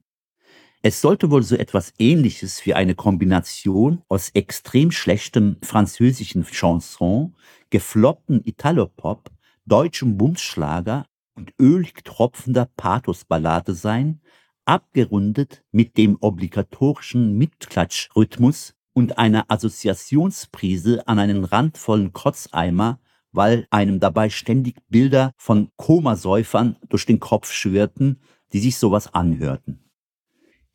Es 0.83 1.01
sollte 1.01 1.31
wohl 1.31 1.43
so 1.43 1.57
etwas 1.57 1.95
ähnliches 1.99 2.67
wie 2.67 2.75
eine 2.75 2.95
Kombination 2.95 4.03
aus 4.09 4.29
extrem 4.31 4.91
schlechtem 4.91 5.57
französischen 5.63 6.45
Chanson, 6.45 7.35
gefloppten 7.71 8.43
Italopop, 8.45 9.31
deutschem 9.65 10.19
Bumsschlager 10.19 11.07
und 11.35 11.55
ölig 11.59 12.05
tropfender 12.05 12.69
Pathosballade 12.77 13.73
sein, 13.73 14.21
abgerundet 14.65 15.63
mit 15.73 15.97
dem 15.97 16.17
obligatorischen 16.21 17.37
Mitklatschrhythmus 17.37 18.75
und 18.93 19.19
einer 19.19 19.47
Assoziationsprise 19.49 21.07
an 21.07 21.19
einen 21.19 21.45
randvollen 21.45 22.13
Kotzeimer, 22.13 23.01
weil 23.33 23.67
einem 23.71 24.01
dabei 24.01 24.29
ständig 24.31 24.77
Bilder 24.89 25.33
von 25.37 25.71
Komasäufern 25.77 26.77
durch 26.89 27.07
den 27.07 27.19
Kopf 27.19 27.51
schwirrten, 27.53 28.21
die 28.53 28.61
sich 28.61 28.77
sowas 28.77 29.13
anhörten. 29.15 29.83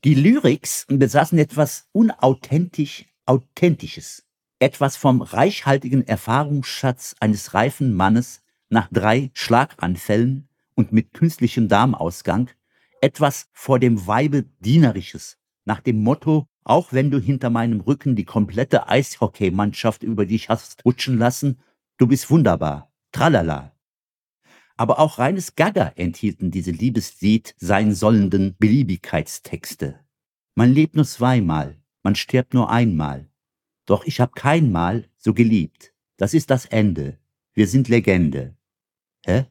Die 0.04 0.16
Lyrics 0.16 0.86
besaßen 0.90 1.38
etwas 1.38 1.88
unauthentisch 1.92 3.06
Authentisches, 3.26 4.26
etwas 4.60 4.96
vom 4.96 5.22
reichhaltigen 5.22 6.08
Erfahrungsschatz 6.08 7.16
eines 7.20 7.54
reifen 7.54 7.94
Mannes 7.94 8.42
nach 8.70 8.88
drei 8.90 9.32
Schlaganfällen 9.34 10.48
und 10.76 10.94
mit 10.94 11.14
künstlichem 11.14 11.68
Darmausgang, 11.68 12.50
etwas 13.02 13.48
vor 13.54 13.80
dem 13.80 14.08
Weibe 14.08 14.44
Dienerisches, 14.60 15.38
nach 15.66 15.82
dem 15.82 16.02
Motto, 16.04 16.48
auch 16.64 16.94
wenn 16.94 17.12
du 17.12 17.20
hinter 17.20 17.50
meinem 17.50 17.82
Rücken 17.82 18.16
die 18.16 18.26
komplette 18.26 18.88
Eishockeymannschaft 18.88 20.04
über 20.04 20.26
dich 20.26 20.50
hast 20.50 20.84
rutschen 20.86 21.18
lassen, 21.18 21.60
du 21.98 22.08
bist 22.08 22.30
wunderbar. 22.30 22.92
Tralala. 23.12 23.74
Aber 24.76 25.00
auch 25.00 25.18
reines 25.18 25.56
Gaga 25.56 25.94
enthielten 25.96 26.52
diese 26.52 26.72
Liebeslied 26.72 27.56
sein 27.58 27.96
sollenden 27.96 28.56
Beliebigkeitstexte. 28.58 30.00
Man 30.56 30.72
lebt 30.72 30.96
nur 30.96 31.06
zweimal, 31.06 31.82
man 32.04 32.16
stirbt 32.16 32.54
nur 32.54 32.70
einmal. 32.70 33.30
Doch 33.86 34.06
ich 34.06 34.20
hab 34.20 34.36
keinmal 34.36 35.10
so 35.18 35.34
geliebt. 35.34 35.94
Das 36.18 36.34
ist 36.34 36.50
das 36.50 36.66
Ende. 36.66 37.18
Wir 37.54 37.68
sind 37.68 37.88
Legende. 37.88 38.56
Hä? 39.26 39.46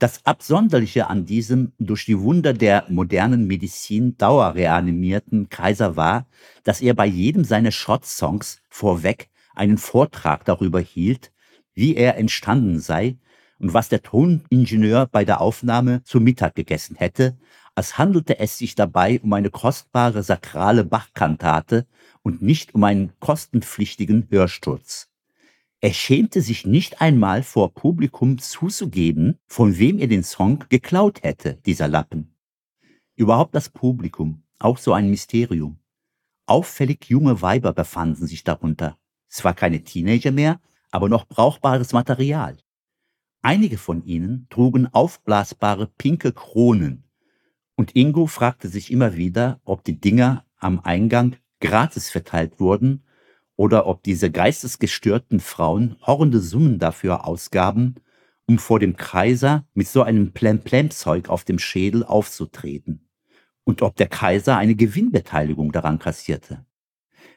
Das 0.00 0.24
Absonderliche 0.24 1.08
an 1.08 1.26
diesem 1.26 1.72
durch 1.80 2.04
die 2.04 2.20
Wunder 2.20 2.52
der 2.52 2.84
modernen 2.88 3.48
Medizin 3.48 4.16
dauerreanimierten 4.16 5.48
Kaiser 5.48 5.96
war, 5.96 6.28
dass 6.62 6.80
er 6.80 6.94
bei 6.94 7.06
jedem 7.06 7.42
seiner 7.42 7.72
Shot-Songs 7.72 8.62
vorweg 8.68 9.28
einen 9.56 9.76
Vortrag 9.76 10.44
darüber 10.44 10.78
hielt, 10.78 11.32
wie 11.74 11.96
er 11.96 12.16
entstanden 12.16 12.78
sei 12.78 13.16
und 13.58 13.74
was 13.74 13.88
der 13.88 14.00
Toningenieur 14.00 15.06
bei 15.06 15.24
der 15.24 15.40
Aufnahme 15.40 16.04
zu 16.04 16.20
Mittag 16.20 16.54
gegessen 16.54 16.94
hätte, 16.94 17.36
als 17.74 17.98
handelte 17.98 18.38
es 18.38 18.56
sich 18.56 18.76
dabei 18.76 19.18
um 19.20 19.32
eine 19.32 19.50
kostbare 19.50 20.22
sakrale 20.22 20.84
Bachkantate 20.84 21.88
und 22.22 22.40
nicht 22.40 22.72
um 22.72 22.84
einen 22.84 23.14
kostenpflichtigen 23.18 24.28
Hörsturz. 24.30 25.08
Er 25.80 25.92
schämte 25.92 26.42
sich 26.42 26.66
nicht 26.66 27.00
einmal 27.00 27.44
vor 27.44 27.72
Publikum 27.72 28.38
zuzugeben, 28.38 29.38
von 29.46 29.78
wem 29.78 30.00
er 30.00 30.08
den 30.08 30.24
Song 30.24 30.64
geklaut 30.68 31.22
hätte, 31.22 31.54
dieser 31.66 31.86
Lappen. 31.86 32.34
Überhaupt 33.14 33.54
das 33.54 33.68
Publikum, 33.68 34.42
auch 34.58 34.76
so 34.76 34.92
ein 34.92 35.08
Mysterium. 35.08 35.78
Auffällig 36.46 37.04
junge 37.08 37.42
Weiber 37.42 37.72
befanden 37.72 38.26
sich 38.26 38.42
darunter. 38.42 38.98
Zwar 39.28 39.54
keine 39.54 39.84
Teenager 39.84 40.32
mehr, 40.32 40.60
aber 40.90 41.08
noch 41.08 41.28
brauchbares 41.28 41.92
Material. 41.92 42.56
Einige 43.42 43.78
von 43.78 44.02
ihnen 44.02 44.48
trugen 44.50 44.92
aufblasbare 44.92 45.86
pinke 45.86 46.32
Kronen. 46.32 47.04
Und 47.76 47.94
Ingo 47.94 48.26
fragte 48.26 48.66
sich 48.68 48.90
immer 48.90 49.14
wieder, 49.14 49.60
ob 49.62 49.84
die 49.84 50.00
Dinger 50.00 50.44
am 50.56 50.80
Eingang 50.80 51.36
gratis 51.60 52.10
verteilt 52.10 52.58
wurden 52.58 53.04
oder 53.58 53.86
ob 53.86 54.04
diese 54.04 54.30
geistesgestörten 54.30 55.40
Frauen 55.40 55.96
horrende 56.06 56.38
Summen 56.38 56.78
dafür 56.78 57.26
ausgaben, 57.26 57.96
um 58.46 58.56
vor 58.56 58.78
dem 58.78 58.96
Kaiser 58.96 59.66
mit 59.74 59.88
so 59.88 60.02
einem 60.02 60.32
Plemplem-Zeug 60.32 61.28
auf 61.28 61.42
dem 61.42 61.58
Schädel 61.58 62.04
aufzutreten. 62.04 63.08
Und 63.64 63.82
ob 63.82 63.96
der 63.96 64.06
Kaiser 64.06 64.56
eine 64.56 64.76
Gewinnbeteiligung 64.76 65.72
daran 65.72 65.98
kassierte. 65.98 66.64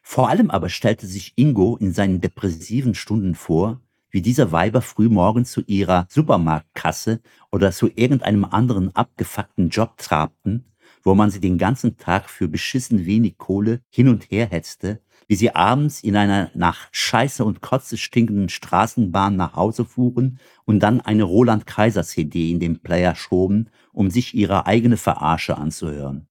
Vor 0.04 0.30
allem 0.30 0.52
aber 0.52 0.70
stellte 0.70 1.08
sich 1.08 1.34
Ingo 1.38 1.76
in 1.76 1.92
seinen 1.92 2.22
depressiven 2.22 2.94
Stunden 2.94 3.34
vor, 3.34 3.82
wie 4.12 4.22
diese 4.22 4.52
Weiber 4.52 4.84
früh 4.84 5.10
morgens 5.10 5.52
zu 5.52 5.62
ihrer 5.66 6.06
Supermarktkasse 6.08 7.22
oder 7.52 7.72
zu 7.72 7.90
irgendeinem 7.96 8.46
anderen 8.46 8.96
abgefuckten 8.96 9.70
Job 9.70 9.98
trabten, 9.98 10.66
wo 11.02 11.16
man 11.16 11.32
sie 11.32 11.40
den 11.40 11.58
ganzen 11.58 11.98
Tag 11.98 12.30
für 12.30 12.48
beschissen 12.48 13.08
wenig 13.08 13.40
Kohle 13.40 13.82
hin 13.90 14.08
und 14.08 14.30
her 14.30 14.48
hetzte 14.48 15.02
wie 15.32 15.36
sie 15.36 15.56
abends 15.56 16.04
in 16.04 16.18
einer 16.18 16.52
nach 16.56 16.90
Scheiße 16.92 17.46
und 17.46 17.62
Kotze 17.62 17.96
stinkenden 17.96 18.50
Straßenbahn 18.50 19.38
nach 19.38 19.56
Hause 19.56 19.86
fuhren 19.86 20.40
und 20.66 20.82
dann 20.82 21.00
eine 21.00 21.24
Roland 21.24 21.66
Kaiser 21.66 22.04
CD 22.04 22.52
in 22.52 22.60
den 22.60 22.82
Player 22.82 23.16
schoben, 23.16 23.70
um 23.94 24.12
sich 24.12 24.34
ihre 24.34 24.66
eigene 24.66 24.98
Verarsche 24.98 25.58
anzuhören. 25.58 26.28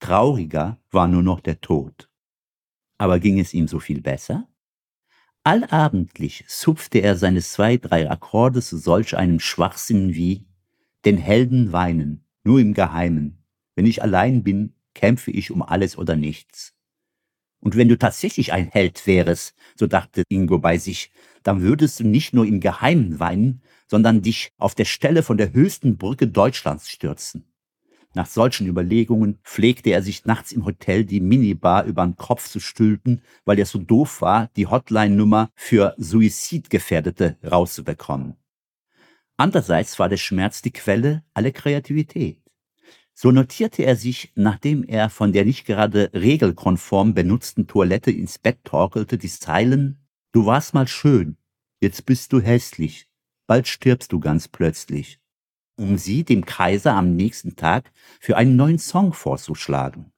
trauriger 0.00 0.80
war 0.90 1.06
nur 1.06 1.22
noch 1.22 1.38
der 1.38 1.60
Tod. 1.60 2.10
Aber 2.98 3.20
ging 3.20 3.38
es 3.38 3.54
ihm 3.54 3.68
so 3.68 3.78
viel 3.78 4.00
besser? 4.00 4.48
Allabendlich 5.44 6.44
zupfte 6.48 6.98
er 6.98 7.14
seine 7.16 7.42
zwei, 7.42 7.76
drei 7.76 8.10
Akkorde 8.10 8.62
zu 8.62 8.78
solch 8.78 9.16
einem 9.16 9.38
Schwachsinn 9.38 10.14
wie 10.14 10.48
Den 11.04 11.18
Helden 11.18 11.70
weinen, 11.70 12.24
nur 12.42 12.58
im 12.58 12.74
Geheimen. 12.74 13.44
Wenn 13.76 13.86
ich 13.86 14.02
allein 14.02 14.42
bin, 14.42 14.74
kämpfe 14.94 15.30
ich 15.30 15.52
um 15.52 15.62
alles 15.62 15.96
oder 15.96 16.16
nichts. 16.16 16.74
Und 17.60 17.76
wenn 17.76 17.88
du 17.88 17.98
tatsächlich 17.98 18.52
ein 18.52 18.68
Held 18.68 19.06
wärest, 19.06 19.54
so 19.76 19.86
dachte 19.86 20.24
Ingo 20.28 20.58
bei 20.58 20.78
sich, 20.78 21.12
dann 21.42 21.62
würdest 21.62 22.00
du 22.00 22.04
nicht 22.04 22.32
nur 22.32 22.46
im 22.46 22.60
Geheimen 22.60 23.20
weinen, 23.20 23.62
sondern 23.86 24.22
dich 24.22 24.52
auf 24.56 24.74
der 24.74 24.84
Stelle 24.84 25.22
von 25.22 25.36
der 25.36 25.52
höchsten 25.52 25.96
Brücke 25.96 26.26
Deutschlands 26.26 26.90
stürzen. 26.90 27.44
Nach 28.12 28.26
solchen 28.26 28.66
Überlegungen 28.66 29.38
pflegte 29.44 29.90
er 29.90 30.02
sich 30.02 30.24
nachts 30.24 30.50
im 30.50 30.64
Hotel 30.64 31.04
die 31.04 31.20
Minibar 31.20 31.84
über 31.84 32.04
den 32.04 32.16
Kopf 32.16 32.48
zu 32.48 32.58
stülpen, 32.58 33.22
weil 33.44 33.58
er 33.58 33.66
so 33.66 33.78
doof 33.78 34.20
war, 34.20 34.50
die 34.56 34.66
Hotline-Nummer 34.66 35.50
für 35.54 35.94
Suizidgefährdete 35.96 37.38
rauszubekommen. 37.48 38.36
Andererseits 39.36 39.98
war 39.98 40.08
der 40.08 40.16
Schmerz 40.16 40.60
die 40.60 40.72
Quelle 40.72 41.22
aller 41.34 41.52
Kreativität. 41.52 42.39
So 43.22 43.32
notierte 43.32 43.82
er 43.82 43.96
sich, 43.96 44.32
nachdem 44.34 44.82
er 44.82 45.10
von 45.10 45.34
der 45.34 45.44
nicht 45.44 45.66
gerade 45.66 46.10
regelkonform 46.14 47.12
benutzten 47.12 47.66
Toilette 47.66 48.10
ins 48.10 48.38
Bett 48.38 48.64
torkelte, 48.64 49.18
die 49.18 49.28
Zeilen 49.28 49.98
Du 50.32 50.46
warst 50.46 50.72
mal 50.72 50.88
schön, 50.88 51.36
jetzt 51.82 52.06
bist 52.06 52.32
du 52.32 52.40
hässlich, 52.40 53.10
bald 53.46 53.68
stirbst 53.68 54.12
du 54.12 54.20
ganz 54.20 54.48
plötzlich 54.48 55.20
um 55.76 55.98
sie 55.98 56.24
dem 56.24 56.46
Kaiser 56.46 56.94
am 56.94 57.14
nächsten 57.14 57.56
Tag 57.56 57.92
für 58.20 58.38
einen 58.38 58.56
neuen 58.56 58.78
Song 58.78 59.12
vorzuschlagen. 59.12 60.12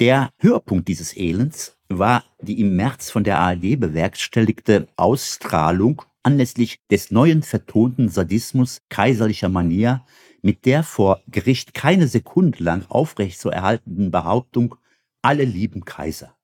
Der 0.00 0.30
Höhepunkt 0.40 0.88
dieses 0.88 1.16
Elends 1.16 1.78
war 1.88 2.24
die 2.40 2.58
im 2.60 2.74
März 2.74 3.10
von 3.10 3.22
der 3.22 3.38
ARD 3.38 3.78
bewerkstelligte 3.78 4.88
Ausstrahlung 4.96 6.02
anlässlich 6.24 6.80
des 6.90 7.12
neuen 7.12 7.44
vertonten 7.44 8.08
Sadismus 8.08 8.82
kaiserlicher 8.88 9.48
Manier 9.48 10.04
mit 10.46 10.64
der 10.64 10.84
vor 10.84 11.20
Gericht 11.26 11.74
keine 11.74 12.06
Sekunde 12.06 12.62
lang 12.62 12.86
aufrecht 12.88 13.40
zu 13.40 13.50
erhaltenden 13.50 14.10
Behauptung, 14.10 14.76
alle 15.20 15.44
lieben 15.44 15.84
Kaiser. 15.84 16.36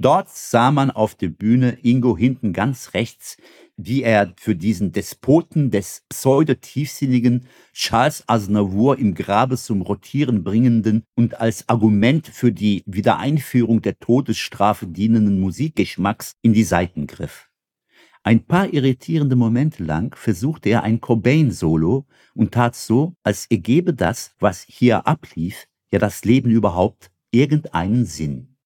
Dort 0.00 0.30
sah 0.30 0.70
man 0.70 0.90
auf 0.90 1.14
der 1.14 1.28
Bühne 1.28 1.78
Ingo 1.82 2.16
hinten 2.16 2.52
ganz 2.52 2.94
rechts 2.94 3.36
wie 3.78 4.02
er 4.02 4.34
für 4.36 4.56
diesen 4.56 4.90
Despoten 4.90 5.70
des 5.70 6.02
pseudo-tiefsinnigen 6.08 7.46
Charles 7.72 8.24
Aznavour 8.26 8.98
im 8.98 9.14
Grabe 9.14 9.56
zum 9.56 9.82
Rotieren 9.82 10.42
bringenden 10.42 11.04
und 11.14 11.40
als 11.40 11.68
Argument 11.68 12.26
für 12.26 12.50
die 12.50 12.82
Wiedereinführung 12.86 13.80
der 13.80 13.98
Todesstrafe 13.98 14.88
dienenden 14.88 15.40
Musikgeschmacks 15.40 16.32
in 16.42 16.52
die 16.52 16.64
Seiten 16.64 17.06
griff. 17.06 17.47
Ein 18.28 18.44
paar 18.44 18.74
irritierende 18.74 19.36
Momente 19.36 19.82
lang 19.82 20.14
versuchte 20.14 20.68
er 20.68 20.82
ein 20.82 21.00
Cobain-Solo 21.00 22.04
und 22.34 22.52
tat 22.52 22.76
so, 22.76 23.14
als 23.22 23.46
ergebe 23.46 23.94
das, 23.94 24.34
was 24.38 24.66
hier 24.68 25.06
ablief, 25.06 25.66
ja 25.90 25.98
das 25.98 26.26
Leben 26.26 26.50
überhaupt 26.50 27.10
irgendeinen 27.30 28.04
Sinn. 28.04 28.58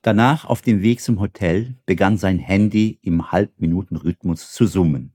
Danach 0.00 0.46
auf 0.46 0.62
dem 0.62 0.80
Weg 0.80 1.02
zum 1.02 1.20
Hotel 1.20 1.76
begann 1.84 2.16
sein 2.16 2.38
Handy 2.38 2.98
im 3.02 3.30
Halbminuten-Rhythmus 3.30 4.54
zu 4.54 4.64
summen. 4.66 5.12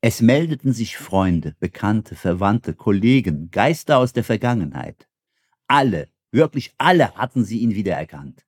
Es 0.00 0.22
meldeten 0.22 0.72
sich 0.72 0.98
Freunde, 0.98 1.56
Bekannte, 1.58 2.14
Verwandte, 2.14 2.74
Kollegen, 2.74 3.50
Geister 3.50 3.98
aus 3.98 4.12
der 4.12 4.22
Vergangenheit. 4.22 5.08
Alle, 5.66 6.10
wirklich 6.30 6.74
alle 6.78 7.12
hatten 7.16 7.44
sie 7.44 7.58
ihn 7.58 7.74
wiedererkannt. 7.74 8.47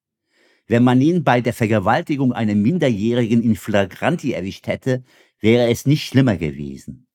Wenn 0.70 0.84
man 0.84 1.00
ihn 1.00 1.24
bei 1.24 1.40
der 1.40 1.52
Vergewaltigung 1.52 2.32
einer 2.32 2.54
Minderjährigen 2.54 3.42
in 3.42 3.56
Flagranti 3.56 4.34
erwischt 4.34 4.68
hätte, 4.68 5.02
wäre 5.40 5.68
es 5.68 5.84
nicht 5.84 6.06
schlimmer 6.06 6.36
gewesen. 6.36 7.08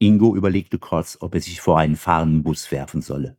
Ingo 0.00 0.34
überlegte 0.34 0.80
kurz, 0.80 1.16
ob 1.20 1.36
er 1.36 1.40
sich 1.40 1.60
vor 1.60 1.78
einen 1.78 1.94
fahrenden 1.94 2.42
Bus 2.42 2.72
werfen 2.72 3.00
solle. 3.00 3.36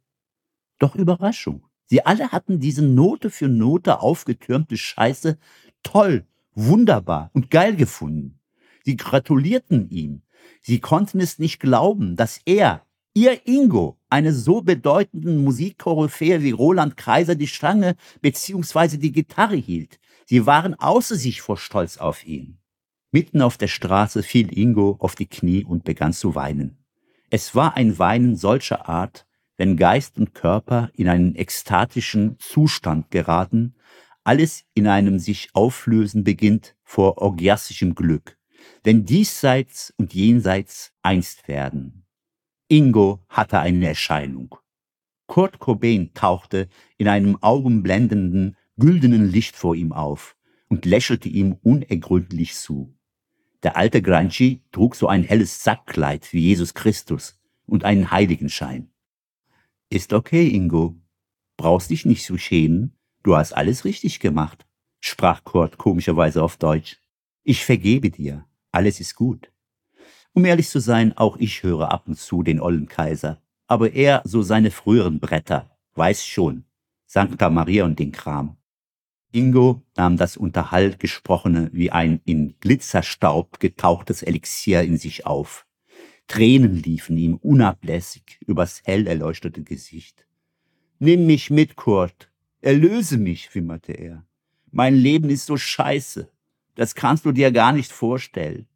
Doch 0.79 0.95
Überraschung. 0.95 1.65
Sie 1.87 2.05
alle 2.05 2.31
hatten 2.31 2.61
diese 2.61 2.81
Note 2.81 3.29
für 3.29 3.49
Note 3.49 3.99
aufgetürmte 3.99 4.77
Scheiße 4.77 5.37
toll, 5.83 6.25
wunderbar 6.53 7.29
und 7.33 7.51
geil 7.51 7.75
gefunden. 7.75 8.39
Sie 8.85 8.95
gratulierten 8.95 9.89
ihm. 9.89 10.21
Sie 10.61 10.79
konnten 10.79 11.19
es 11.19 11.39
nicht 11.39 11.59
glauben, 11.59 12.15
dass 12.15 12.39
er, 12.45 12.85
ihr 13.13 13.47
Ingo, 13.47 13.97
eine 14.09 14.33
so 14.33 14.61
bedeutenden 14.61 15.43
Musikkoryphäe 15.43 16.41
wie 16.41 16.51
Roland 16.51 16.97
Kaiser 16.97 17.35
die 17.35 17.47
Stange 17.47 17.95
bzw. 18.21 18.97
die 18.97 19.11
Gitarre 19.11 19.55
hielt. 19.55 19.99
Sie 20.25 20.45
waren 20.45 20.75
außer 20.75 21.15
sich 21.15 21.41
vor 21.41 21.57
Stolz 21.57 21.97
auf 21.97 22.25
ihn. 22.25 22.57
Mitten 23.11 23.41
auf 23.41 23.57
der 23.57 23.67
Straße 23.67 24.23
fiel 24.23 24.57
Ingo 24.57 24.95
auf 24.99 25.15
die 25.15 25.27
Knie 25.27 25.65
und 25.65 25.83
begann 25.83 26.13
zu 26.13 26.35
weinen. 26.35 26.77
Es 27.29 27.55
war 27.55 27.75
ein 27.75 27.99
Weinen 27.99 28.35
solcher 28.35 28.87
Art, 28.87 29.25
wenn 29.57 29.77
Geist 29.77 30.17
und 30.17 30.33
Körper 30.33 30.89
in 30.93 31.07
einen 31.07 31.35
ekstatischen 31.35 32.37
Zustand 32.39 33.11
geraten, 33.11 33.75
alles 34.23 34.63
in 34.73 34.87
einem 34.87 35.19
sich 35.19 35.49
auflösen 35.53 36.23
beginnt 36.23 36.75
vor 36.83 37.17
orgiastischem 37.17 37.95
Glück, 37.95 38.37
wenn 38.83 39.05
diesseits 39.05 39.93
und 39.97 40.13
jenseits 40.13 40.93
einst 41.01 41.47
werden. 41.47 42.00
Ingo 42.71 43.19
hatte 43.27 43.59
eine 43.59 43.85
Erscheinung. 43.85 44.55
Kurt 45.27 45.59
Cobain 45.59 46.13
tauchte 46.13 46.69
in 46.97 47.09
einem 47.09 47.37
augenblendenden, 47.43 48.55
güldenen 48.77 49.29
Licht 49.29 49.57
vor 49.57 49.75
ihm 49.75 49.91
auf 49.91 50.37
und 50.69 50.85
lächelte 50.85 51.27
ihm 51.27 51.57
unergründlich 51.63 52.55
zu. 52.55 52.95
Der 53.61 53.75
alte 53.75 54.01
Granchi 54.01 54.63
trug 54.71 54.95
so 54.95 55.07
ein 55.09 55.23
helles 55.23 55.65
Sackkleid 55.65 56.31
wie 56.31 56.39
Jesus 56.39 56.73
Christus 56.73 57.37
und 57.65 57.83
einen 57.83 58.09
Heiligenschein. 58.09 58.89
Ist 59.89 60.13
okay, 60.13 60.47
Ingo. 60.47 60.95
Brauchst 61.57 61.89
dich 61.89 62.05
nicht 62.05 62.23
zu 62.23 62.37
schämen. 62.37 62.97
Du 63.21 63.35
hast 63.35 63.51
alles 63.51 63.83
richtig 63.83 64.21
gemacht, 64.21 64.65
sprach 65.01 65.43
Kurt 65.43 65.77
komischerweise 65.77 66.41
auf 66.41 66.55
Deutsch. 66.55 67.01
Ich 67.43 67.65
vergebe 67.65 68.11
dir. 68.11 68.45
Alles 68.71 69.01
ist 69.01 69.15
gut. 69.15 69.50
Um 70.33 70.45
ehrlich 70.45 70.69
zu 70.69 70.79
sein, 70.79 71.17
auch 71.17 71.37
ich 71.37 71.63
höre 71.63 71.91
ab 71.91 72.03
und 72.07 72.17
zu 72.17 72.43
den 72.43 72.59
ollen 72.59 72.87
Kaiser. 72.87 73.41
Aber 73.67 73.93
er 73.93 74.21
so 74.25 74.41
seine 74.41 74.71
früheren 74.71 75.19
Bretter. 75.19 75.77
Weiß 75.95 76.25
schon. 76.25 76.65
Sankta 77.05 77.49
Maria 77.49 77.85
und 77.85 77.99
den 77.99 78.11
Kram. 78.11 78.57
Ingo 79.33 79.81
nahm 79.95 80.17
das 80.17 80.37
Unterhalt 80.37 80.99
Gesprochene 80.99 81.69
wie 81.73 81.91
ein 81.91 82.21
in 82.25 82.55
Glitzerstaub 82.59 83.59
getauchtes 83.59 84.23
Elixier 84.23 84.81
in 84.83 84.97
sich 84.97 85.25
auf. 85.25 85.65
Tränen 86.27 86.75
liefen 86.75 87.17
ihm 87.17 87.35
unablässig 87.35 88.39
übers 88.45 88.81
hell 88.85 89.07
erleuchtete 89.07 89.63
Gesicht. 89.63 90.25
Nimm 90.99 91.25
mich 91.25 91.49
mit, 91.49 91.75
Kurt. 91.75 92.29
Erlöse 92.61 93.17
mich, 93.17 93.53
wimmerte 93.55 93.93
er. 93.93 94.25
Mein 94.71 94.95
Leben 94.95 95.29
ist 95.29 95.45
so 95.45 95.57
scheiße. 95.57 96.29
Das 96.75 96.95
kannst 96.95 97.25
du 97.25 97.31
dir 97.31 97.51
gar 97.51 97.73
nicht 97.73 97.91
vorstellen. 97.91 98.67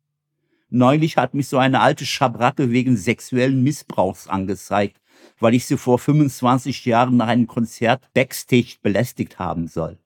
Neulich 0.70 1.18
hat 1.18 1.34
mich 1.34 1.48
so 1.48 1.58
eine 1.58 1.82
alte 1.82 2.06
Schabracke 2.06 2.72
wegen 2.72 2.98
sexuellen 2.98 3.64
Missbrauchs 3.64 4.28
angezeigt, 4.28 5.00
weil 5.40 5.54
ich 5.54 5.66
sie 5.66 5.78
vor 5.78 6.00
25 6.00 6.86
Jahren 6.86 7.18
nach 7.18 7.28
einem 7.28 7.48
Konzert 7.48 8.12
backstage 8.14 8.78
belästigt 8.82 9.40
haben 9.40 9.68
soll. 9.68 10.00